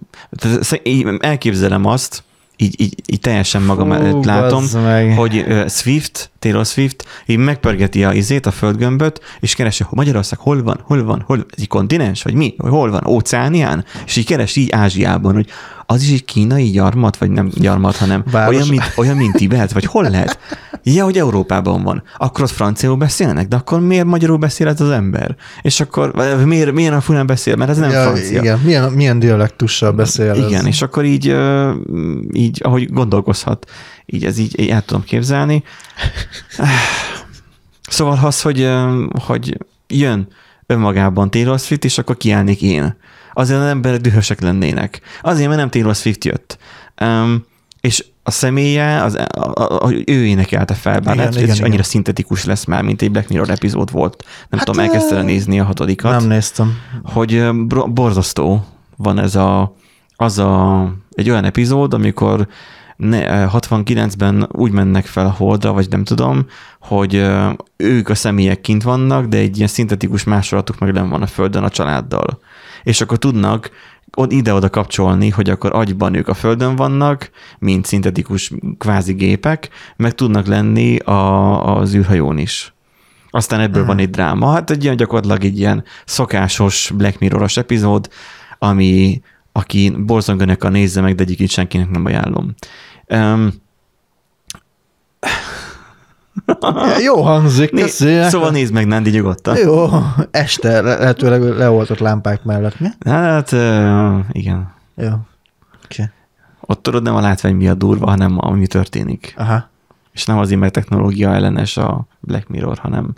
elképzelem 1.20 1.86
azt, 1.86 2.24
így, 2.58 2.82
így, 2.82 3.02
így 3.06 3.20
teljesen 3.20 3.62
magam 3.62 3.88
Fú, 3.88 3.94
előtt 3.94 4.26
látom, 4.26 4.66
meg. 4.74 5.16
hogy 5.18 5.46
Swift, 5.68 6.31
Taylor 6.42 6.66
Swift, 6.66 7.06
így 7.26 7.38
megpörgeti 7.38 8.04
a 8.04 8.14
izét, 8.14 8.46
a 8.46 8.52
földgömböt, 8.52 9.22
és 9.40 9.56
keresi, 9.56 9.84
hogy 9.84 9.98
Magyarország 9.98 10.40
hol 10.40 10.64
van, 10.64 10.80
hol 10.84 11.04
van, 11.04 11.24
hol, 11.26 11.38
ez 11.38 11.62
egy 11.62 11.68
kontinens, 11.68 12.24
vagy 12.24 12.34
mi, 12.34 12.56
hol 12.58 12.92
van, 12.92 13.08
óceánián, 13.08 13.86
és 14.06 14.16
így 14.16 14.26
keres 14.26 14.56
így 14.56 14.72
Ázsiában, 14.72 15.34
hogy 15.34 15.48
az 15.86 16.02
is 16.02 16.12
egy 16.12 16.26
kínai 16.26 16.70
gyarmat, 16.70 17.18
vagy 17.18 17.30
nem 17.30 17.50
gyarmat, 17.54 17.96
hanem 17.96 18.24
Város. 18.32 18.56
olyan 18.56 18.68
mint, 18.68 18.94
olyan, 18.96 19.18
mint 19.18 19.36
Tibet, 19.36 19.72
vagy 19.72 19.86
hol 19.86 20.10
lehet? 20.10 20.40
Ja, 20.84 21.04
hogy 21.04 21.18
Európában 21.18 21.84
van. 21.84 22.04
Akkor 22.18 22.44
ott 22.44 22.50
franciául 22.50 22.96
beszélnek, 22.96 23.48
de 23.48 23.56
akkor 23.56 23.80
miért 23.80 24.06
magyarul 24.06 24.38
beszél 24.38 24.68
ez 24.68 24.82
az 24.82 24.90
ember? 24.90 25.36
És 25.62 25.80
akkor 25.80 26.14
miért, 26.46 26.72
miért 26.72 26.94
a 26.94 27.02
fulán 27.02 27.26
beszél? 27.26 27.56
Mert 27.56 27.70
ez 27.70 27.78
nem 27.78 27.90
ja, 27.90 28.02
francia. 28.02 28.42
Igen, 28.42 28.60
milyen, 28.64 28.92
milyen 28.92 29.20
dialektussal 29.20 29.92
beszél 29.92 30.34
Igen, 30.34 30.60
ez? 30.60 30.66
és 30.66 30.82
akkor 30.82 31.06
így, 31.06 31.36
így, 32.34 32.62
ahogy 32.64 32.94
gondolkozhat, 32.94 33.70
így 34.12 34.26
ez 34.26 34.38
így, 34.38 34.60
így 34.60 34.70
el 34.70 34.82
tudom 34.82 35.04
képzelni. 35.04 35.64
Szóval 37.90 38.20
az, 38.22 38.42
hogy, 38.42 38.70
hogy 39.26 39.58
jön 39.88 40.28
önmagában 40.66 41.32
Taylor 41.32 41.60
Swift, 41.60 41.84
és 41.84 41.98
akkor 41.98 42.18
kiállnék 42.18 42.62
én. 42.62 42.96
Azért 43.34 43.60
az 43.60 43.66
emberek 43.66 44.02
dühösek 44.02 44.42
lennének. 44.42 45.02
Azért, 45.22 45.48
mert 45.48 45.60
nem 45.60 45.70
Taylor 45.70 45.96
Swift 45.96 46.26
jött. 46.26 46.58
Um, 47.02 47.46
és 47.82 48.06
a 48.24 48.32
személye, 48.32 49.04
az, 49.04 49.16
a, 49.16 49.40
a, 49.40 49.86
a, 49.86 49.92
ő 50.06 50.26
énekelte 50.26 50.74
fel, 50.74 51.00
bár 51.00 51.02
Igen, 51.02 51.16
lehet, 51.16 51.34
hogy 51.34 51.44
ez 51.44 51.50
igen, 51.50 51.62
annyira 51.62 51.74
igen. 51.74 51.90
szintetikus 51.90 52.46
lesz 52.46 52.66
már, 52.66 52.84
mint 52.84 53.02
egy 53.02 53.12
Black 53.12 53.30
Mirror 53.30 53.50
epizód 53.50 53.92
volt. 53.92 54.24
Nem 54.50 54.60
Hát, 54.60 54.68
tudom, 54.68 54.84
elkezdted 54.84 55.18
ö, 55.18 55.24
nézni 55.24 55.60
a 55.60 55.64
hatodikat. 55.64 56.20
Nem 56.20 56.28
néztem. 56.28 56.78
hogy 57.04 57.50
borzasztó 57.88 58.66
van 58.98 59.20
ez 59.20 59.36
a, 59.36 59.76
az 60.16 60.38
a, 60.38 60.94
egy 61.12 61.30
olyan 61.30 61.44
epizód, 61.44 61.94
amikor 61.94 62.48
ne, 63.02 63.44
ö, 63.44 63.48
69-ben 63.52 64.48
úgy 64.52 64.72
mennek 64.72 65.06
fel 65.06 65.26
a 65.26 65.32
holdra, 65.32 65.74
vagy 65.74 65.88
nem 65.90 66.04
tudom, 66.04 66.46
hogy 66.80 67.16
ö, 67.16 67.50
ők 67.78 68.10
a 68.10 68.16
személyek 68.16 68.62
kint 68.62 68.84
vannak, 68.84 69.26
de 69.26 69.38
egy 69.38 69.56
ilyen 69.56 69.68
szintetikus 69.68 70.24
másolatuk 70.24 70.80
meg 70.80 70.94
nem 70.94 71.10
van 71.10 71.22
a 71.22 71.28
földön 71.28 71.64
a 71.64 71.70
családdal. 71.70 72.40
És 72.84 73.02
akkor 73.02 73.18
tudnak 73.18 73.72
od- 74.16 74.32
ide-oda 74.32 74.70
kapcsolni, 74.70 75.30
hogy 75.30 75.50
akkor 75.50 75.76
agyban 75.76 76.14
ők 76.14 76.28
a 76.28 76.34
földön 76.34 76.76
vannak, 76.76 77.30
mint 77.60 77.86
szintetikus 77.86 78.52
kvázi 78.78 79.14
gépek, 79.14 79.70
meg 79.96 80.16
tudnak 80.16 80.46
lenni 80.46 80.98
a, 80.98 81.78
az 81.78 81.94
űrhajón 81.94 82.38
is. 82.38 82.74
Aztán 83.30 83.60
ebből 83.60 83.86
van 83.86 84.00
egy 84.00 84.10
dráma. 84.10 84.52
Hát 84.52 84.70
egy 84.70 84.84
ilyen 84.84 84.96
gyakorlatilag 84.96 85.44
egy 85.44 85.60
ilyen 85.60 85.84
szokásos 86.06 86.92
Black 86.96 87.20
Mirror-os 87.20 87.58
epizód, 87.58 88.10
ami, 88.60 89.22
aki 89.52 89.94
borzonganak 89.98 90.64
a 90.64 90.70
nézze 90.70 91.02
meg, 91.02 91.16
de 91.16 91.24
egyébként 91.24 91.50
senkinek 91.50 91.90
nem 91.90 92.06
ajánlom. 92.06 92.54
Um, 93.12 93.52
Jó 97.06 97.22
hangzik, 97.22 97.70
köszi. 97.70 98.22
szóval 98.30 98.52
nézd 98.52 98.74
meg, 98.74 98.88
Nandi, 98.88 99.10
nyugodtan. 99.10 99.58
Jó, 99.58 99.88
este 100.32 100.82
le- 100.82 100.98
lehetőleg 100.98 101.42
leoltott 101.42 102.00
lámpák 102.00 102.44
mellett, 102.44 102.80
mi? 102.80 102.88
Hát, 103.06 103.52
uh, 103.52 104.20
igen. 104.32 104.74
Jó. 104.96 105.10
Oké. 105.84 106.10
Ott 106.60 106.84
tudod, 106.84 107.04
nem 107.04 107.16
a 107.16 107.22
látvány 107.22 107.56
miatt 107.56 107.78
durva, 107.78 108.06
hanem 108.10 108.38
ami 108.40 108.68
történik. 108.68 109.34
Aha. 109.38 109.70
És 110.12 110.26
nem 110.26 110.38
azért, 110.38 110.60
mert 110.60 110.74
technológia 110.74 111.34
ellenes 111.34 111.78
a 111.78 112.08
Black 112.20 112.48
Mirror, 112.48 112.78
hanem 112.78 113.14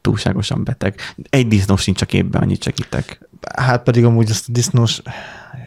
túlságosan 0.00 0.64
beteg. 0.64 1.00
Egy 1.30 1.48
disznó 1.48 1.76
sincs 1.76 2.02
a 2.02 2.06
képben, 2.06 2.42
annyit 2.42 2.62
segítek. 2.62 3.28
Hát 3.56 3.82
pedig 3.82 4.04
amúgy 4.04 4.30
ezt 4.30 4.48
a 4.48 4.52
disznós, 4.52 5.00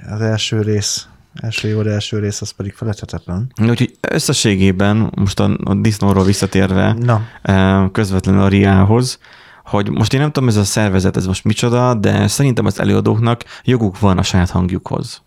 az 0.10 0.22
első 0.22 0.62
rész, 0.62 1.08
első 1.34 1.68
évad 1.68 1.88
első 1.88 2.20
rész, 2.20 2.42
az 2.42 2.52
pedig 2.52 2.74
feledhetetlen. 2.74 3.52
Úgyhogy 3.62 3.98
összességében, 4.10 5.12
most 5.16 5.40
a, 5.40 5.58
a 5.64 5.74
disznóról 5.74 6.24
visszatérve, 6.24 6.96
Na, 7.00 7.22
eh, 7.42 7.90
közvetlenül 7.92 8.42
a 8.42 8.48
Riához, 8.48 9.20
hogy 9.70 9.90
most 9.90 10.14
én 10.14 10.20
nem 10.20 10.32
tudom, 10.32 10.50
ez 10.50 10.56
a 10.56 10.64
szervezet, 10.64 11.18
ez 11.18 11.26
most 11.26 11.44
micsoda, 11.44 11.94
de 11.94 12.28
szerintem 12.28 12.66
az 12.66 12.80
előadóknak 12.80 13.44
joguk 13.64 14.00
van 14.00 14.18
a 14.18 14.24
saját 14.24 14.50
hangjukhoz. 14.50 15.22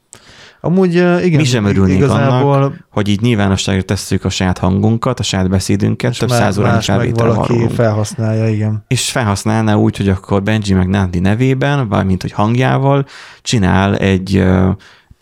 amúgy 0.60 0.98
uh, 0.98 1.24
igen, 1.24 1.40
Mi 1.40 1.44
sem 1.44 1.64
örülnénk 1.64 1.98
igazából 1.98 2.54
annak, 2.54 2.74
hogy 2.90 3.08
így 3.08 3.20
nyilvánosságra 3.20 3.82
tesszük 3.82 4.24
a 4.24 4.28
saját 4.28 4.58
hangunkat, 4.58 5.20
a 5.20 5.22
saját 5.22 5.48
beszédünket, 5.48 6.18
több 6.18 6.28
száz 6.28 6.56
meg 6.56 6.82
felvétel 6.82 7.26
valaki 7.26 7.52
arról. 7.52 7.68
felhasználja, 7.68 8.48
igen. 8.48 8.84
És 8.88 9.10
felhasználná 9.10 9.74
úgy, 9.74 9.96
hogy 9.96 10.08
akkor 10.08 10.42
Benji 10.42 10.74
meg 10.74 10.88
Nandi 10.88 11.18
nevében, 11.18 11.88
valamint 11.88 12.22
hogy 12.22 12.32
hangjával 12.32 13.06
csinál 13.42 13.96
egy 13.96 14.36
ö, 14.36 14.70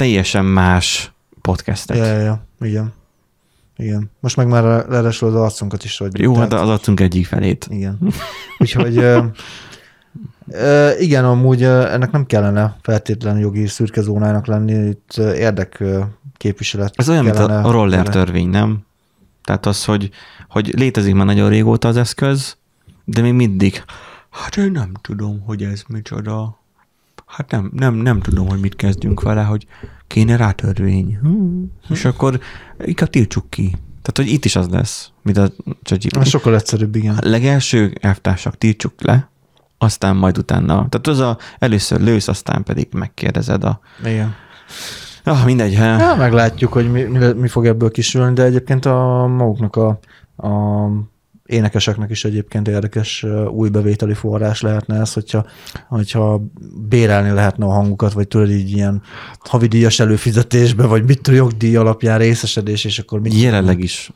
teljesen 0.00 0.44
más 0.44 1.12
podcastet. 1.40 1.96
Ja, 1.96 2.04
ja, 2.04 2.18
ja, 2.18 2.46
igen. 2.60 2.92
Igen. 3.76 4.10
Most 4.20 4.36
meg 4.36 4.46
már 4.46 4.62
ráadásul 4.88 5.28
az 5.28 5.34
arcunkat 5.34 5.84
is, 5.84 5.98
hogy 5.98 6.20
Jó, 6.20 6.34
hát 6.34 6.52
az 6.52 6.68
adtunk 6.68 7.00
egyik 7.00 7.26
felét. 7.26 7.66
Igen. 7.70 7.98
Úgyhogy 8.58 8.96
ö, 8.96 9.24
ö, 10.48 10.90
igen, 10.98 11.24
amúgy 11.24 11.62
ö, 11.62 11.86
ennek 11.86 12.10
nem 12.10 12.26
kellene 12.26 12.76
feltétlenül 12.82 13.40
jogi 13.40 13.66
szürke 13.66 14.00
zónának 14.00 14.46
lenni, 14.46 14.88
itt 14.88 15.16
érdek 15.16 15.84
képviselet 16.36 16.94
Ez 16.96 17.08
olyan, 17.08 17.24
mint 17.24 17.38
a 17.38 17.70
roller 17.70 18.08
törvény, 18.08 18.48
nem? 18.48 18.78
Tehát 19.44 19.66
az, 19.66 19.84
hogy, 19.84 20.10
hogy 20.48 20.74
létezik 20.76 21.14
már 21.14 21.26
nagyon 21.26 21.48
régóta 21.48 21.88
az 21.88 21.96
eszköz, 21.96 22.56
de 23.04 23.20
még 23.20 23.32
mindig, 23.32 23.82
hát 24.30 24.56
én 24.56 24.70
nem 24.70 24.92
tudom, 25.00 25.42
hogy 25.46 25.62
ez 25.62 25.82
micsoda. 25.88 26.59
Hát 27.30 27.50
nem, 27.50 27.70
nem, 27.74 27.94
nem 27.94 28.20
tudom, 28.20 28.48
hogy 28.48 28.60
mit 28.60 28.76
kezdjünk 28.76 29.22
vele, 29.22 29.42
hogy 29.42 29.66
kéne 30.06 30.36
rá 30.36 30.50
törvény. 30.50 31.18
Hm. 31.22 31.62
És 31.88 32.04
akkor 32.04 32.40
inkább 32.84 33.10
tiltsuk 33.10 33.50
ki. 33.50 33.66
Tehát, 34.02 34.16
hogy 34.16 34.28
itt 34.28 34.44
is 34.44 34.56
az 34.56 34.68
lesz, 34.68 35.10
mint 35.22 35.36
a 35.36 35.50
ChatGPT. 35.82 36.26
sokkal 36.26 36.54
egyszerűbb, 36.54 36.94
igen. 36.96 37.14
A 37.16 37.28
legelső 37.28 37.92
elvtársak 38.00 38.58
tiltsuk 38.58 38.92
le, 39.02 39.28
aztán 39.78 40.16
majd 40.16 40.38
utána. 40.38 40.74
Tehát 40.88 41.06
az 41.06 41.18
a, 41.18 41.38
először 41.58 42.00
lősz, 42.00 42.28
aztán 42.28 42.62
pedig 42.62 42.88
megkérdezed 42.92 43.64
a... 43.64 43.80
Igen. 44.04 44.34
Ah, 45.24 45.44
mindegy. 45.44 45.76
ha- 45.76 45.84
Ja, 45.84 46.14
meglátjuk, 46.14 46.72
hogy 46.72 46.90
mi, 46.90 47.02
mi, 47.02 47.32
mi 47.32 47.48
fog 47.48 47.66
ebből 47.66 47.90
kisülni, 47.90 48.34
de 48.34 48.42
egyébként 48.42 48.84
a 48.86 49.26
maguknak 49.26 49.76
a, 49.76 49.98
a 50.46 50.48
énekeseknek 51.50 52.10
is 52.10 52.24
egyébként 52.24 52.68
érdekes 52.68 53.26
új 53.50 53.68
bevételi 53.68 54.14
forrás 54.14 54.60
lehetne 54.60 55.00
ez, 55.00 55.12
hogyha, 55.12 55.46
hogyha 55.88 56.42
bérelni 56.88 57.30
lehetne 57.30 57.64
a 57.64 57.70
hangukat, 57.70 58.12
vagy 58.12 58.28
tudod 58.28 58.50
így 58.50 58.70
ilyen 58.70 59.02
havidíjas 59.38 60.00
előfizetésbe, 60.00 60.86
vagy 60.86 61.04
mit 61.04 61.28
jogdíj 61.28 61.76
alapján 61.76 62.18
részesedés, 62.18 62.84
és 62.84 62.98
akkor 62.98 63.20
mit 63.20 63.34
Jelenleg 63.34 63.80
is, 63.80 64.10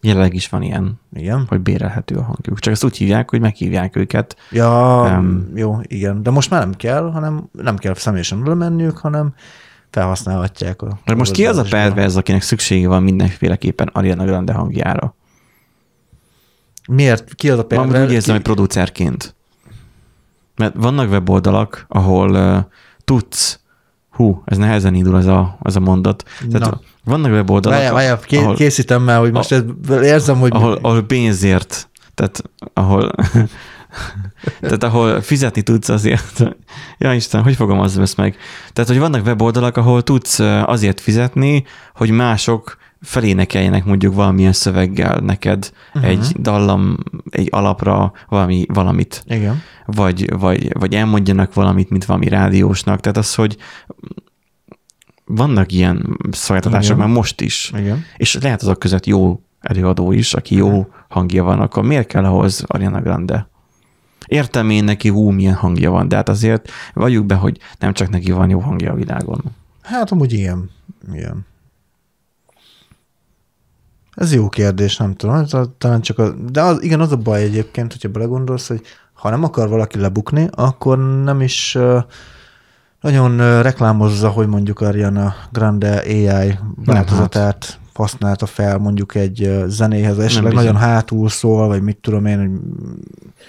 jelenleg 0.00 0.34
is 0.34 0.48
van 0.48 0.62
ilyen, 0.62 1.00
Igen? 1.12 1.44
hogy 1.48 1.60
bérelhető 1.60 2.14
a 2.14 2.22
hangjuk. 2.22 2.58
Csak 2.58 2.72
ezt 2.72 2.84
úgy 2.84 2.96
hívják, 2.96 3.30
hogy 3.30 3.40
meghívják 3.40 3.96
őket. 3.96 4.36
Ja, 4.50 5.02
um, 5.18 5.50
jó, 5.54 5.78
igen. 5.82 6.22
De 6.22 6.30
most 6.30 6.50
már 6.50 6.60
nem 6.60 6.74
kell, 6.74 7.10
hanem 7.10 7.48
nem 7.52 7.76
kell 7.76 7.94
személyesen 7.94 8.40
oda 8.40 8.54
menniük, 8.54 8.98
hanem 8.98 9.34
felhasználhatják 9.90 10.82
a... 10.82 10.98
Most 11.16 11.32
ki 11.32 11.46
az 11.46 11.56
a 11.56 11.64
perverz, 11.70 12.16
akinek 12.16 12.42
szüksége 12.42 12.88
van 12.88 13.02
mindenféleképpen 13.02 13.90
Ariana 13.92 14.24
Grande 14.24 14.52
hangjára? 14.52 15.14
Miért? 16.88 17.34
Ki 17.34 17.50
az 17.50 17.58
a 17.58 17.64
perverz? 17.64 18.04
úgy 18.04 18.12
érzem, 18.12 18.34
hogy 18.34 18.44
producerként. 18.44 19.34
Mert 20.56 20.74
vannak 20.76 21.10
weboldalak, 21.10 21.84
ahol 21.88 22.30
uh, 22.30 22.64
tudsz, 23.04 23.60
hú, 24.10 24.42
ez 24.44 24.56
nehezen 24.56 24.94
indul 24.94 25.14
az 25.14 25.26
a, 25.26 25.56
az 25.60 25.76
a 25.76 25.80
mondat. 25.80 26.24
Tehát 26.50 26.70
Na. 26.70 26.80
vannak 27.04 27.30
weboldalak, 27.32 27.78
Várjál, 27.78 27.94
várjál, 27.94 28.18
ké- 28.18 28.38
ahol, 28.38 28.54
készítem 28.54 29.02
már, 29.02 29.18
hogy 29.18 29.32
most 29.32 29.52
ez, 29.52 29.62
érzem, 30.02 30.38
hogy... 30.38 30.50
ahol, 30.54 30.78
ahol 30.82 31.02
pénzért, 31.02 31.88
tehát 32.14 32.42
ahol, 32.72 33.12
tehát 34.60 34.82
ahol 34.82 35.20
fizetni 35.20 35.62
tudsz 35.62 35.88
azért. 35.88 36.54
Ja 36.98 37.14
Isten, 37.14 37.42
hogy 37.42 37.54
fogom 37.54 37.80
az 37.80 37.98
ezt 37.98 38.16
meg? 38.16 38.36
Tehát, 38.72 38.90
hogy 38.90 38.98
vannak 38.98 39.26
weboldalak, 39.26 39.76
ahol 39.76 40.02
tudsz 40.02 40.38
azért 40.64 41.00
fizetni, 41.00 41.64
hogy 41.94 42.10
mások 42.10 42.76
felénekeljenek 43.04 43.84
mondjuk 43.84 44.14
valamilyen 44.14 44.52
szöveggel 44.52 45.18
neked 45.18 45.70
uh-huh. 45.94 46.10
egy 46.10 46.32
dallam, 46.38 46.96
egy 47.30 47.48
alapra 47.50 48.12
valami, 48.28 48.66
valamit, 48.68 49.24
Igen. 49.26 49.62
vagy, 49.86 50.38
vagy, 50.38 50.78
vagy 50.78 50.94
elmondjanak 50.94 51.54
valamit, 51.54 51.90
mint 51.90 52.04
valami 52.04 52.28
rádiósnak. 52.28 53.00
Tehát 53.00 53.16
az, 53.16 53.34
hogy 53.34 53.56
vannak 55.24 55.72
ilyen 55.72 56.18
szolgáltatások 56.30 56.96
Igen. 56.96 57.06
már 57.06 57.16
most 57.16 57.40
is, 57.40 57.72
Igen. 57.76 58.04
és 58.16 58.38
lehet 58.40 58.62
azok 58.62 58.78
között 58.78 59.06
jó 59.06 59.40
előadó 59.60 60.12
is, 60.12 60.34
aki 60.34 60.54
jó 60.54 60.86
hangja 61.08 61.44
van, 61.44 61.60
akkor 61.60 61.82
miért 61.82 62.06
kell 62.06 62.24
ahhoz 62.24 62.64
Ariana 62.66 63.00
Grande? 63.00 63.48
Értem 64.26 64.70
én 64.70 64.84
neki, 64.84 65.08
hú, 65.08 65.30
milyen 65.30 65.54
hangja 65.54 65.90
van, 65.90 66.08
de 66.08 66.16
hát 66.16 66.28
azért 66.28 66.70
valljuk 66.94 67.26
be, 67.26 67.34
hogy 67.34 67.58
nem 67.78 67.92
csak 67.92 68.10
neki 68.10 68.32
van 68.32 68.50
jó 68.50 68.58
hangja 68.58 68.92
a 68.92 68.94
világon. 68.94 69.40
Hát 69.82 70.10
amúgy 70.10 70.32
ilyen. 70.32 70.70
ilyen. 71.12 71.46
Ez 74.14 74.32
jó 74.32 74.48
kérdés, 74.48 74.96
nem 74.96 75.14
tudom. 75.14 75.44
Talán 75.78 76.00
csak 76.00 76.18
a, 76.18 76.30
de 76.30 76.62
az, 76.62 76.82
igen, 76.82 77.00
az 77.00 77.12
a 77.12 77.16
baj 77.16 77.42
egyébként, 77.42 77.92
hogyha 77.92 78.08
belegondolsz, 78.08 78.68
hogy 78.68 78.80
ha 79.12 79.30
nem 79.30 79.44
akar 79.44 79.68
valaki 79.68 79.98
lebukni, 79.98 80.48
akkor 80.50 81.22
nem 81.22 81.40
is 81.40 81.78
nagyon 83.00 83.62
reklámozza, 83.62 84.28
hogy 84.28 84.46
mondjuk 84.46 84.80
Ariana 84.80 85.34
Grande 85.52 86.02
AI 86.06 86.58
változatát 86.84 87.78
használta 87.94 88.46
fel 88.46 88.78
mondjuk 88.78 89.14
egy 89.14 89.50
zenéhez, 89.66 90.18
esetleg 90.18 90.52
bizony. 90.52 90.66
nagyon 90.66 90.80
hátul 90.80 91.28
szól, 91.28 91.66
vagy 91.66 91.82
mit 91.82 91.96
tudom 91.96 92.26
én, 92.26 92.38
hogy 92.38 92.50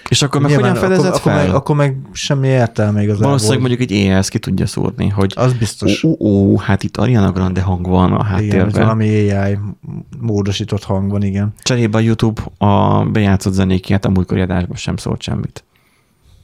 És 0.08 0.22
akkor 0.22 0.40
meg 0.40 0.54
hogyan 0.54 0.74
fedezett 0.74 1.14
akkor, 1.14 1.20
fel? 1.32 1.32
Akkor 1.32 1.46
meg, 1.46 1.54
akkor 1.54 1.76
meg 1.76 1.96
semmi 2.12 2.48
értelme 2.48 3.02
igazából. 3.02 3.26
Valószínűleg 3.26 3.60
mondjuk 3.60 3.80
egy 3.80 3.92
ES 3.92 4.28
ki 4.28 4.38
tudja 4.38 4.66
szúrni, 4.66 5.08
hogy 5.08 5.32
Az 5.36 5.52
biztos. 5.52 6.04
ó, 6.04 6.14
ó, 6.18 6.58
hát 6.58 6.82
itt 6.82 6.96
Ariana 6.96 7.32
Grande 7.32 7.60
hang 7.60 7.86
van 7.86 8.12
a 8.12 8.14
igen, 8.14 8.24
háttérben. 8.24 8.82
valami 8.82 9.30
AI 9.30 9.58
módosított 10.20 10.82
hang 10.84 11.10
van, 11.10 11.22
igen. 11.22 11.52
Cserébe 11.62 11.98
a 11.98 12.00
YouTube 12.00 12.42
a 12.58 13.04
bejátszott 13.04 13.52
zenéket 13.52 14.04
a 14.04 14.08
múltkori 14.10 14.40
adásban 14.40 14.76
sem 14.76 14.96
szólt 14.96 15.22
semmit. 15.22 15.64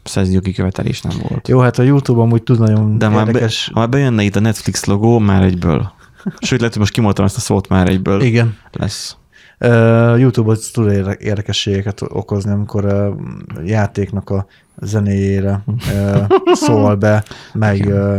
Szerzőjogi 0.05 0.53
követelés 0.53 1.01
nem 1.01 1.17
volt. 1.29 1.49
Jó, 1.49 1.59
hát 1.59 1.79
a 1.79 1.83
YouTube 1.83 2.21
amúgy 2.21 2.43
tud 2.43 2.59
nagyon 2.59 2.99
De 2.99 3.09
már, 3.09 3.25
be, 3.25 3.31
érdekes. 3.31 3.71
ha 3.73 3.79
már 3.81 3.89
bejönne 3.89 4.23
itt 4.23 4.37
a 4.37 4.41
Netflix 4.41 4.85
logó, 4.85 5.19
már 5.19 5.43
egyből. 5.43 5.93
Sőt, 6.41 6.59
lehet, 6.59 6.73
hogy 6.73 6.83
most 6.83 6.93
kimondtam 6.93 7.25
ezt 7.25 7.37
a 7.37 7.41
szót, 7.41 7.69
már 7.69 7.89
egyből 7.89 8.21
Igen. 8.23 8.57
lesz. 8.73 9.17
Uh, 9.61 10.19
YouTube-ot 10.21 10.73
tud 10.73 10.91
érde- 10.91 11.21
érdekességeket 11.21 12.03
okozni, 12.03 12.51
amikor 12.51 12.85
uh, 12.85 13.69
játéknak 13.69 14.31
a 14.31 14.47
zenéjére 14.81 15.63
uh, 15.67 16.27
szól 16.53 16.95
be, 16.95 17.25
meg 17.53 17.87
uh, 17.87 18.19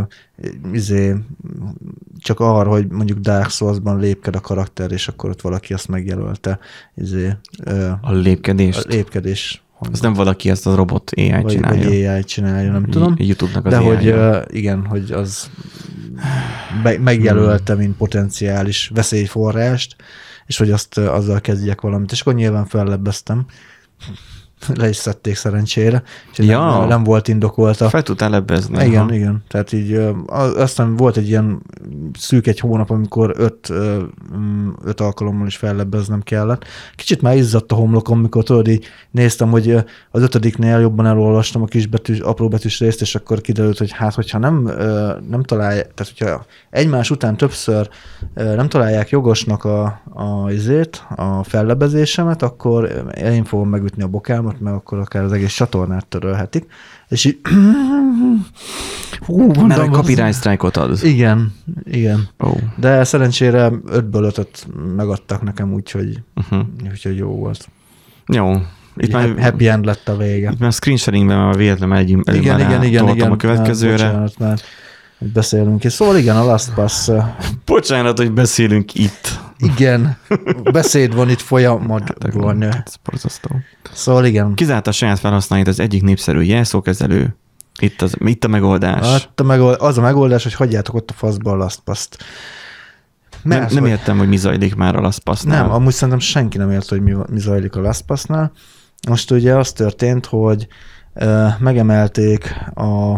izé, 0.73 1.15
csak 2.17 2.39
arra, 2.39 2.69
hogy 2.69 2.87
mondjuk 2.87 3.19
Dark 3.19 3.49
Souls-ban 3.49 3.99
lépked 3.99 4.35
a 4.35 4.39
karakter, 4.39 4.91
és 4.91 5.07
akkor 5.07 5.29
ott 5.29 5.41
valaki 5.41 5.73
azt 5.73 5.87
megjelölte. 5.87 6.59
Izé, 6.95 7.29
A 8.01 8.11
lépkedést. 8.11 8.85
a 8.85 8.89
lépkedés. 8.89 9.63
Ez 9.91 9.99
nem 10.01 10.13
valaki, 10.13 10.49
ezt 10.49 10.67
a 10.67 10.75
robot 10.75 11.11
AI 11.15 11.31
vagy, 11.31 11.45
csinálja. 11.45 11.87
vagy 11.89 12.05
AI 12.05 12.23
csinálja, 12.23 12.71
nem 12.71 12.85
tudom. 12.85 13.15
YouTube-nak 13.17 13.65
az 13.65 13.71
De 13.71 13.77
AI 13.77 13.85
hogy 14.11 14.43
igen, 14.55 14.85
hogy 14.85 15.11
az 15.11 15.49
be, 16.83 16.99
megjelölte, 16.99 17.75
mint 17.75 17.97
potenciális 17.97 18.91
veszélyforrást, 18.93 19.95
és 20.45 20.57
hogy 20.57 20.71
azt 20.71 20.97
azzal 20.97 21.41
kezdjek 21.41 21.81
valamit. 21.81 22.11
És 22.11 22.21
akkor 22.21 22.33
nyilván 22.33 22.65
fellebbeztem. 22.65 23.45
Le 24.73 24.89
is 24.89 24.95
szedték 24.95 25.35
szerencsére, 25.35 26.03
és 26.31 26.45
Ja. 26.45 26.77
nem, 26.79 26.87
nem 26.87 27.03
volt 27.03 27.27
indokolta. 27.27 27.89
Fel 27.89 28.03
tudtál 28.03 28.29
lebbezni. 28.29 28.85
Igen, 28.85 29.07
ha. 29.07 29.13
igen. 29.13 29.43
Tehát 29.47 29.71
így 29.71 30.01
aztán 30.55 30.95
volt 30.95 31.17
egy 31.17 31.27
ilyen 31.27 31.61
szűk 32.19 32.47
egy 32.47 32.59
hónap, 32.59 32.89
amikor 32.89 33.33
öt, 33.37 33.73
mm, 34.37 34.69
öt 34.83 34.99
alkalommal 34.99 35.47
is 35.47 35.55
fellebbeznem 35.57 36.21
kellett. 36.21 36.65
Kicsit 36.95 37.21
már 37.21 37.35
izzadt 37.35 37.71
a 37.71 37.75
homlokom, 37.75 38.19
mikor 38.19 38.43
tudod, 38.43 38.67
így 38.67 38.85
néztem, 39.11 39.49
hogy 39.49 39.75
az 40.11 40.21
ötödiknél 40.21 40.79
jobban 40.79 41.05
elolvastam 41.05 41.61
a 41.61 41.65
kis 41.65 41.87
betűs, 41.87 42.19
apró 42.19 42.47
betűs 42.47 42.79
részt, 42.79 43.01
és 43.01 43.15
akkor 43.15 43.41
kiderült, 43.41 43.77
hogy 43.77 43.91
hát, 43.91 44.13
hogyha 44.13 44.37
nem, 44.37 44.71
nem 45.29 45.43
találják, 45.43 45.93
tehát 45.93 46.13
hogyha 46.17 46.45
egymás 46.69 47.11
után 47.11 47.37
többször 47.37 47.89
nem 48.33 48.69
találják 48.69 49.09
jogosnak 49.09 49.63
a, 49.63 50.01
a, 50.13 50.51
izét, 50.51 51.03
a 51.15 51.43
fellebezésemet, 51.43 52.41
akkor 52.41 53.03
én 53.17 53.43
fogom 53.43 53.69
megütni 53.69 54.03
a 54.03 54.07
bokámat, 54.07 54.52
mert 54.59 54.75
akkor 54.75 54.97
akár 54.99 55.23
az 55.23 55.31
egész 55.31 55.53
csatornát 55.53 56.05
törölhetik. 56.07 56.65
És 57.09 57.25
így 57.25 57.39
Hú, 59.25 59.37
Mert 59.45 59.57
mondom, 59.59 59.91
az- 59.91 59.97
copyright 59.97 60.33
strike-ot 60.33 60.77
ad. 60.77 60.99
Igen, 61.03 61.53
igen. 61.83 62.27
Ó. 62.43 62.49
De 62.75 63.03
szerencsére 63.03 63.71
ötből 63.87 64.23
ötöt 64.23 64.67
megadtak 64.95 65.41
nekem, 65.41 65.73
úgyhogy, 65.73 66.19
Uh-huh. 66.35 66.67
úgyhogy 66.91 67.17
jó 67.17 67.29
volt. 67.29 67.67
Jó. 68.27 68.53
Itt 68.97 69.11
már, 69.11 69.33
ha- 69.35 69.41
happy 69.41 69.67
end 69.67 69.85
lett 69.85 70.07
a 70.09 70.17
vége. 70.17 70.51
itt 70.51 70.59
már 70.59 70.69
a 70.69 70.71
screen 70.71 70.97
sharingben 70.97 71.37
már 71.37 71.55
véletlenül 71.57 71.95
egy 71.95 72.09
Igen, 72.09 72.59
igen, 72.59 72.83
igen, 72.83 73.07
igen. 73.07 73.31
a 73.31 73.35
következőre. 73.35 73.91
Bocsánat, 74.05 74.37
már 74.39 74.59
beszélünk. 75.33 75.83
És 75.83 75.93
szóval 75.93 76.17
igen, 76.17 76.35
a 76.37 76.43
Last 76.45 76.73
Pass, 76.73 77.09
Bocsánat, 77.65 78.17
hogy 78.17 78.31
beszélünk 78.31 78.93
itt. 78.95 79.39
igen, 79.57 80.17
beszéd 80.71 81.15
van 81.15 81.29
itt 81.29 81.41
folyamatban. 81.41 82.63
Ez 82.63 82.95
borzasztó. 83.03 83.49
Szóval 83.93 84.25
igen, 84.25 84.53
Kizárta 84.53 84.89
a 84.89 84.93
saját 84.93 85.19
felhasználóit 85.19 85.67
az 85.67 85.79
egyik 85.79 86.01
népszerű 86.03 86.41
jelszókezelő. 86.41 87.35
Itt, 87.79 88.01
az, 88.01 88.15
itt 88.19 88.43
a 88.43 88.47
megoldás. 88.47 89.11
hát 89.11 89.39
a 89.39 89.43
megold, 89.43 89.77
az 89.79 89.97
a 89.97 90.01
megoldás, 90.01 90.43
hogy 90.43 90.53
hagyjátok 90.53 90.95
ott 90.95 91.09
a 91.09 91.13
faszba 91.13 91.51
a 91.51 91.55
Last 91.55 91.79
Pass-t. 91.79 92.17
nem, 93.43 93.59
Mert, 93.59 93.73
nem 93.73 93.81
hogy- 93.81 93.91
értem, 93.91 94.17
hogy 94.17 94.27
mi 94.27 94.37
zajlik 94.37 94.75
már 94.75 94.95
a 94.95 95.01
LastPass-nál. 95.01 95.61
Nem, 95.61 95.71
amúgy 95.71 95.93
szerintem 95.93 96.19
senki 96.19 96.57
nem 96.57 96.71
érte, 96.71 96.95
hogy 96.95 97.01
mi, 97.03 97.15
mi 97.31 97.39
zajlik 97.39 97.75
a 97.75 97.81
LastPass-nál. 97.81 98.51
Most 99.09 99.31
ugye 99.31 99.55
az 99.55 99.71
történt, 99.71 100.25
hogy 100.25 100.67
ö, 101.13 101.45
megemelték 101.59 102.55
a, 102.73 103.13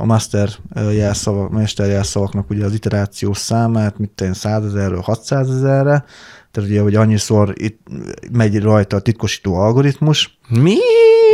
a 0.00 0.04
master 0.04 0.48
jelszavak, 0.92 1.50
mester 1.50 1.88
jelszavaknak 1.88 2.50
ugye 2.50 2.64
az 2.64 2.72
iterációs 2.72 3.38
számát, 3.38 3.98
mit 3.98 4.10
tenni 4.10 4.34
100 4.34 4.64
ezerről 4.64 5.00
600 5.00 5.50
ezerre, 5.50 6.04
tehát 6.50 6.70
ugye, 6.70 6.80
hogy 6.80 6.94
annyiszor 6.94 7.52
itt 7.54 7.80
megy 8.32 8.60
rajta 8.60 8.96
a 8.96 9.00
titkosító 9.00 9.54
algoritmus, 9.54 10.38
Mi? 10.48 10.76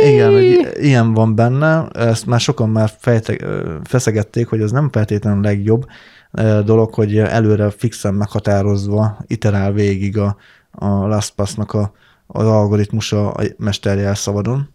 igen, 0.05 0.31
hogy 0.31 0.71
ilyen 0.79 1.13
van 1.13 1.35
benne, 1.35 1.87
ezt 1.87 2.25
már 2.25 2.39
sokan 2.39 2.69
már 2.69 2.91
fejte, 2.97 3.37
feszegették, 3.83 4.47
hogy 4.47 4.61
az 4.61 4.71
nem 4.71 4.89
feltétlenül 4.91 5.39
a 5.39 5.47
legjobb 5.47 5.85
dolog, 6.65 6.93
hogy 6.93 7.17
előre 7.17 7.69
fixen 7.69 8.13
meghatározva 8.13 9.17
iterál 9.27 9.71
végig 9.71 10.17
a, 10.17 10.37
a 10.71 10.87
LastPass-nak 10.87 11.73
a, 11.73 11.91
az 12.27 12.45
algoritmusa 12.45 13.31
a 13.31 13.43
mesterjelszavadon, 13.57 14.74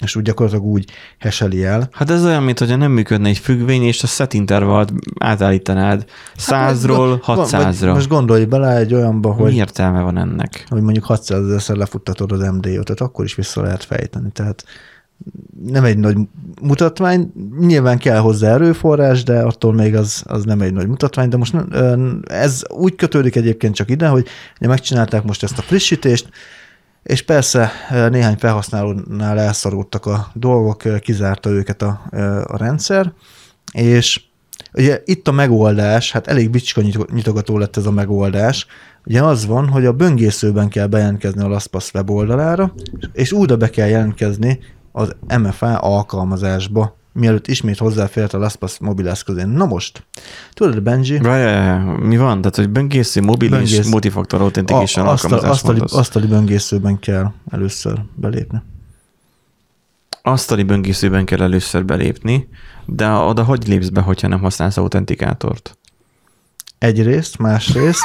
és 0.00 0.16
úgy 0.16 0.22
gyakorlatilag 0.22 0.66
úgy 0.66 0.90
heseli 1.18 1.64
el. 1.64 1.88
Hát 1.92 2.10
ez 2.10 2.24
olyan, 2.24 2.42
mint 2.42 2.58
hogyha 2.58 2.76
nem 2.76 2.90
működne 2.92 3.28
egy 3.28 3.38
függvény, 3.38 3.82
és 3.82 4.02
a 4.02 4.06
set 4.06 4.32
intervallt 4.34 4.92
átállítanád 5.18 6.04
100-ról 6.38 7.20
Hát, 7.22 7.36
vagy- 7.36 7.50
vagy 7.50 7.74
600-ra. 7.78 7.92
Most 7.92 8.08
gondolj 8.08 8.44
bele 8.44 8.76
egy 8.76 8.94
olyanba, 8.94 9.34
Mi 9.34 9.42
hogy, 9.42 9.54
értelme 9.54 10.00
van 10.00 10.18
ennek? 10.18 10.66
hogy 10.68 10.82
mondjuk 10.82 11.04
600 11.04 11.44
ezerszer 11.44 11.76
lefuttatod 11.76 12.32
az 12.32 12.40
MD5-öt, 12.42 13.00
akkor 13.00 13.24
is 13.24 13.34
vissza 13.34 13.62
lehet 13.62 13.84
fejteni. 13.84 14.30
Tehát 14.32 14.64
nem 15.66 15.84
egy 15.84 15.98
nagy 15.98 16.16
mutatvány, 16.62 17.32
nyilván 17.60 17.98
kell 17.98 18.18
hozzá 18.18 18.52
erőforrás, 18.52 19.22
de 19.22 19.40
attól 19.40 19.72
még 19.74 19.94
az, 19.96 20.22
az 20.26 20.44
nem 20.44 20.60
egy 20.60 20.72
nagy 20.72 20.86
mutatvány, 20.88 21.28
de 21.28 21.36
most 21.36 21.52
nem- 21.52 22.22
ez 22.28 22.62
úgy 22.68 22.94
kötődik 22.94 23.36
egyébként 23.36 23.74
csak 23.74 23.90
ide, 23.90 24.08
hogy 24.08 24.26
megcsinálták 24.60 25.22
most 25.24 25.42
ezt 25.42 25.58
a 25.58 25.62
frissítést, 25.62 26.28
és 27.02 27.22
persze 27.22 27.70
néhány 28.10 28.36
felhasználónál 28.36 29.38
elszorultak 29.38 30.06
a 30.06 30.30
dolgok, 30.34 30.82
kizárta 31.00 31.50
őket 31.50 31.82
a, 31.82 32.02
a 32.46 32.56
rendszer, 32.56 33.12
és 33.72 34.22
ugye 34.74 35.02
itt 35.04 35.28
a 35.28 35.32
megoldás, 35.32 36.12
hát 36.12 36.26
elég 36.26 36.50
bicska 36.50 36.80
nyit- 36.80 37.12
nyitogató 37.12 37.58
lett 37.58 37.76
ez 37.76 37.86
a 37.86 37.90
megoldás, 37.90 38.66
ugye 39.06 39.22
az 39.22 39.46
van, 39.46 39.68
hogy 39.68 39.86
a 39.86 39.92
böngészőben 39.92 40.68
kell 40.68 40.86
bejelentkezni 40.86 41.42
a 41.42 41.48
LastPass 41.48 41.92
weboldalára, 41.94 42.74
és 43.12 43.32
újra 43.32 43.56
be 43.56 43.70
kell 43.70 43.88
jelentkezni 43.88 44.58
az 44.92 45.16
MFA 45.38 45.78
alkalmazásba, 45.78 47.00
mielőtt 47.12 47.46
ismét 47.46 47.78
hozzáférhet 47.78 48.34
a 48.34 48.38
LastPass 48.38 48.78
mobileszközén. 48.78 49.48
Na 49.48 49.64
most, 49.64 50.06
tudod, 50.52 50.82
Benji, 50.82 51.18
Várjál, 51.18 51.84
mi 51.84 52.16
van? 52.16 52.40
Tehát, 52.40 52.56
hogy 52.56 52.70
böngésző, 52.70 53.20
mobil 53.20 53.52
és 53.52 53.70
Böngész. 53.70 53.90
multifaktor 53.90 54.40
authentication 54.40 55.06
asztal, 55.06 55.38
asztali, 55.38 55.80
asztali 55.86 56.26
böngészőben 56.26 56.98
kell 56.98 57.32
először 57.50 58.04
belépni. 58.14 58.62
Asztali 60.22 60.62
böngészőben 60.62 61.24
kell 61.24 61.42
először 61.42 61.84
belépni, 61.84 62.48
de 62.86 63.08
oda 63.08 63.44
hogy 63.44 63.68
lépsz 63.68 63.88
be, 63.88 64.00
hogyha 64.00 64.28
nem 64.28 64.40
használsz 64.40 64.76
autentikátort? 64.76 65.78
Egyrészt, 66.78 67.38
másrészt, 67.38 68.04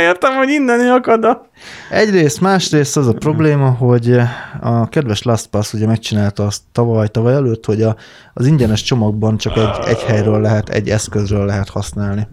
Értem, 0.00 0.36
hogy 0.36 0.48
innen 0.48 0.90
akad 0.90 1.24
a... 1.24 1.46
Egyrészt, 1.90 2.40
másrészt 2.40 2.96
az 2.96 3.06
a 3.06 3.12
probléma, 3.12 3.70
hogy 3.70 4.20
a 4.60 4.88
kedves 4.88 5.22
LastPass 5.22 5.72
ugye 5.72 5.86
megcsinálta 5.86 6.46
azt 6.46 6.62
tavaly, 6.72 7.08
tavaly 7.08 7.34
előtt, 7.34 7.64
hogy 7.64 7.82
a, 7.82 7.96
az 8.34 8.46
ingyenes 8.46 8.82
csomagban 8.82 9.36
csak 9.36 9.56
egy, 9.56 9.88
egy 9.88 10.02
helyről 10.02 10.40
lehet, 10.40 10.68
egy 10.68 10.88
eszközről 10.88 11.44
lehet 11.44 11.68
használni. 11.68 12.28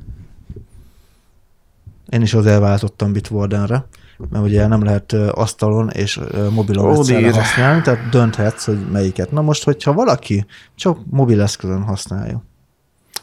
Én 2.10 2.22
is 2.22 2.34
az 2.34 2.46
elváltottam 2.46 3.12
Bitwardenre, 3.12 3.86
mert 4.30 4.46
ugye 4.46 4.68
nem 4.68 4.84
lehet 4.84 5.14
asztalon 5.14 5.90
és 5.90 6.20
mobilon 6.52 6.98
egyszerre 6.98 7.34
használni, 7.34 7.82
tehát 7.82 8.10
dönthetsz, 8.10 8.66
hogy 8.66 8.80
melyiket. 8.92 9.32
Na 9.32 9.42
most, 9.42 9.64
hogyha 9.64 9.94
valaki 9.94 10.46
csak 10.76 10.98
mobil 11.10 11.42
eszközön 11.42 11.82
használja, 11.82 12.44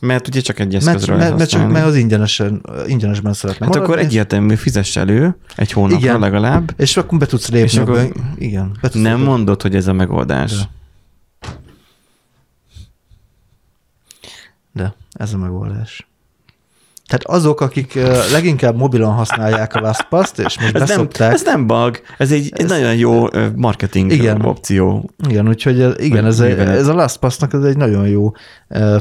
Mert 0.05 0.28
ugye 0.28 0.40
csak 0.40 0.59
egy 0.59 0.74
eszközről 0.74 1.16
mert, 1.16 1.36
mert, 1.36 1.50
csak, 1.50 1.70
mert 1.70 1.86
az 1.86 1.96
ingyenesen, 1.96 2.62
ingyenesben 2.86 3.32
szeretne 3.32 3.66
Hát 3.66 3.74
akkor 3.74 3.88
maradni, 3.88 4.09
egyértelmű, 4.09 4.55
fizess 4.55 4.96
elő 4.96 5.36
egy 5.57 5.72
hónapra 5.72 5.98
Igen. 5.98 6.18
legalább. 6.20 6.72
és 6.76 6.96
akkor 6.96 7.18
be 7.18 7.26
tudsz 7.26 7.48
lépni. 7.48 7.66
És 7.68 7.76
akkor 7.76 7.94
böng- 7.94 8.16
igen. 8.38 8.76
Be 8.80 8.88
tudsz 8.88 9.02
Nem 9.02 9.12
lépni. 9.16 9.28
mondod, 9.28 9.62
hogy 9.62 9.74
ez 9.74 9.86
a 9.86 9.92
megoldás. 9.92 10.52
De. 10.57 10.68
De 14.72 14.94
ez 15.12 15.32
a 15.32 15.38
megoldás. 15.38 16.09
Tehát 17.07 17.24
azok, 17.24 17.61
akik 17.61 17.98
leginkább 18.32 18.76
mobilon 18.76 19.12
használják 19.12 19.74
a 19.74 19.80
LastPass-t, 19.80 20.38
és 20.38 20.44
most 20.61 20.61
Ez 20.61 20.72
nem, 20.72 20.86
beszokták. 20.86 21.32
ez 21.32 21.42
nem 21.44 21.66
bug, 21.66 22.00
ez 22.18 22.32
egy, 22.32 22.48
egy 22.55 22.62
Ez- 22.62 22.70
nagyon 22.70 22.94
jó 22.96 23.26
marketing 23.57 24.12
Igen. 24.12 24.44
opció. 24.44 25.11
Igen, 25.28 25.48
úgyhogy 25.48 25.80
ez- 25.80 25.98
igen, 25.98 26.24
ez, 26.26 26.40
ez 26.40 26.86
a 26.86 26.94
LastPass-nak 26.94 27.52
ez 27.52 27.62
egy 27.62 27.76
nagyon 27.76 28.09
jó 28.09 28.32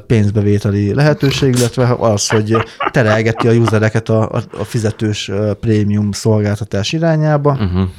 pénzbevételi 0.08 0.94
lehetőség, 0.94 1.56
illetve 1.58 1.96
az, 2.00 2.28
hogy 2.28 2.56
terelgeti 2.92 3.48
a 3.48 3.52
usereket 3.52 4.10
a, 4.10 4.22
a, 4.32 4.42
a 4.60 4.64
fizetős 4.64 5.32
prémium 5.60 6.12
szolgáltatás 6.12 6.92
irányába. 6.94 7.52
Uh-huh. 7.52 7.90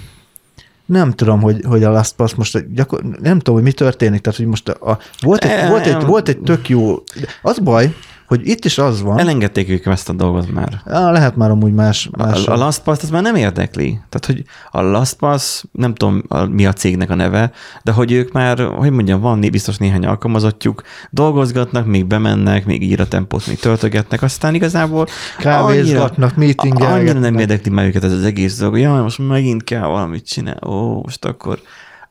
Nem 0.87 1.11
tudom, 1.13 1.41
hogy, 1.41 1.61
hogy 1.69 1.85
a 1.85 1.91
LastPass 1.91 2.35
most 2.35 2.73
gyakor... 2.75 3.03
nem 3.23 3.39
tudom, 3.39 3.55
hogy 3.55 3.63
mi 3.65 3.73
történik, 3.73 4.21
tehát 4.21 4.39
hogy 4.39 4.49
most 4.49 4.69
a, 4.69 4.99
volt, 5.21 5.45
egy, 5.45 5.69
volt, 5.69 5.87
egy, 5.87 6.05
volt 6.05 6.29
egy 6.29 6.39
tök 6.39 6.69
jó, 6.69 7.03
az 7.43 7.59
baj, 7.59 7.95
hogy 8.27 8.49
itt 8.49 8.65
is 8.65 8.79
az 8.79 9.03
van, 9.03 9.19
Elengedték 9.19 9.69
ők 9.69 9.87
ezt 9.87 10.09
a 10.09 10.13
dolgot 10.13 10.53
már. 10.53 10.83
Á, 10.87 11.11
lehet 11.11 11.37
már 11.37 11.51
amúgy 11.51 11.73
más. 11.73 12.09
más 12.19 12.47
A, 12.47 12.53
a 12.53 12.57
LastPass 12.57 13.03
az 13.03 13.11
már 13.11 13.23
nem 13.23 13.35
érdekli. 13.35 14.01
Tehát, 14.09 14.27
hogy 14.27 14.45
a 14.71 14.83
LastPass, 14.83 15.65
nem 15.73 15.95
tudom 15.95 16.23
a, 16.29 16.45
mi 16.45 16.67
a 16.67 16.73
cégnek 16.73 17.11
a 17.11 17.15
neve, 17.15 17.53
de 17.83 17.93
hogy 17.93 18.13
ők 18.13 18.33
már, 18.33 18.59
hogy 18.59 18.91
mondjam, 18.91 19.21
van 19.21 19.41
biztos 19.41 19.77
néhány 19.77 20.07
alkalmazottjuk, 20.07 20.83
dolgozgatnak, 21.11 21.87
még 21.87 22.07
bemennek, 22.07 22.67
még 22.67 22.83
ír 22.83 23.01
a 23.01 23.09
tempót, 23.09 23.47
még 23.47 23.59
töltögetnek, 23.59 24.23
aztán 24.23 24.55
igazából 24.55 25.07
Kávézgatnak, 25.39 26.37
meetingelgetnek. 26.37 26.99
Annyira 26.99 27.19
nem 27.19 27.39
érdekli 27.39 27.71
már 27.71 27.87
őket 27.87 28.05
ez 28.05 28.13
az 28.13 28.25
egész 28.25 28.59
dolog, 28.59 28.79
jaj, 28.79 29.03
most 29.03 29.19
megint 29.19 29.65
kell 29.65 29.87
valamit 29.87 30.27
csinálni, 30.27 30.61
ó, 30.67 31.03
most 31.03 31.25
akkor 31.25 31.59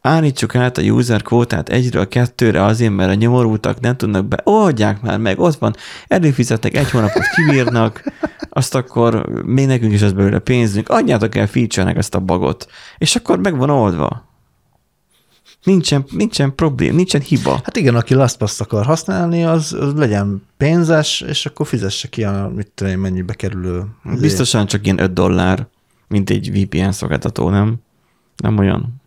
állítsuk 0.03 0.55
át 0.55 0.77
a 0.77 0.81
user 0.81 1.21
kvótát 1.21 1.69
egyről 1.69 2.07
kettőre 2.07 2.63
azért, 2.63 2.93
mert 2.93 3.11
a 3.11 3.13
nyomorultak 3.13 3.79
nem 3.79 3.97
tudnak 3.97 4.25
be, 4.25 4.39
oldják 4.43 5.01
már 5.01 5.19
meg, 5.19 5.39
ott 5.39 5.55
van, 5.55 5.75
előfizetnek, 6.07 6.75
egy 6.75 6.89
hónapot 6.89 7.23
kibírnak, 7.35 8.13
azt 8.49 8.75
akkor 8.75 9.25
még 9.45 9.67
nekünk 9.67 9.93
is 9.93 10.01
az 10.01 10.13
belőle 10.13 10.39
pénzünk, 10.39 10.89
adjátok 10.89 11.35
el 11.35 11.47
feature-nek 11.47 11.97
ezt 11.97 12.15
a 12.15 12.19
bagot, 12.19 12.67
és 12.97 13.15
akkor 13.15 13.39
meg 13.39 13.57
van 13.57 13.69
oldva. 13.69 14.31
Nincsen, 15.63 16.05
nincsen 16.09 16.55
problém, 16.55 16.95
nincsen 16.95 17.21
hiba. 17.21 17.51
Hát 17.51 17.77
igen, 17.77 17.95
aki 17.95 18.13
LastPass 18.13 18.59
akar 18.59 18.85
használni, 18.85 19.43
az, 19.43 19.73
az 19.73 19.93
legyen 19.93 20.43
pénzes, 20.57 21.21
és 21.21 21.45
akkor 21.45 21.67
fizesse 21.67 22.07
ki 22.07 22.23
a, 22.23 22.51
mit 22.55 22.71
tudom 22.75 22.99
mennyibe 22.99 23.33
kerülő. 23.33 23.85
Biztosan 24.19 24.65
csak 24.65 24.85
ilyen 24.85 24.99
5 24.99 25.13
dollár, 25.13 25.67
mint 26.07 26.29
egy 26.29 26.51
VPN 26.51 26.89
szolgáltató, 26.89 27.49
nem? 27.49 27.75
Nem 28.35 28.57
olyan. 28.57 29.01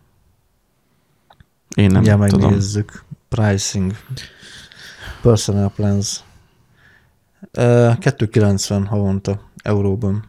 Én 1.76 1.90
nem 1.90 2.02
ja, 2.02 2.16
tudom. 2.26 2.40
megnézzük. 2.50 3.04
Pricing. 3.28 3.92
Personal 5.22 5.72
plans. 5.76 6.20
Ö, 7.52 7.90
290 7.98 8.86
havonta 8.86 9.40
euróban. 9.62 10.24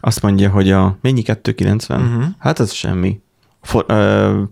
Azt 0.00 0.22
mondja, 0.22 0.50
hogy 0.50 0.70
a 0.70 0.96
mennyi 1.00 1.22
290? 1.22 2.00
Mhm. 2.00 2.22
Hát 2.38 2.60
ez 2.60 2.72
semmi. 2.72 3.20
For, 3.62 3.84
ö, 3.88 4.42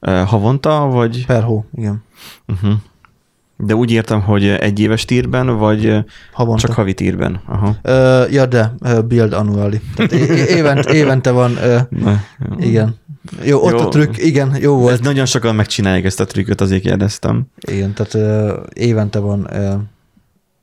ö, 0.00 0.10
havonta, 0.26 0.86
vagy? 0.86 1.26
Per 1.26 1.42
hó, 1.42 1.64
igen. 1.74 2.02
Uh-huh. 2.46 2.72
De 3.58 3.74
úgy 3.74 3.90
értem, 3.90 4.20
hogy 4.22 4.46
egy 4.48 4.80
éves 4.80 5.04
tírben, 5.04 5.56
vagy 5.58 6.04
Havonta. 6.32 6.66
csak 6.66 6.76
havi 6.76 6.94
tírben. 6.94 7.40
Aha. 7.46 7.76
Ö, 7.82 8.24
ja, 8.30 8.46
de 8.46 8.72
build 9.06 9.32
annually. 9.32 9.80
Tehát 9.94 10.12
é- 10.12 10.28
é- 10.28 10.48
évent, 10.56 10.84
évente 10.84 11.30
van, 11.30 11.56
ö, 11.56 11.78
jó. 11.90 12.12
igen. 12.58 12.96
Jó, 13.42 13.62
ott 13.62 13.70
Jó. 13.70 13.78
a 13.78 13.88
trükk, 13.88 14.16
igen, 14.16 14.56
jó 14.60 14.74
Ez 14.74 14.80
volt. 14.80 15.02
nagyon 15.02 15.26
sokan 15.26 15.54
megcsinálják 15.54 16.04
ezt 16.04 16.20
a 16.20 16.24
trükköt, 16.24 16.60
azért 16.60 16.82
kérdeztem. 16.82 17.46
Igen, 17.68 17.94
tehát 17.94 18.14
ö, 18.14 18.60
évente 18.72 19.18
van 19.18 19.46
ö, 19.52 19.74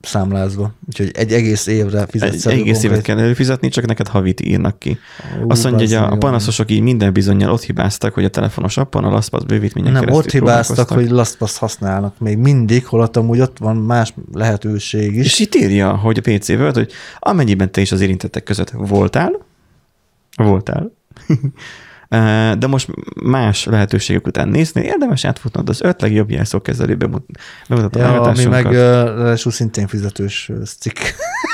számlázva. 0.06 0.74
Úgyhogy 0.88 1.12
egy 1.14 1.32
egész 1.32 1.68
évre 1.68 2.06
fizetsz 2.06 2.46
Egy 2.46 2.60
egész 2.60 2.84
évet 2.84 3.02
kell 3.02 3.20
előfizetni, 3.20 3.70
csak 3.70 3.86
neked 3.86 4.08
havit 4.08 4.42
írnak 4.42 4.80
ki. 4.80 4.98
Ú, 5.44 5.50
Azt 5.50 5.64
mondja, 5.64 6.00
hogy 6.00 6.10
a, 6.10 6.14
a 6.14 6.18
panaszosok 6.18 6.72
így 6.72 6.82
minden 6.82 7.14
bizonyal 7.14 7.52
ott 7.52 7.64
hibáztak, 7.64 8.14
hogy 8.14 8.26
a 8.26 8.30
telefonos 8.30 8.78
appon 8.78 9.04
a 9.04 9.10
LastPass 9.10 9.44
bővítményen 9.44 9.92
Nem, 9.92 10.10
ott 10.10 10.32
hibáztak, 10.32 10.90
hogy 10.90 11.10
LastPass 11.10 11.58
használnak 11.58 12.20
még 12.20 12.38
mindig, 12.38 12.86
holott 12.86 13.18
amúgy 13.18 13.40
ott 13.40 13.58
van 13.58 13.76
más 13.76 14.14
lehetőség 14.34 15.16
is. 15.16 15.26
És 15.26 15.40
itt 15.40 15.56
írja, 15.56 15.96
hogy 15.96 16.22
a 16.24 16.32
PC 16.32 16.50
World, 16.50 16.76
hogy 16.76 16.92
amennyiben 17.20 17.72
te 17.72 17.82
is 17.82 17.92
az 17.92 18.02
érintettek 18.02 18.44
között 18.44 18.70
voltál, 18.70 19.32
voltál, 20.36 20.92
de 22.58 22.68
most 22.68 22.88
más 23.24 23.66
lehetőségek 23.66 24.28
után 24.28 24.48
nézni, 24.48 24.82
érdemes 24.82 25.26
átfutnod 25.26 25.70
az 25.70 25.82
öt 25.82 26.02
legjobb 26.02 26.30
jelszókezelő 26.30 26.96
bemut- 26.96 27.30
bemutató 27.70 28.00
Ja, 28.00 28.22
ami 28.22 28.46
meg 28.46 28.72
ráadásul 28.72 29.52
szintén 29.52 29.88
fizetős 29.88 30.52
cikk. 30.80 30.98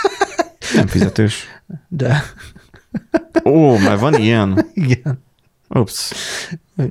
Nem 0.75 0.87
fizetős. 0.87 1.45
De 1.87 2.23
Ó, 3.45 3.77
mert 3.77 3.99
van 3.99 4.13
ilyen? 4.15 4.65
igen, 4.73 5.23
Ups. 5.67 6.11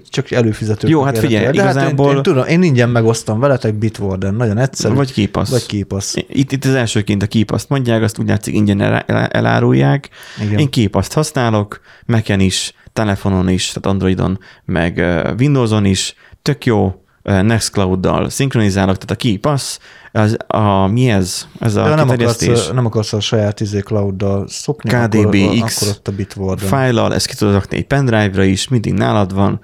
csak 0.08 0.30
előfizető. 0.30 0.88
Jó, 0.88 1.02
hát 1.02 1.18
figyelj, 1.18 1.40
De 1.40 1.46
hát 1.46 1.54
én, 1.54 1.80
igazából- 1.80 2.16
én, 2.16 2.22
tudom, 2.22 2.46
én 2.46 2.62
ingyen 2.62 2.88
megosztom 2.88 3.40
veletek 3.40 3.74
Bitwarden, 3.74 4.34
nagyon 4.34 4.58
egyszerű. 4.58 4.94
Vagy 4.94 5.12
képasz. 5.12 5.50
Vagy 5.50 5.66
képasz. 5.66 6.14
Itt, 6.28 6.52
itt 6.52 6.64
az 6.64 6.74
elsőként 6.74 7.22
a 7.22 7.26
képaszt 7.26 7.68
mondják, 7.68 8.02
azt 8.02 8.18
úgy 8.18 8.28
látszik 8.28 8.54
ingyen 8.54 8.80
el, 8.80 8.98
el, 9.06 9.26
elárulják. 9.26 10.08
Igen. 10.42 10.58
Én 10.58 10.70
képaszt 10.70 11.12
használok, 11.12 11.80
Mac-en 12.06 12.40
is, 12.40 12.72
telefonon 12.98 13.48
is, 13.48 13.66
tehát 13.66 13.86
Androidon, 13.86 14.38
meg 14.64 15.04
Windowson 15.38 15.84
is, 15.84 16.14
tök 16.42 16.64
jó, 16.64 17.02
Nextcloud-dal 17.22 18.28
szinkronizálok, 18.30 18.94
tehát 18.94 19.10
a 19.10 19.14
képassz, 19.14 19.78
az, 20.12 20.36
a, 20.46 20.86
mi 20.86 21.10
ez? 21.10 21.46
Ez 21.60 21.76
a 21.76 21.82
De 21.82 21.94
nem 21.94 22.08
akarsz, 22.08 22.70
nem 22.72 22.86
akarsz 22.86 23.12
a 23.12 23.20
saját 23.20 23.60
izé 23.60 23.78
cloud-dal 23.78 24.48
szokni, 24.48 24.90
KDBX. 24.90 25.16
akkor, 25.16 25.70
akkor 25.76 25.88
ott 25.88 26.08
a 26.08 26.12
Bitwarden. 26.12 26.68
Fájlal, 26.68 27.14
ezt 27.14 27.26
ki 27.26 27.34
tudod 27.34 27.54
rakni 27.54 27.76
egy 27.76 27.86
pendrive-ra 27.86 28.44
is, 28.44 28.68
mindig 28.68 28.92
nálad 28.92 29.34
van. 29.34 29.60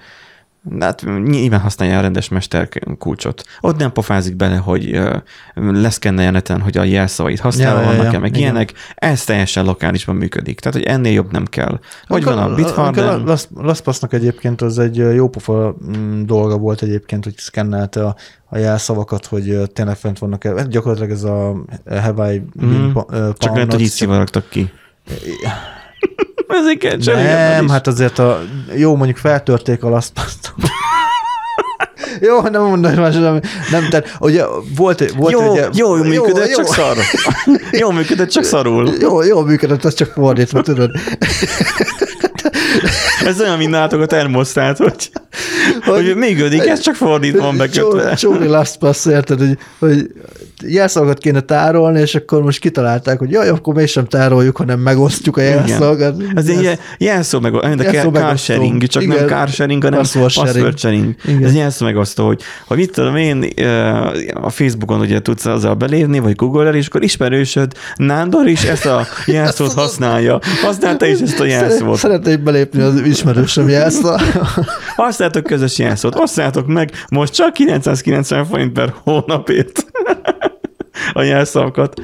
Hát 0.80 1.04
nyilván 1.24 1.60
használja 1.60 1.98
a 1.98 2.00
rendes 2.00 2.28
mester 2.28 2.68
kulcsot. 2.98 3.44
Ott 3.60 3.76
nem 3.76 3.92
pofázik 3.92 4.36
bele, 4.36 4.56
hogy 4.56 5.00
leszkennelje 5.54 6.30
neten, 6.30 6.60
hogy 6.60 6.76
a 6.78 6.84
jelszavait 6.84 7.40
használva 7.40 7.80
Ja, 7.80 7.86
vannak-e, 7.86 8.12
ja, 8.12 8.18
meg 8.20 8.28
igen. 8.30 8.40
ilyenek. 8.40 8.72
Ez 8.94 9.24
teljesen 9.24 9.64
lokálisban 9.64 10.16
működik. 10.16 10.60
Tehát, 10.60 10.78
hogy 10.78 10.86
ennél 10.86 11.12
jobb 11.12 11.32
nem 11.32 11.44
kell. 11.44 11.80
Hogy 12.06 12.24
van 12.24 12.38
a 12.38 12.54
Bitwarden? 12.54 13.24
Las- 13.24 13.48
LastPassnak 13.54 14.12
egyébként 14.12 14.60
az 14.62 14.78
egy 14.78 14.98
ö, 15.00 15.12
jópofa 15.12 15.76
mm, 15.96 16.24
dolga 16.24 16.56
volt 16.58 16.82
egyébként, 16.82 17.24
hogy 17.24 17.36
szkennelte 17.36 18.06
a, 18.06 18.16
a 18.44 18.58
jelszavakat, 18.58 19.26
hogy 19.26 19.60
tényleg 19.72 19.96
fent 19.96 20.18
vannak. 20.18 20.42
Hát 20.44 20.68
Gyakorlatilag 20.68 21.10
ez 21.10 21.22
a 21.24 21.56
Hawaii 22.00 22.42
Mm, 22.64 22.92
Csak 23.38 23.52
pound 23.54 23.72
hogy 23.72 23.80
így 23.80 23.88
szivarogtak 23.88 24.48
ki. 24.48 24.70
Ezért 26.60 26.78
kell 26.78 27.14
Nem, 27.14 27.68
hát 27.68 27.86
azért 27.86 28.18
a, 28.18 28.42
jó, 28.76 28.96
mondjuk 28.96 29.16
feltörték 29.16 29.84
a 29.84 29.88
LastPass-t. 29.88 30.54
jó, 32.20 32.40
nem 32.40 32.62
mondom 32.62 32.94
más, 32.94 33.14
nem, 33.14 33.40
nem, 33.70 33.88
tehát 33.90 34.16
ugye 34.20 34.44
volt, 34.76 35.12
volt 35.16 35.32
jó, 35.32 35.54
egy, 35.54 35.76
jó, 35.76 35.94
működött, 35.94 36.48
jó, 36.48 36.54
csak 36.54 36.66
szar. 36.66 36.96
jó 37.82 37.90
működött, 37.90 38.28
csak 38.28 38.44
szarul. 38.44 38.90
Jó, 39.00 39.22
jó 39.22 39.40
működött, 39.40 39.84
az 39.84 39.94
csak 39.94 40.12
fordítva, 40.12 40.62
tudod. 40.62 40.90
Ez 43.24 43.40
olyan, 43.40 43.58
mint 43.58 43.70
nálatok 43.70 44.00
a 44.00 44.06
termosztát, 44.06 44.76
hogy, 44.76 45.10
hogy, 45.84 46.06
hogy 46.06 46.16
működik, 46.16 46.66
ez 46.66 46.80
csak 46.80 46.94
fordítva 46.94 47.42
van 47.42 47.56
bekötve. 47.56 48.14
Csóri 48.14 48.46
LastPass, 48.46 49.06
érted, 49.06 49.38
hogy, 49.38 49.58
hogy 49.78 50.10
jelszavakat 50.66 51.18
kéne 51.18 51.40
tárolni, 51.40 52.00
és 52.00 52.14
akkor 52.14 52.42
most 52.42 52.60
kitalálták, 52.60 53.18
hogy 53.18 53.30
jaj, 53.30 53.48
akkor 53.48 53.74
mégsem 53.74 54.06
tároljuk, 54.06 54.56
hanem 54.56 54.80
megosztjuk 54.80 55.36
a 55.36 55.40
jelszavakat. 55.40 56.22
Ez 56.34 56.48
egy 56.48 56.78
jelszó 56.98 57.40
meg, 57.40 57.52
mint 57.52 57.80
a 57.80 57.82
Jelszó 57.82 58.10
car 58.10 58.22
megosztó. 58.22 58.52
sharing, 58.52 58.86
csak 58.86 59.02
Igen. 59.02 59.16
nem 59.16 59.26
car 59.26 59.48
sharing, 59.48 59.82
hanem 59.82 59.98
Password 59.98 60.78
sharing. 60.78 61.14
Ez 61.42 61.54
jelszó 61.54 61.84
megosztó, 61.84 62.26
hogy 62.26 62.42
ha 62.66 62.74
mit 62.74 62.92
tudom 62.92 63.16
én, 63.16 63.44
a 64.34 64.50
Facebookon 64.50 65.00
ugye 65.00 65.20
tudsz 65.22 65.46
azzal 65.46 65.74
belépni, 65.74 66.18
vagy 66.18 66.34
Google-el, 66.34 66.74
és 66.74 66.86
akkor 66.86 67.02
ismerősöd 67.02 67.72
Nándor 67.96 68.46
is 68.46 68.64
ezt 68.64 68.86
a 68.86 69.06
jelszót 69.26 69.72
használja. 69.72 70.38
Használta 70.62 71.06
is 71.06 71.20
ezt 71.20 71.40
a 71.40 71.44
jelszót. 71.44 71.96
Szeretnék 71.98 72.42
belépni 72.42 72.80
az 72.82 73.00
ismerősöm 73.00 73.68
jelszó. 73.68 74.08
Használtok 74.96 75.42
közös 75.42 75.78
jelszót. 75.78 76.14
Osszátok 76.18 76.66
meg 76.66 76.90
most 77.08 77.32
csak 77.32 77.52
990 77.52 78.44
forint 78.44 78.72
per 78.72 78.94
hónapért 79.04 79.84
a 81.12 81.22
jelszavakat. 81.22 82.00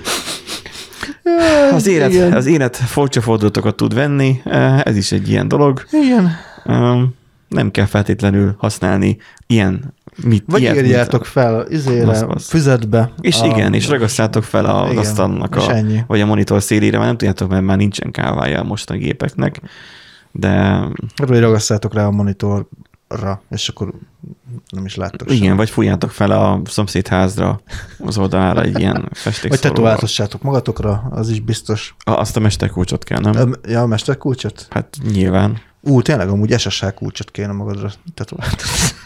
Az 1.73 1.87
élet, 1.87 2.13
Igen. 2.13 2.33
az 2.33 2.47
élet 2.47 2.77
fordulatokat 2.77 3.77
tud 3.77 3.95
venni, 3.95 4.41
eh, 4.45 4.81
ez 4.81 4.97
is 4.97 5.13
egy 5.13 5.29
ilyen 5.29 5.49
dolog. 5.49 5.83
Igen. 5.91 6.31
Nem 7.49 7.71
kell 7.71 7.87
feltétlenül 7.87 8.55
használni 8.59 9.17
ilyen 9.47 9.95
mit, 10.25 10.45
Vagy 10.47 10.61
ilyet, 10.61 10.77
írjátok 10.77 11.13
mint- 11.21 11.27
fel 11.33 11.67
izére, 11.71 12.05
LastPass. 12.05 12.49
füzetbe. 12.49 13.13
És 13.21 13.41
a- 13.41 13.47
igen, 13.47 13.75
és 13.75 13.89
ragasztátok 13.89 14.43
fel 14.45 14.65
a- 14.65 14.85
Igen, 14.87 14.99
asztalnak, 14.99 15.57
a, 15.57 15.71
ennyi. 15.73 16.01
vagy 16.07 16.21
a 16.21 16.27
monitor 16.27 16.63
szélére, 16.63 16.93
mert 16.97 17.09
nem 17.09 17.17
tudjátok, 17.17 17.51
mert 17.51 17.63
már 17.65 17.77
nincsen 17.77 18.11
kávája 18.11 18.61
a 18.61 18.65
mostani 18.65 18.99
gépeknek, 18.99 19.61
de 20.33 20.49
Hát, 20.49 20.93
Vagy 21.29 21.41
ragasztátok 21.41 21.95
rá 21.95 22.05
a 22.07 22.11
monitorra, 23.11 23.43
és 23.51 23.69
akkor 23.69 23.93
nem 24.71 24.85
is 24.85 24.95
láttok 24.97 25.31
igen, 25.31 25.47
sem. 25.49 25.57
vagy 25.57 25.71
fújjátok 25.71 26.11
fel 26.11 26.31
a 26.31 26.61
szomszédházra, 26.65 27.61
az 28.05 28.19
oldalára 28.19 28.63
egy 28.63 28.79
ilyen 28.79 28.93
Vagy 29.03 29.09
festékszóróval. 29.19 29.59
tetováltassátok 29.71 30.43
magatokra, 30.43 31.09
az 31.11 31.29
is 31.29 31.41
biztos. 31.41 31.95
A- 32.05 32.11
Azt 32.11 32.37
a 32.37 32.41
mesterkulcsot 32.41 33.05
kell, 33.05 33.21
nem? 33.21 33.55
Ja, 33.69 33.81
a 33.81 33.87
mesterkulcsot? 33.87 34.67
Hát 34.71 34.97
nyilván. 35.13 35.61
Ú, 35.81 36.03
tényleg 36.03 36.29
amúgy 36.29 36.59
SSH 36.59 36.87
kulcsot 36.95 37.31
kéne 37.31 37.53
magadra 37.53 37.91
tetováltatni. 38.15 38.65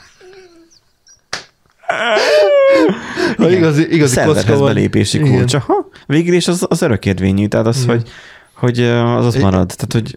Ha 3.36 3.50
igazi, 3.50 3.94
igazi 3.94 4.20
kocka 4.24 4.57
van. 4.57 4.64
belépési 4.74 5.18
kulcs. 5.18 5.55
Aha, 5.55 5.88
végül 6.07 6.34
is 6.34 6.48
az, 6.48 6.66
az 6.68 6.82
örökérvényű, 6.82 7.46
tehát 7.46 7.66
az, 7.66 7.82
Igen. 7.82 7.88
hogy, 7.96 8.09
hogy 8.55 8.80
az 8.82 9.34
Igen. 9.34 9.46
marad. 9.50 9.66
Tehát, 9.76 9.92
hogy 9.92 10.16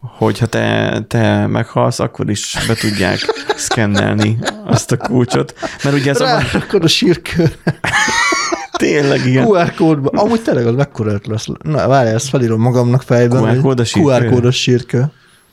hogyha 0.00 0.46
te, 0.46 1.00
te 1.08 1.46
meghalsz, 1.46 1.98
akkor 2.00 2.30
is 2.30 2.56
be 2.68 2.74
tudják 2.74 3.18
szkennelni 3.66 4.38
azt 4.66 4.92
a 4.92 4.96
kulcsot. 4.96 5.54
Mert 5.84 5.96
ugye 5.96 6.10
ez 6.10 6.20
a, 6.20 6.24
Rárakod 6.24 6.84
a 6.84 6.88
sírkőre. 6.88 7.50
tényleg 8.78 9.26
igen. 9.26 9.46
QR 9.46 9.74
kódba. 9.74 10.08
Amúgy 10.22 10.42
tényleg 10.42 10.66
az 10.66 10.74
mekkora 10.74 11.18
lesz. 11.24 11.46
Na, 11.62 11.88
várjál, 11.88 12.14
ezt 12.14 12.28
felírom 12.28 12.60
magamnak 12.60 13.02
fejben. 13.02 13.42
QR 13.42 13.48
hogy 13.48 13.60
kódos 13.60 13.88
sírkő? 13.88 14.28
QR 14.30 14.52
sírkő. 14.52 15.04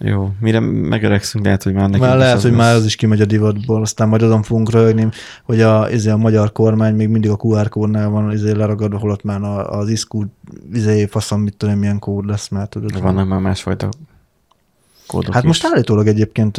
Jó, 0.01 0.31
mire 0.39 0.59
megöregszünk, 0.59 1.45
lehet, 1.45 1.63
hogy 1.63 1.73
már 1.73 1.83
nekünk 1.89 2.03
Már 2.09 2.17
lehet, 2.17 2.35
az 2.35 2.41
hogy 2.41 2.51
lesz. 2.51 2.59
már 2.59 2.75
az 2.75 2.85
is 2.85 2.95
kimegy 2.95 3.21
a 3.21 3.25
divatból, 3.25 3.81
aztán 3.81 4.07
majd 4.07 4.21
azon 4.21 4.43
fogunk 4.43 4.71
röhögni, 4.71 5.07
hogy 5.43 5.61
a, 5.61 5.89
izé, 5.91 6.09
a 6.09 6.17
magyar 6.17 6.51
kormány 6.51 6.95
még 6.95 7.07
mindig 7.09 7.29
a 7.29 7.37
QR 7.43 7.69
kódnál 7.69 8.09
van 8.09 8.31
izé 8.31 8.51
leragad, 8.51 8.93
holott 8.93 9.23
már 9.23 9.41
a- 9.41 9.69
az 9.77 9.89
ISKU 9.89 10.23
izé, 10.73 11.05
faszom, 11.05 11.41
mit 11.41 11.55
tudom, 11.57 11.75
milyen 11.77 11.99
kód 11.99 12.25
lesz 12.25 12.47
már, 12.47 12.67
tudod. 12.67 13.01
Vannak 13.01 13.27
már 13.27 13.39
másfajta 13.39 13.89
kódok 15.09 15.33
Hát 15.33 15.41
is. 15.43 15.47
most 15.47 15.65
állítólag 15.65 16.07
egyébként 16.07 16.57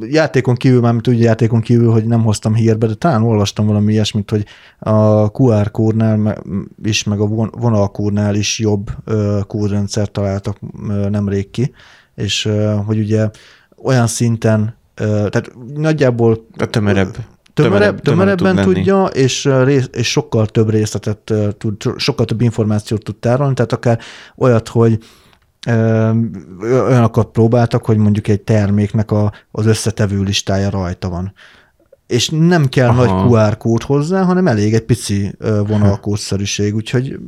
játékon 0.00 0.54
kívül, 0.54 0.80
mármint 0.80 1.08
úgy 1.08 1.20
játékon 1.20 1.60
kívül, 1.60 1.90
hogy 1.90 2.04
nem 2.06 2.22
hoztam 2.22 2.54
hírbe, 2.54 2.86
de 2.86 2.94
talán 2.94 3.22
olvastam 3.22 3.66
valami 3.66 3.92
ilyesmit, 3.92 4.30
hogy 4.30 4.44
a 4.78 5.30
QR 5.30 5.70
kódnál 5.70 6.42
is, 6.82 7.04
meg 7.04 7.20
a 7.20 7.26
von- 7.26 7.54
vonalkódnál 7.58 8.34
is 8.34 8.58
jobb 8.58 8.90
ö, 9.04 9.40
kódrendszert 9.46 10.10
találtak 10.10 10.58
nemrég 11.10 11.50
ki, 11.50 11.72
és 12.14 12.48
hogy 12.86 12.98
ugye 12.98 13.30
olyan 13.82 14.06
szinten, 14.06 14.74
tehát 14.94 15.52
nagyjából 15.74 16.46
A 16.58 16.66
tömörebb. 16.66 17.16
tömörebb, 17.54 18.00
tömörebb 18.00 18.38
tömörebben 18.38 18.64
tud 18.64 18.74
tudja, 18.74 19.04
és, 19.04 19.44
rész, 19.64 19.88
és 19.92 20.10
sokkal 20.10 20.46
több 20.46 20.70
részletet 20.70 21.32
tud, 21.58 21.76
sokkal 21.96 22.26
több 22.26 22.40
információt 22.40 23.02
tud 23.04 23.16
tárolni, 23.16 23.54
tehát 23.54 23.72
akár 23.72 23.98
olyat, 24.36 24.68
hogy 24.68 24.98
olyanokat 26.62 27.30
próbáltak, 27.30 27.84
hogy 27.84 27.96
mondjuk 27.96 28.28
egy 28.28 28.40
terméknek 28.40 29.10
a, 29.10 29.32
az 29.50 29.66
összetevő 29.66 30.22
listája 30.22 30.70
rajta 30.70 31.08
van. 31.08 31.32
És 32.06 32.28
nem 32.28 32.68
kell 32.68 32.88
Aha. 32.88 33.04
Nagy 33.04 33.30
QR 33.30 33.56
kód 33.56 33.82
hozzá, 33.82 34.22
hanem 34.22 34.46
elég 34.46 34.74
egy 34.74 34.84
pici 34.84 35.34
vonalkódszerűség, 35.66 36.74
úgyhogy 36.74 37.18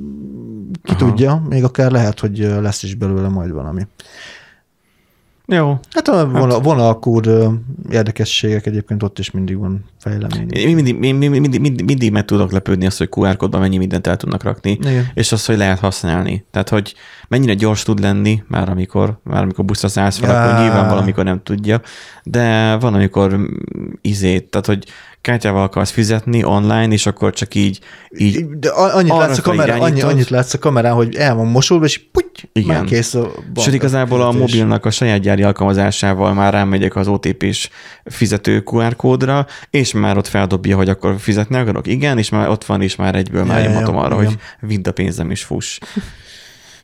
ki 0.83 0.93
Aha. 0.93 1.07
tudja, 1.07 1.43
még 1.49 1.65
akár 1.65 1.91
lehet, 1.91 2.21
hogy 2.21 2.39
lesz 2.39 2.83
is 2.83 2.95
belőle 2.95 3.29
majd 3.29 3.53
valami. 3.53 3.87
Jó. 5.53 5.79
Hát 5.91 6.09
a 6.09 6.29
vonal, 6.29 6.61
vonalkód 6.61 7.27
ö, 7.27 7.49
érdekességek 7.91 8.67
egyébként 8.67 9.03
ott 9.03 9.19
is 9.19 9.31
mindig 9.31 9.57
van 9.57 9.85
fejlemény. 9.99 10.51
Én 10.51 10.75
mindig, 10.75 10.99
mindig, 10.99 11.31
mindig, 11.31 11.61
mindig, 11.61 11.85
mindig 11.85 12.13
meg 12.13 12.25
tudok 12.25 12.53
lepődni 12.53 12.87
azt, 12.87 12.99
hogy 12.99 13.09
QR 13.11 13.37
kódban 13.37 13.61
mennyi 13.61 13.77
mindent 13.77 14.07
el 14.07 14.17
tudnak 14.17 14.43
rakni, 14.43 14.71
Igen. 14.71 15.07
és 15.15 15.33
azt, 15.33 15.47
hogy 15.47 15.57
lehet 15.57 15.79
használni. 15.79 16.45
Tehát, 16.51 16.69
hogy 16.69 16.95
mennyire 17.29 17.55
gyors 17.55 17.83
tud 17.83 18.01
lenni, 18.01 18.43
már 18.49 18.69
amikor, 18.69 19.19
már 19.23 19.43
amikor 19.43 19.65
buszra 19.65 19.89
szállsz 19.89 20.19
fel, 20.19 20.31
akkor 20.31 20.55
Á. 20.55 20.63
nyilván 20.63 20.89
valamikor 20.89 21.25
nem 21.25 21.43
tudja, 21.43 21.81
de 22.23 22.77
van, 22.77 22.95
amikor 22.95 23.37
mm, 23.37 23.45
izét, 24.01 24.51
tehát, 24.51 24.67
hogy 24.67 24.85
kártyával 25.21 25.63
akarsz 25.63 25.91
fizetni 25.91 26.45
online, 26.45 26.93
és 26.93 27.07
akkor 27.07 27.33
csak 27.33 27.55
így, 27.55 27.81
így 28.11 28.49
De 28.49 28.69
annyit 28.69 29.13
látsz, 29.13 29.39
a 29.39 29.43
kamerán, 29.43 29.81
annyi, 29.81 30.01
annyit 30.01 30.29
látsz 30.29 30.55
a 30.55 30.59
kamerán, 30.59 30.95
hogy 30.95 31.15
el 31.15 31.35
van 31.35 31.47
mosolva, 31.47 31.85
és 31.85 31.99
puty, 32.13 32.49
Igen. 32.53 32.77
már 32.77 32.85
kész 32.85 33.15
a 33.15 33.21
bank. 33.21 33.61
Sőt, 33.61 33.75
igazából 33.75 34.23
a 34.23 34.33
mobilnak 34.33 34.85
a 34.85 34.91
saját 34.91 35.21
gyári 35.21 35.43
alkalmazásával 35.43 36.35
már 36.35 36.53
rámegyek 36.53 36.97
az 36.97 37.09
OTP-s 37.09 37.71
fizető 38.05 38.63
QR 38.65 38.97
kódra, 38.97 39.47
és 39.71 39.93
már 39.93 40.17
ott 40.17 40.27
feldobja, 40.27 40.77
hogy 40.77 40.89
akkor 40.89 41.15
fizetni 41.19 41.57
akarok. 41.57 41.87
Igen, 41.87 42.19
és 42.19 42.29
már 42.29 42.49
ott 42.49 42.65
van, 42.65 42.83
és 42.83 42.97
már 42.97 43.15
egyből 43.15 43.45
már 43.45 43.59
Ja, 43.59 43.65
ja, 43.65 43.71
nyomatom 43.71 43.97
arra, 43.97 44.15
igen. 44.15 44.27
hogy 44.27 44.69
vidd 44.69 44.89
a 44.89 44.93
pénzem 44.93 45.31
is 45.31 45.43
fuss. 45.43 45.79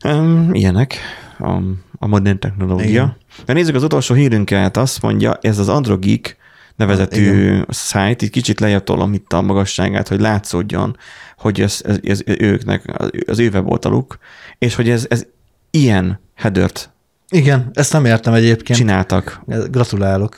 Um, 0.05 0.49
ilyenek 0.53 0.97
a, 1.39 1.51
a 1.99 2.07
modern 2.07 2.39
technológia. 2.39 2.89
Igen. 2.89 3.17
De 3.45 3.53
nézzük 3.53 3.75
az 3.75 3.83
utolsó 3.83 4.15
hírünket, 4.15 4.77
azt 4.77 5.03
mondja, 5.03 5.39
ez 5.41 5.59
az 5.59 5.69
Androgik 5.69 6.37
nevezetű 6.77 7.61
szájt, 7.69 8.23
így 8.23 8.31
kicsit 8.31 8.61
lejjebb 8.61 8.85
tolom 8.85 9.13
itt 9.13 9.33
a 9.33 9.43
magasságát, 9.43 10.09
hogy 10.09 10.21
látszódjon, 10.21 10.97
hogy 11.39 11.61
ez, 11.61 11.81
ez, 11.85 11.99
ez 12.03 12.23
őknek, 12.25 13.11
az 13.27 13.39
ő 13.39 13.49
weboldaluk, 13.49 14.19
és 14.59 14.75
hogy 14.75 14.89
ez, 14.89 15.07
ez 15.09 15.27
ilyen 15.71 16.21
headert 16.35 16.91
Igen, 17.29 17.71
ezt 17.73 17.93
nem 17.93 18.05
értem 18.05 18.33
egyébként. 18.33 18.79
csináltak. 18.79 19.43
Gratulálok. 19.71 20.37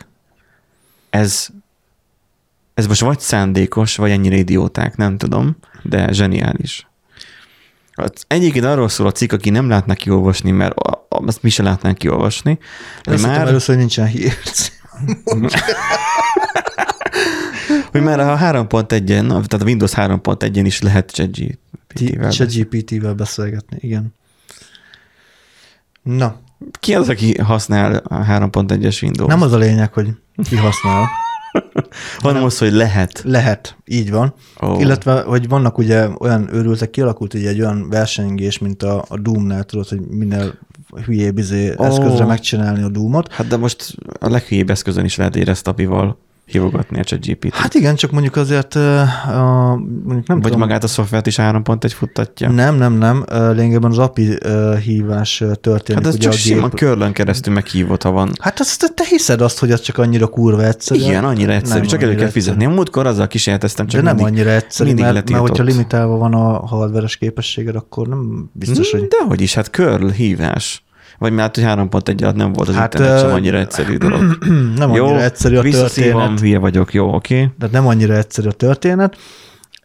Ez, 1.11 1.49
ez 2.75 2.87
most 2.87 3.01
vagy 3.01 3.21
szándékos, 3.21 3.97
vagy 3.97 4.11
ennyire 4.11 4.37
idióták, 4.37 4.97
nem 4.97 5.17
tudom, 5.17 5.57
de 5.83 6.13
zseniális. 6.13 6.87
Az 7.99 8.11
egyébként 8.27 8.65
arról 8.65 8.89
szól 8.89 9.07
a 9.07 9.13
cikk, 9.13 9.33
aki 9.33 9.51
nem 9.51 9.69
látná 9.69 9.95
kiolvasni, 9.95 10.51
mert 10.51 10.75
azt 11.09 11.43
mi 11.43 11.49
se 11.49 11.63
látnánk 11.63 11.99
kiolvasni, 11.99 12.59
Azt 13.03 13.27
már, 13.27 13.47
először, 13.47 13.69
hogy 13.69 13.79
nincsen 13.79 14.07
hír. 14.07 14.33
Hogy 17.91 18.03
már 18.03 18.21
a 18.21 18.39
3.1-en, 18.39 19.27
tehát 19.29 19.53
a 19.53 19.65
Windows 19.65 19.93
3.1-en 19.95 20.63
is 20.65 20.81
lehet 20.81 21.11
ChatGPT-vel. 21.11 22.31
Se 22.31 22.45
GPT-vel 22.45 23.15
beszélgetni, 23.15 23.79
igen. 23.81 24.15
Na, 26.03 26.41
Ki 26.81 26.95
az, 26.95 27.09
aki 27.09 27.39
használ 27.39 27.95
a 27.95 28.25
3.1-es 28.25 29.03
Windows? 29.03 29.29
nem 29.29 29.43
az 29.43 29.53
a 29.53 29.57
lényeg, 29.57 29.93
hogy 29.93 30.09
ki 30.49 30.57
használ. 30.57 31.09
hanem 32.19 32.45
az, 32.45 32.59
hogy 32.59 32.73
lehet. 32.73 33.23
Lehet, 33.25 33.77
így 33.85 34.11
van. 34.11 34.35
Oh. 34.57 34.81
Illetve, 34.81 35.21
hogy 35.21 35.49
vannak 35.49 35.79
ugye 35.79 36.09
olyan 36.19 36.55
őrültek, 36.55 36.91
kialakult 36.91 37.35
ugye 37.35 37.49
egy 37.49 37.61
olyan 37.61 37.89
versengés, 37.89 38.59
mint 38.59 38.83
a, 38.83 39.05
a 39.09 39.19
Doom-nál, 39.19 39.65
tudod, 39.65 39.89
hogy 39.89 40.01
minél 40.01 40.59
hülyébb 41.05 41.39
izé 41.39 41.75
Ó. 41.79 41.85
eszközre 41.85 42.25
megcsinálni 42.25 42.83
a 42.83 42.89
Doom-ot. 42.89 43.33
Hát 43.33 43.47
de 43.47 43.57
most 43.57 43.95
a 44.21 44.29
leghülyébb 44.29 44.71
eszközön 44.71 45.05
is 45.05 45.17
lehet 45.17 45.37
éreztapival 45.37 46.19
hívogatni 46.47 47.01
a 47.01 47.05
ChatGPT-t. 47.05 47.55
Hát 47.55 47.75
igen, 47.75 47.95
csak 47.95 48.11
mondjuk 48.11 48.37
azért 48.37 48.75
a, 48.75 49.79
mondjuk 50.05 50.27
nem 50.27 50.41
Vagy 50.41 50.43
tudom, 50.43 50.59
magát 50.59 50.85
a 50.85 50.87
szoftvert 50.87 51.27
is 51.27 51.37
3.1 51.39 51.91
futtatja. 51.95 52.51
Nem, 52.51 52.75
nem, 52.77 52.93
nem. 52.93 53.25
Lényegében 53.29 53.91
az 53.91 53.99
API 53.99 54.39
hívás 54.83 55.43
történik. 55.61 56.03
Hát 56.05 56.13
ez 56.13 56.19
csak 56.19 56.33
simán 56.33 56.61
gép- 56.69 56.75
körlön 56.81 57.13
keresztül 57.13 57.55
meghívott, 57.55 58.03
ha 58.03 58.11
van. 58.11 58.33
Hát 58.41 58.61
azt 58.61 58.93
te 58.95 59.05
hiszed 59.05 59.41
azt, 59.41 59.59
hogy 59.59 59.71
az 59.71 59.81
csak 59.81 59.99
annyira 59.99 60.27
kurva 60.27 60.65
egyszerű? 60.65 61.01
Igen, 61.01 61.25
annyira 61.25 61.53
egyszerű, 61.53 61.79
Nem 61.79 61.89
csak 61.89 62.03
elő 62.03 62.15
kell 62.15 62.29
fizetni. 62.29 62.65
A 62.65 62.69
múltkor 62.69 63.07
azzal 63.07 63.27
kísérleteztem, 63.27 63.87
csak 63.87 64.01
De 64.01 64.07
nem 64.07 64.17
mindig, 64.17 64.35
annyira 64.35 64.51
egyszerű, 64.51 64.89
mindig 64.89 65.05
mert, 65.05 65.15
mert 65.15 65.29
hogyha 65.29 65.47
letiltott. 65.47 65.75
limitálva 65.75 66.17
van 66.17 66.35
a 66.35 66.67
hardveres 66.67 67.17
képességed, 67.17 67.75
akkor 67.77 68.09
nem 68.09 68.51
biztos, 68.53 68.91
hogy... 68.91 69.01
De 69.01 69.25
hogy 69.29 69.41
is, 69.41 69.55
hát 69.55 69.67
curl 69.67 70.09
hívás. 70.09 70.85
Vagy 71.19 71.33
mert 71.33 71.55
hogy 71.55 71.65
3.1 71.65 72.23
alatt 72.23 72.35
nem 72.35 72.53
volt 72.53 72.69
az 72.69 72.75
Hát, 72.75 72.83
hát, 72.83 72.95
internet 72.95 73.21
sem 73.21 73.33
annyira 73.33 73.59
egyszerű 73.59 73.97
dolog. 73.97 74.39
nem 74.77 74.95
jó, 74.95 75.07
annyira 75.07 75.23
egyszerű 75.23 75.57
a 75.57 75.63
történet. 75.63 76.41
hülye 76.41 76.59
vagyok, 76.59 76.95
jó, 76.95 77.15
oké. 77.15 77.35
Okay. 77.35 77.51
Tehát 77.59 77.75
nem 77.75 77.87
annyira 77.87 78.15
egyszerű 78.15 78.49
a 78.49 78.53
történet. 78.53 79.17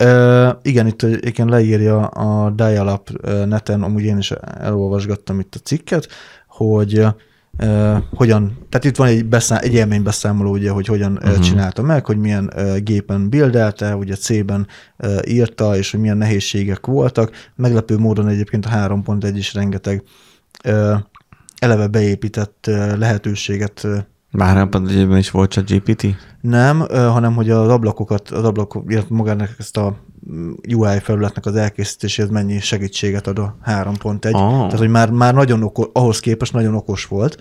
Ö, 0.02 0.50
igen, 0.62 0.88
itt 0.88 1.02
igen 1.02 1.48
leírja 1.48 2.06
a 2.06 2.50
Dial-Up 2.50 3.10
ö, 3.22 3.46
neten, 3.46 3.84
amúgy 3.84 4.04
én 4.04 4.18
is 4.18 4.32
elolvasgattam 4.60 5.40
itt 5.40 5.56
a 5.56 5.60
cikket, 5.64 6.08
hogy 6.48 7.06
ö, 7.58 7.96
hogyan, 8.16 8.58
tehát 8.70 8.86
itt 8.86 8.96
van 8.96 9.08
egy, 9.08 9.26
beszám, 9.26 9.60
egy 9.62 9.74
élménybeszámoló, 9.74 10.52
ugye, 10.52 10.70
hogy 10.70 10.88
hogyan 10.88 11.12
uh-huh. 11.12 11.40
csinálta 11.40 11.82
meg, 11.82 12.06
hogy 12.06 12.18
milyen 12.18 12.52
ö, 12.56 12.78
gépen 12.78 13.30
bildelte, 13.30 13.96
ugye 13.96 14.16
C-ben 14.16 14.68
ö, 14.98 15.20
írta, 15.28 15.78
és 15.78 15.92
hogy 15.92 16.00
milyen 16.00 16.18
nehézségek 16.18 16.86
voltak. 16.86 17.32
Meglepő 17.56 17.98
módon 17.98 18.28
egyébként 18.28 18.66
a 18.66 18.70
3.1 18.70 19.32
is 19.36 19.54
rengeteg 19.54 20.04
ö, 20.64 20.94
eleve 21.62 21.88
beépített 21.88 22.66
lehetőséget 22.98 23.88
Már 24.32 24.68
3.1-ben 24.72 25.18
is 25.18 25.32
volt 25.32 25.52
csak 25.52 25.70
GPT? 25.70 26.06
nem, 26.42 26.80
hanem 26.90 27.34
hogy 27.34 27.50
az 27.50 27.68
ablakokat, 27.68 28.30
az 28.30 28.44
ablakok, 28.44 28.92
illetve 28.92 29.16
magának 29.16 29.50
ezt 29.58 29.78
a 29.78 29.96
mm, 30.32 30.52
UI 30.74 31.00
felületnek 31.00 31.46
az 31.46 31.56
elkészítéséhez 31.56 32.32
mennyi 32.32 32.60
segítséget 32.60 33.28
ad 33.28 33.40
a 33.40 33.58
3.1. 33.66 34.20
Tehát, 34.20 34.78
hogy 34.78 34.90
már, 34.90 35.12
már 35.12 35.34
nagyon 35.34 35.64
okos, 35.64 35.88
ahhoz 35.94 36.20
képest 36.20 36.54
nagyon 36.54 36.76
okos 36.76 37.06
volt. 37.06 37.38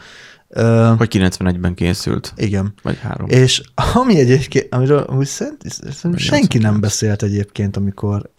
Hogy 0.96 1.08
91-ben 1.10 1.74
készült? 1.74 2.32
igen. 2.36 2.74
Vagy 2.82 2.98
három. 2.98 3.28
És 3.28 3.62
ami 3.94 4.18
egyébként, 4.18 4.74
amiről 4.74 4.98
amúgy 4.98 5.26
szerint, 5.26 5.62
szerintem 5.68 6.16
senki 6.16 6.58
nem 6.58 6.80
beszélt 6.80 7.22
egyébként, 7.22 7.76
amikor 7.76 8.30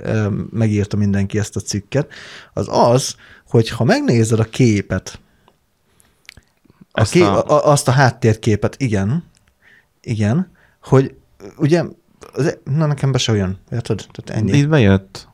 megírta 0.52 0.98
mindenki 0.98 1.38
ezt 1.38 1.56
a 1.56 1.60
cikket, 1.60 2.08
az 2.54 2.68
az, 2.70 3.16
hogy 3.48 3.70
ha 3.70 3.84
megnézed 3.84 4.40
a 4.40 4.44
képet, 4.44 5.20
a 6.92 7.00
Ezt 7.02 7.12
ké, 7.12 7.22
a- 7.22 7.46
a... 7.46 7.50
A, 7.50 7.72
azt 7.72 7.88
a 7.88 7.92
háttérképet, 7.92 8.76
igen, 8.80 9.24
igen, 10.02 10.52
hogy 10.84 11.16
ugye, 11.58 11.84
az, 12.34 12.58
na 12.78 12.86
nekem 12.86 13.12
be 13.12 13.18
se 13.18 13.32
olyan, 13.32 13.58
érted? 13.72 14.06
Tehát 14.12 14.42
ennyi. 14.42 14.58
Itt 14.58 14.68
bejött. 14.70 15.28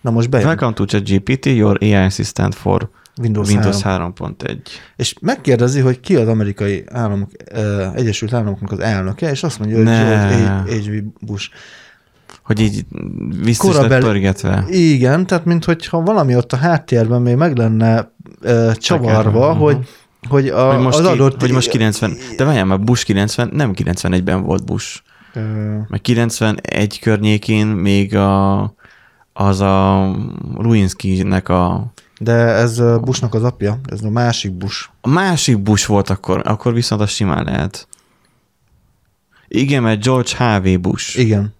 Na 0.00 0.10
most 0.10 0.30
bejön. 0.30 0.46
Welcome 0.46 0.72
to 0.72 0.84
ChatGPT, 0.84 1.46
your 1.46 1.78
AI 1.80 1.94
assistant 1.94 2.54
for 2.54 2.90
Windows, 3.20 3.48
Windows 3.48 3.82
3. 3.82 4.12
3.1. 4.16 4.56
És 4.96 5.14
megkérdezi, 5.20 5.80
hogy 5.80 6.00
ki 6.00 6.16
az 6.16 6.28
amerikai 6.28 6.84
államok, 6.90 7.30
uh, 7.54 7.94
Egyesült 7.94 8.32
Államoknak 8.32 8.72
az 8.72 8.78
elnöke, 8.78 9.30
és 9.30 9.42
azt 9.42 9.58
mondja, 9.58 9.76
hogy. 9.76 9.86
George 9.86 10.62
H.W. 10.74 11.02
Bush. 11.20 11.50
Hogy 12.42 12.60
így 12.60 12.84
vissza 13.42 13.66
Korabeli- 13.66 14.04
pörgetve. 14.04 14.64
Igen, 14.68 15.26
tehát 15.26 15.44
mintha 15.44 16.00
valami 16.00 16.36
ott 16.36 16.52
a 16.52 16.56
háttérben 16.56 17.22
még 17.22 17.36
meg 17.36 17.56
lenne 17.56 18.12
uh, 18.42 18.72
csavarva, 18.72 19.48
Aha. 19.48 19.58
hogy, 19.58 19.88
hogy, 20.28 20.48
a, 20.48 20.72
Hogy 20.74 20.82
most, 20.82 20.98
az 20.98 21.04
ki, 21.06 21.12
adott... 21.12 21.40
hogy 21.40 21.50
most 21.50 21.68
90, 21.70 22.16
de 22.36 22.44
várjál 22.44 22.64
már, 22.64 22.80
Bush 22.80 23.04
90, 23.04 23.50
nem 23.52 23.72
91-ben 23.74 24.42
volt 24.42 24.64
Bush. 24.64 25.00
Ö, 25.34 25.40
Meg 25.88 26.00
91 26.00 26.98
környékén 27.00 27.66
még 27.66 28.16
a, 28.16 28.60
az 29.32 29.60
a 29.60 30.04
Lewinsky-nek 30.56 31.48
a, 31.48 31.92
De 32.18 32.32
ez 32.32 32.78
Bushnak 33.00 33.34
az 33.34 33.42
apja, 33.44 33.80
ez 33.86 34.02
a 34.02 34.10
másik 34.10 34.52
Bush. 34.52 34.88
a 35.00 35.08
másik 35.08 35.58
Bush 35.62 35.88
volt 35.88 36.10
akkor, 36.10 36.42
akkor 36.44 36.72
viszont 36.74 37.00
az 37.00 37.10
simán 37.10 37.44
lehet. 37.44 37.88
Igen, 39.48 39.82
mert 39.82 40.02
George 40.04 40.30
H.V. 40.36 40.80
Bush. 40.80 41.18
Igen, 41.18 41.54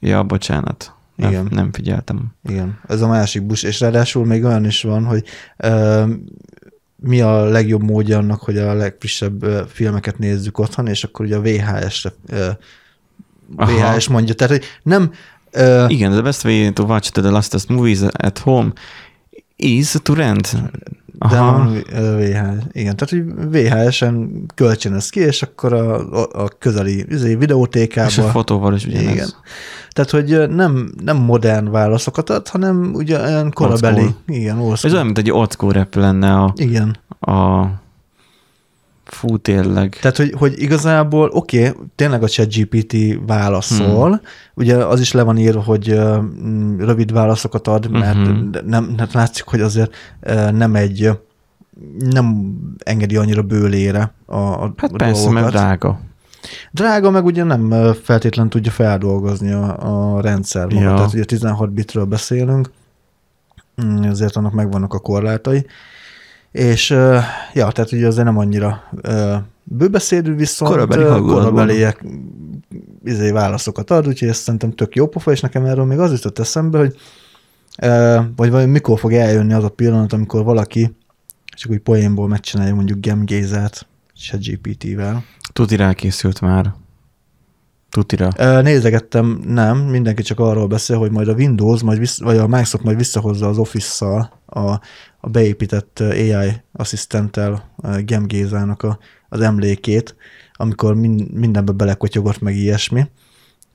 Ja, 0.00 0.22
bocsánat. 0.22 0.92
Nem, 1.14 1.30
Igen. 1.30 1.48
nem 1.50 1.72
figyeltem. 1.72 2.26
igen, 2.48 2.80
ez 2.88 3.00
a 3.00 3.08
másik 3.08 3.42
Bush, 3.42 3.64
és 3.64 3.80
ráadásul 3.80 4.24
még 4.26 4.44
olyan 4.44 4.64
is 4.64 4.82
van, 4.82 5.04
hogy 5.04 5.24
ö, 5.56 6.04
mi 7.02 7.20
a 7.20 7.44
legjobb 7.44 7.82
módja 7.82 8.18
annak, 8.18 8.40
hogy 8.40 8.58
a 8.58 8.74
legfrissebb 8.74 9.66
filmeket 9.68 10.18
nézzük 10.18 10.58
otthon, 10.58 10.86
és 10.86 11.04
akkor 11.04 11.26
ugye 11.26 11.36
a 11.36 11.40
VHS-re 11.40 12.12
ö, 12.26 12.50
Aha. 13.56 13.94
VHS 13.94 14.08
mondja. 14.08 14.34
Tehát, 14.34 14.56
hogy 14.56 14.64
nem 14.82 15.12
Igen, 15.88 16.10
the 16.10 16.22
best 16.22 16.44
way 16.44 16.72
to 16.72 16.84
watch 16.84 17.10
the 17.10 17.30
latest 17.30 17.68
movies 17.68 18.00
at 18.02 18.38
home 18.38 18.72
is 19.56 19.94
to 20.02 20.14
rent. 20.14 20.56
De 21.18 21.36
Aha. 21.36 21.52
van 21.52 21.82
ö, 21.92 22.16
VHS. 22.16 22.64
Igen, 22.72 22.96
tehát 22.96 23.10
hogy 23.10 23.24
VHS-en 23.50 24.44
kölcsönöz 24.54 25.08
ki, 25.08 25.20
és 25.20 25.42
akkor 25.42 25.72
a, 25.72 26.12
a, 26.44 26.48
közeli 26.58 27.04
izé, 27.08 27.34
videótékába. 27.34 28.08
És 28.08 28.18
a 28.18 28.22
fotóval 28.22 28.74
is 28.74 28.86
ugyanez. 28.86 29.12
Igen. 29.12 29.28
Tehát, 29.90 30.10
hogy 30.10 30.50
nem, 30.50 30.90
nem 31.04 31.16
modern 31.16 31.70
válaszokat 31.70 32.30
ad, 32.30 32.48
hanem 32.48 32.90
ugye 32.94 33.20
olyan 33.20 33.50
korabeli. 33.50 34.00
school. 34.00 34.14
Igen, 34.26 34.58
old 34.58 34.78
Ez 34.82 34.92
olyan, 34.92 35.04
mint 35.04 35.18
egy 35.18 35.30
old 35.30 35.52
school 35.52 35.72
rap 35.72 35.94
lenne 35.94 36.34
a, 36.34 36.52
Igen. 36.56 36.96
a 37.20 37.66
fú, 39.10 39.36
tényleg. 39.36 39.98
Tehát, 40.00 40.16
hogy, 40.16 40.34
hogy 40.38 40.62
igazából 40.62 41.28
oké, 41.32 41.68
okay, 41.68 41.82
tényleg 41.94 42.22
a 42.22 42.28
ChatGPT 42.28 42.96
válaszol, 43.26 44.08
hmm. 44.08 44.20
ugye 44.54 44.76
az 44.76 45.00
is 45.00 45.12
le 45.12 45.22
van 45.22 45.38
írva, 45.38 45.62
hogy 45.62 46.00
rövid 46.78 47.12
válaszokat 47.12 47.68
ad, 47.68 47.90
mert 47.90 48.28
uh-huh. 48.28 48.62
nem, 48.66 48.94
hát 48.98 49.12
látszik, 49.12 49.44
hogy 49.44 49.60
azért 49.60 49.94
nem 50.52 50.74
egy 50.74 51.10
nem 51.98 52.56
engedi 52.78 53.16
annyira 53.16 53.42
bőlére 53.42 54.12
a, 54.26 54.36
a 54.36 54.72
Hát 54.76 54.92
persze, 54.96 55.22
dolgokat. 55.22 55.32
mert 55.32 55.50
drága. 55.50 56.00
Drága, 56.72 57.10
meg 57.10 57.24
ugye 57.24 57.44
nem 57.44 57.70
ö, 57.70 57.90
feltétlen 58.02 58.48
tudja 58.48 58.70
feldolgozni 58.70 59.52
a, 59.52 60.16
a 60.16 60.20
rendszer. 60.20 60.72
Ja. 60.72 60.94
Tehát 60.94 61.12
ugye 61.12 61.24
16 61.24 61.70
bitről 61.70 62.04
beszélünk, 62.04 62.70
mm, 63.82 64.02
ezért 64.02 64.36
annak 64.36 64.52
megvannak 64.52 64.94
a 64.94 64.98
korlátai. 64.98 65.66
És 66.52 66.90
ja, 67.52 67.70
tehát 67.70 67.92
ugye 67.92 68.06
azért 68.06 68.24
nem 68.24 68.38
annyira 68.38 68.82
bőbeszédű, 69.62 70.34
viszont 70.34 70.70
Korabeli 70.70 71.20
korabeliek 71.20 72.04
izé, 73.04 73.30
válaszokat 73.30 73.90
ad, 73.90 74.06
úgyhogy 74.06 74.28
ezt 74.28 74.42
szerintem 74.42 74.72
tök 74.72 74.94
jó 74.94 75.06
pofa, 75.06 75.30
és 75.30 75.40
nekem 75.40 75.64
erről 75.64 75.84
még 75.84 75.98
az 75.98 76.12
jutott 76.12 76.38
eszembe, 76.38 76.78
hogy 76.78 76.96
vagy 78.36 78.50
vagy 78.50 78.68
mikor 78.68 78.98
fog 78.98 79.12
eljönni 79.12 79.52
az 79.52 79.64
a 79.64 79.68
pillanat, 79.68 80.12
amikor 80.12 80.44
valaki 80.44 80.96
csak 81.44 81.70
úgy 81.70 81.78
poénból 81.78 82.28
megcsinálja 82.28 82.74
mondjuk 82.74 83.00
Gemgézert 83.00 83.86
ChatGPT-vel. 84.14 85.24
Tuti 85.52 85.76
rákészült 85.76 86.40
már. 86.40 86.74
Tutira. 87.90 88.60
Nézegettem, 88.62 89.40
nem, 89.46 89.78
mindenki 89.78 90.22
csak 90.22 90.40
arról 90.40 90.66
beszél, 90.66 90.98
hogy 90.98 91.10
majd 91.10 91.28
a 91.28 91.34
Windows, 91.34 91.82
majd 91.82 91.98
vissz, 91.98 92.20
vagy 92.20 92.36
a 92.36 92.46
Microsoft 92.46 92.84
majd 92.84 92.96
visszahozza 92.96 93.48
az 93.48 93.58
Office-szal 93.58 94.40
a, 94.46 94.70
a 95.20 95.28
beépített 95.28 96.00
AI 96.00 96.52
asszisztenttel 96.72 97.74
Gemgézának 98.04 98.82
a, 98.82 98.98
az 99.28 99.40
emlékét, 99.40 100.16
amikor 100.52 100.94
min, 100.94 101.28
mindenbe 101.32 101.72
belekotyogott 101.72 102.40
meg 102.40 102.56
ilyesmi. 102.56 103.06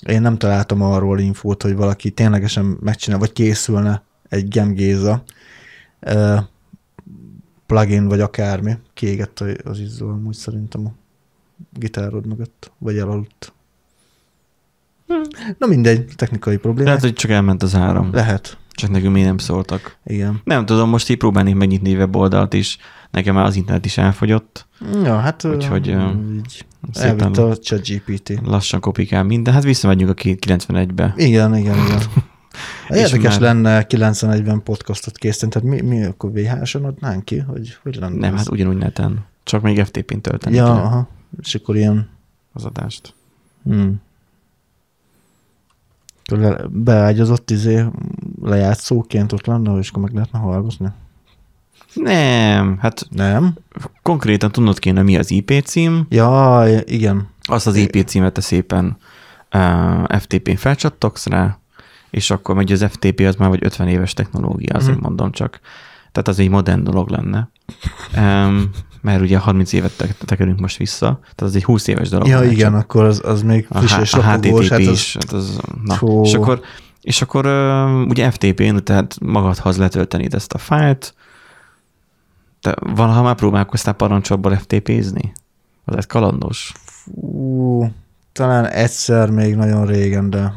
Én 0.07 0.21
nem 0.21 0.37
találtam 0.37 0.81
arról 0.81 1.19
infót, 1.19 1.61
hogy 1.61 1.75
valaki 1.75 2.11
ténylegesen 2.11 2.77
megcsinál, 2.81 3.19
vagy 3.19 3.33
készülne 3.33 4.03
egy 4.29 4.47
Gemgéza 4.47 5.23
plugin, 7.65 8.07
vagy 8.07 8.19
akármi. 8.19 8.77
Kiégett 8.93 9.43
az 9.63 9.79
izzó 9.79 10.09
amúgy 10.09 10.35
szerintem 10.35 10.85
a 10.85 10.91
gitárod 11.71 12.27
mögött, 12.27 12.71
vagy 12.77 12.97
elaludt. 12.97 13.53
Na 15.57 15.67
mindegy, 15.67 16.05
technikai 16.15 16.57
probléma. 16.57 16.87
Lehet, 16.87 17.03
hogy 17.03 17.13
csak 17.13 17.31
elment 17.31 17.63
az 17.63 17.75
áram. 17.75 18.09
Lehet. 18.13 18.57
Csak 18.71 18.89
nekünk 18.89 19.13
még 19.13 19.23
nem 19.23 19.37
szóltak. 19.37 19.97
Igen. 20.05 20.41
Nem 20.43 20.65
tudom, 20.65 20.89
most 20.89 21.09
így 21.09 21.17
próbálnék 21.17 21.55
megnyitni 21.55 21.95
weboldalt 21.95 22.53
is. 22.53 22.77
Nekem 23.11 23.35
már 23.35 23.45
az 23.45 23.55
internet 23.55 23.85
is 23.85 23.97
elfogyott. 23.97 24.67
Ja, 25.03 25.17
hát 25.19 25.43
Úgyhogy, 25.45 25.87
így 25.87 26.65
elvitt 26.93 27.37
a 27.37 27.57
ChatGPT. 27.57 28.39
lassan 28.45 28.79
kopikál 28.79 29.23
minden. 29.23 29.53
Hát 29.53 29.63
visszamegyünk 29.63 30.09
a 30.09 30.13
91-be. 30.13 31.13
Igen, 31.17 31.55
igen, 31.55 31.75
igen. 31.85 31.99
Érdekes 32.89 33.31
már- 33.31 33.39
lenne 33.39 33.85
91-ben 33.89 34.63
podcastot 34.63 35.17
készíteni, 35.17 35.51
tehát 35.51 35.69
mi, 35.69 35.81
mi 35.95 36.03
akkor 36.05 36.31
VHS-en 36.31 36.83
adnánk 36.83 37.25
ki, 37.25 37.37
hogy 37.37 37.77
hogy 37.83 37.95
lenne 37.95 38.15
Nem, 38.15 38.33
ez? 38.33 38.39
hát 38.39 38.49
ugyanúgy 38.49 38.77
neten. 38.77 39.25
Csak 39.43 39.61
még 39.61 39.83
FTP-n 39.83 40.19
tölteni 40.19 40.55
Ja, 40.55 40.83
aha. 40.83 41.07
És 41.41 41.55
akkor 41.55 41.75
ilyen 41.75 42.09
az 42.53 42.65
adást. 42.65 43.13
Hmm. 43.63 44.01
Beágyazott 46.69 47.51
izé 47.51 47.83
lejátszóként 48.41 49.31
ott 49.31 49.45
lenne, 49.45 49.77
és 49.77 49.89
akkor 49.89 50.01
meg 50.03 50.13
lehetne 50.13 50.39
hallgatni? 50.39 50.87
Nem, 51.93 52.77
hát 52.79 53.07
Nem? 53.09 53.53
konkrétan 54.01 54.51
tudnod 54.51 54.79
kéne, 54.79 55.01
mi 55.01 55.17
az 55.17 55.31
IP 55.31 55.51
cím, 55.63 56.05
Ja, 56.09 56.63
igen. 56.85 57.27
azt 57.41 57.67
az 57.67 57.75
IP 57.75 58.03
címet 58.05 58.33
te 58.33 58.41
szépen 58.41 58.97
uh, 59.53 60.19
FTP-n 60.19 60.55
felcsattogsz 60.55 61.25
rá, 61.27 61.57
és 62.09 62.31
akkor 62.31 62.55
megy 62.55 62.71
az 62.71 62.85
FTP, 62.89 63.19
az 63.19 63.35
már 63.35 63.49
vagy 63.49 63.63
50 63.63 63.87
éves 63.87 64.13
technológia, 64.13 64.75
azért 64.75 64.95
Mhm. 64.95 65.03
mondom 65.03 65.31
csak. 65.31 65.59
Tehát 66.11 66.27
az 66.27 66.39
egy 66.39 66.49
modern 66.49 66.83
dolog 66.83 67.09
lenne. 67.09 67.49
Um, 68.17 68.69
mert 69.03 69.21
ugye 69.21 69.37
30 69.37 69.73
évet 69.73 69.97
te- 69.97 70.15
tekerünk 70.25 70.59
most 70.59 70.77
vissza, 70.77 71.19
tehát 71.21 71.41
az 71.41 71.55
egy 71.55 71.63
20 71.63 71.87
éves 71.87 72.09
dolog. 72.09 72.27
Ja, 72.27 72.43
igen, 72.43 72.71
csak. 72.71 72.81
akkor 72.81 73.03
az, 73.03 73.21
az 73.25 73.41
még 73.41 73.67
friss 73.69 73.97
és 73.97 74.13
a 74.13 74.21
ropogós. 74.21 74.67
HTTP 74.67 74.71
Hát 74.71 74.79
az, 74.79 74.87
is. 74.87 75.13
Hát 75.13 75.31
az, 75.31 75.59
na. 75.83 75.93
Fú. 75.93 76.23
És 76.23 76.33
akkor, 76.33 76.61
és 77.01 77.21
akkor 77.21 77.45
ugye 78.07 78.31
FTP-n, 78.31 78.75
tehát 78.83 79.15
magadhoz 79.21 79.77
letölteni 79.77 80.27
ezt 80.31 80.53
a 80.53 80.57
fájlt, 80.57 81.13
te 82.61 82.75
valaha 82.79 83.21
már 83.21 83.35
próbálkoztál 83.35 83.93
parancsokból 83.93 84.55
FTP-zni? 84.55 85.33
Az 85.85 85.95
egy 85.95 86.07
kalandos. 86.07 86.71
Fú, 86.85 87.91
talán 88.31 88.65
egyszer 88.65 89.29
még 89.29 89.55
nagyon 89.55 89.85
régen, 89.85 90.29
de 90.29 90.53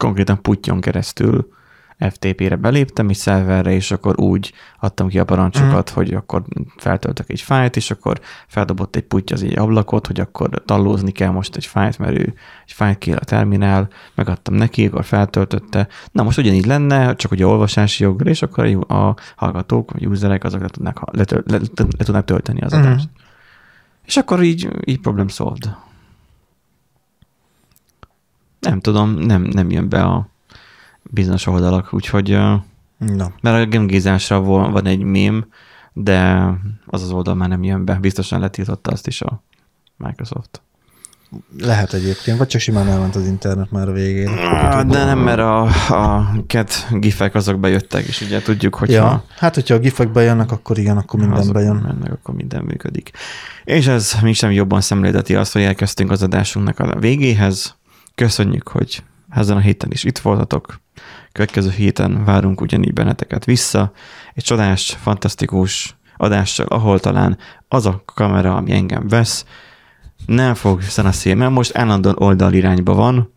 Konkrétan 0.00 0.42
putyon 0.42 0.80
keresztül 0.80 1.52
FTP-re 2.08 2.56
beléptem 2.56 3.08
egy 3.08 3.16
szerverre, 3.16 3.72
és 3.72 3.90
akkor 3.90 4.20
úgy 4.20 4.52
adtam 4.78 5.08
ki 5.08 5.18
a 5.18 5.24
parancsokat, 5.24 5.90
mm. 5.90 5.94
hogy 5.94 6.14
akkor 6.14 6.42
feltöltök 6.76 7.30
egy 7.30 7.40
fájlt, 7.40 7.76
és 7.76 7.90
akkor 7.90 8.20
feldobott 8.46 8.96
egy 8.96 9.02
putty 9.02 9.32
az 9.32 9.42
egy 9.42 9.58
ablakot, 9.58 10.06
hogy 10.06 10.20
akkor 10.20 10.62
tallózni 10.64 11.10
kell 11.10 11.30
most 11.30 11.56
egy 11.56 11.66
fájlt, 11.66 11.98
mert 11.98 12.18
ő 12.18 12.34
egy 12.66 12.72
fájlt 12.72 12.98
kér 12.98 13.16
a 13.20 13.24
terminál, 13.24 13.88
megadtam 14.14 14.54
neki, 14.54 14.86
akkor 14.86 15.04
feltöltötte. 15.04 15.88
Na 16.12 16.22
most 16.22 16.38
ugyanígy 16.38 16.66
lenne, 16.66 17.14
csak 17.14 17.30
ugye 17.30 17.46
olvasási 17.46 18.02
joggal, 18.02 18.26
és 18.26 18.42
akkor 18.42 18.84
a 18.88 19.14
hallgatók, 19.36 19.90
vagy 19.90 20.06
userek 20.06 20.44
azok 20.44 20.60
le 20.60 20.68
tudnák, 20.68 20.96
letöl, 21.10 21.42
le, 21.46 21.58
le, 21.58 21.84
le 21.98 22.04
tudnák 22.04 22.24
tölteni 22.24 22.60
az 22.60 22.72
Mhm. 22.72 22.82
adást. 22.82 23.08
És 24.04 24.16
akkor 24.16 24.42
így, 24.42 24.68
így 24.84 25.00
problem 25.00 25.28
solved. 25.28 25.76
Nem 28.60 28.80
tudom, 28.80 29.10
nem, 29.10 29.42
nem 29.42 29.70
jön 29.70 29.88
be 29.88 30.02
a 30.02 30.28
bizonyos 31.02 31.46
oldalak, 31.46 31.94
úgyhogy, 31.94 32.28
na. 32.98 33.32
mert 33.40 33.66
a 33.66 33.68
gemgézásra 33.68 34.40
van 34.42 34.86
egy 34.86 35.02
mém, 35.02 35.46
de 35.92 36.50
az 36.86 37.02
az 37.02 37.10
oldal 37.10 37.34
már 37.34 37.48
nem 37.48 37.62
jön 37.62 37.84
be. 37.84 37.94
Biztosan 37.94 38.40
letiltotta 38.40 38.90
azt 38.90 39.06
is 39.06 39.22
a 39.22 39.42
Microsoft. 39.96 40.62
Lehet 41.58 41.92
egyébként, 41.92 42.38
vagy 42.38 42.46
csak 42.46 42.60
simán 42.60 42.88
elment 42.88 43.16
az 43.16 43.26
internet 43.26 43.70
már 43.70 43.88
a 43.88 43.92
végén. 43.92 44.34
De 44.86 45.04
nem, 45.04 45.18
mert 45.18 45.38
a, 45.38 45.62
a 45.94 46.32
cat 46.46 46.86
gifek 46.90 47.34
azok 47.34 47.60
bejöttek, 47.60 48.06
és 48.06 48.20
ugye 48.20 48.42
tudjuk, 48.42 48.74
hogy 48.74 48.90
ja, 48.90 49.24
hát 49.36 49.54
hogyha 49.54 49.74
a 49.74 49.78
gifek 49.78 50.12
bejönnek, 50.12 50.52
akkor 50.52 50.78
igen, 50.78 50.96
akkor 50.96 51.20
minden 51.20 51.52
bejön. 51.52 51.76
mennek, 51.76 52.12
akkor 52.12 52.34
minden 52.34 52.64
működik. 52.64 53.10
És 53.64 53.86
ez 53.86 54.14
mi 54.22 54.32
sem 54.32 54.50
jobban 54.50 54.80
szemlélteti 54.80 55.34
azt, 55.34 55.52
hogy 55.52 55.62
elkezdtünk 55.62 56.10
az 56.10 56.22
adásunknak 56.22 56.78
a 56.78 56.98
végéhez. 56.98 57.76
Köszönjük, 58.14 58.68
hogy 58.68 59.02
ezen 59.30 59.56
a 59.56 59.60
héten 59.60 59.90
is 59.90 60.04
itt 60.04 60.18
voltatok. 60.18 60.80
Következő 61.32 61.70
héten 61.70 62.24
várunk 62.24 62.60
ugyanígy 62.60 62.92
benneteket 62.92 63.44
vissza. 63.44 63.92
Egy 64.34 64.44
csodás, 64.44 64.96
fantasztikus 65.00 65.96
adással, 66.16 66.66
ahol 66.66 67.00
talán 67.00 67.38
az 67.68 67.86
a 67.86 68.02
kamera, 68.14 68.56
ami 68.56 68.72
engem 68.72 69.08
vesz, 69.08 69.44
nem 70.26 70.54
fog 70.54 70.82
szanaszél, 70.82 71.34
mert 71.34 71.50
most 71.50 71.76
állandóan 71.76 72.16
oldalirányba 72.18 72.94
van. 72.94 73.32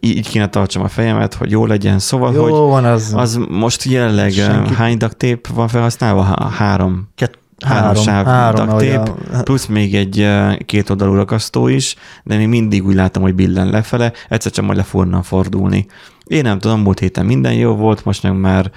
Így 0.00 0.28
kéne 0.28 0.48
tartsam 0.48 0.82
a 0.82 0.88
fejemet, 0.88 1.34
hogy 1.34 1.50
jó 1.50 1.66
legyen. 1.66 1.98
Szóval, 1.98 2.34
Jó 2.34 2.42
hogy 2.42 2.52
van, 2.52 2.84
az, 2.84 3.12
az 3.16 3.38
most 3.48 3.82
jelenleg 3.82 4.32
Senki- 4.32 4.52
Senki... 4.52 4.74
hány 4.74 4.98
tape 4.98 5.38
van 5.54 5.68
felhasználva? 5.68 6.22
Há- 6.22 6.52
Három. 6.52 7.08
Kett, 7.14 7.38
három 7.64 7.84
három, 7.84 8.02
sáv 8.02 8.24
három, 8.24 8.68
tape, 8.68 9.00
a, 9.32 9.42
Plusz 9.42 9.66
még 9.66 9.94
egy 9.94 10.20
eh, 10.20 10.56
két 10.56 10.90
oldalú 10.90 11.14
rakasztó 11.14 11.68
is, 11.68 11.94
de 12.24 12.36
még 12.36 12.48
mindig 12.48 12.86
úgy 12.86 12.94
látom, 12.94 13.22
hogy 13.22 13.34
billen 13.34 13.70
lefele, 13.70 14.12
egyszer 14.28 14.52
csak 14.52 14.64
majd 14.64 14.86
le 14.92 15.22
fordulni. 15.22 15.86
Én 16.28 16.42
nem 16.42 16.58
tudom, 16.58 16.80
múlt 16.80 16.98
héten 16.98 17.26
minden 17.26 17.52
jó 17.54 17.74
volt, 17.74 18.04
most 18.04 18.22
meg 18.22 18.38
már 18.38 18.70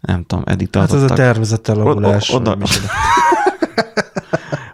nem 0.00 0.24
tudom, 0.24 0.44
eddig 0.46 0.68
hát 0.72 0.82
ez 0.84 0.90
a 0.90 0.92
tartottak. 0.92 1.16
tervezett 1.16 1.68
elavulás. 1.68 2.30
Oda- 2.30 2.58
micsoda. 2.58 2.86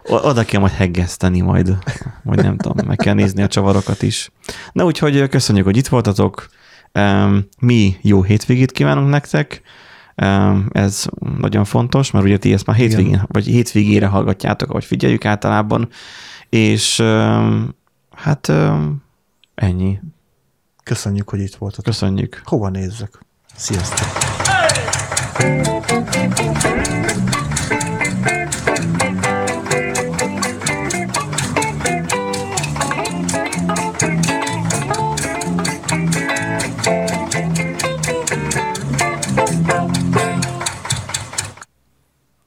O- 0.03 0.23
Oda 0.25 0.43
kell 0.43 0.59
majd 0.59 0.71
heggeszteni 0.73 1.41
majd, 1.41 1.77
vagy 2.23 2.43
nem 2.43 2.57
tudom, 2.57 2.87
meg 2.87 2.97
kell 2.97 3.13
nézni 3.13 3.41
a 3.43 3.47
csavarokat 3.47 4.01
is. 4.01 4.31
Na 4.71 4.83
úgyhogy 4.85 5.29
köszönjük, 5.29 5.65
hogy 5.65 5.77
itt 5.77 5.87
voltatok. 5.87 6.47
Mi 7.59 7.95
jó 8.01 8.21
hétvégét 8.23 8.71
kívánunk 8.71 9.09
nektek. 9.09 9.61
Ez 10.71 11.05
nagyon 11.37 11.63
fontos, 11.65 12.11
mert 12.11 12.25
ugye 12.25 12.37
ti 12.37 12.53
ezt 12.53 12.65
már 12.65 12.75
hétvégén, 12.75 13.21
vagy 13.27 13.45
hétvégére 13.45 14.05
hallgatjátok, 14.05 14.69
ahogy 14.69 14.85
figyeljük 14.85 15.25
általában, 15.25 15.87
és 16.49 17.03
hát 18.15 18.51
ennyi. 19.55 19.99
Köszönjük, 20.83 21.29
hogy 21.29 21.39
itt 21.39 21.55
voltatok. 21.55 21.85
Köszönjük. 21.85 22.41
Hova 22.45 22.69
nézzek? 22.69 23.19
Sziasztok! 23.55 24.07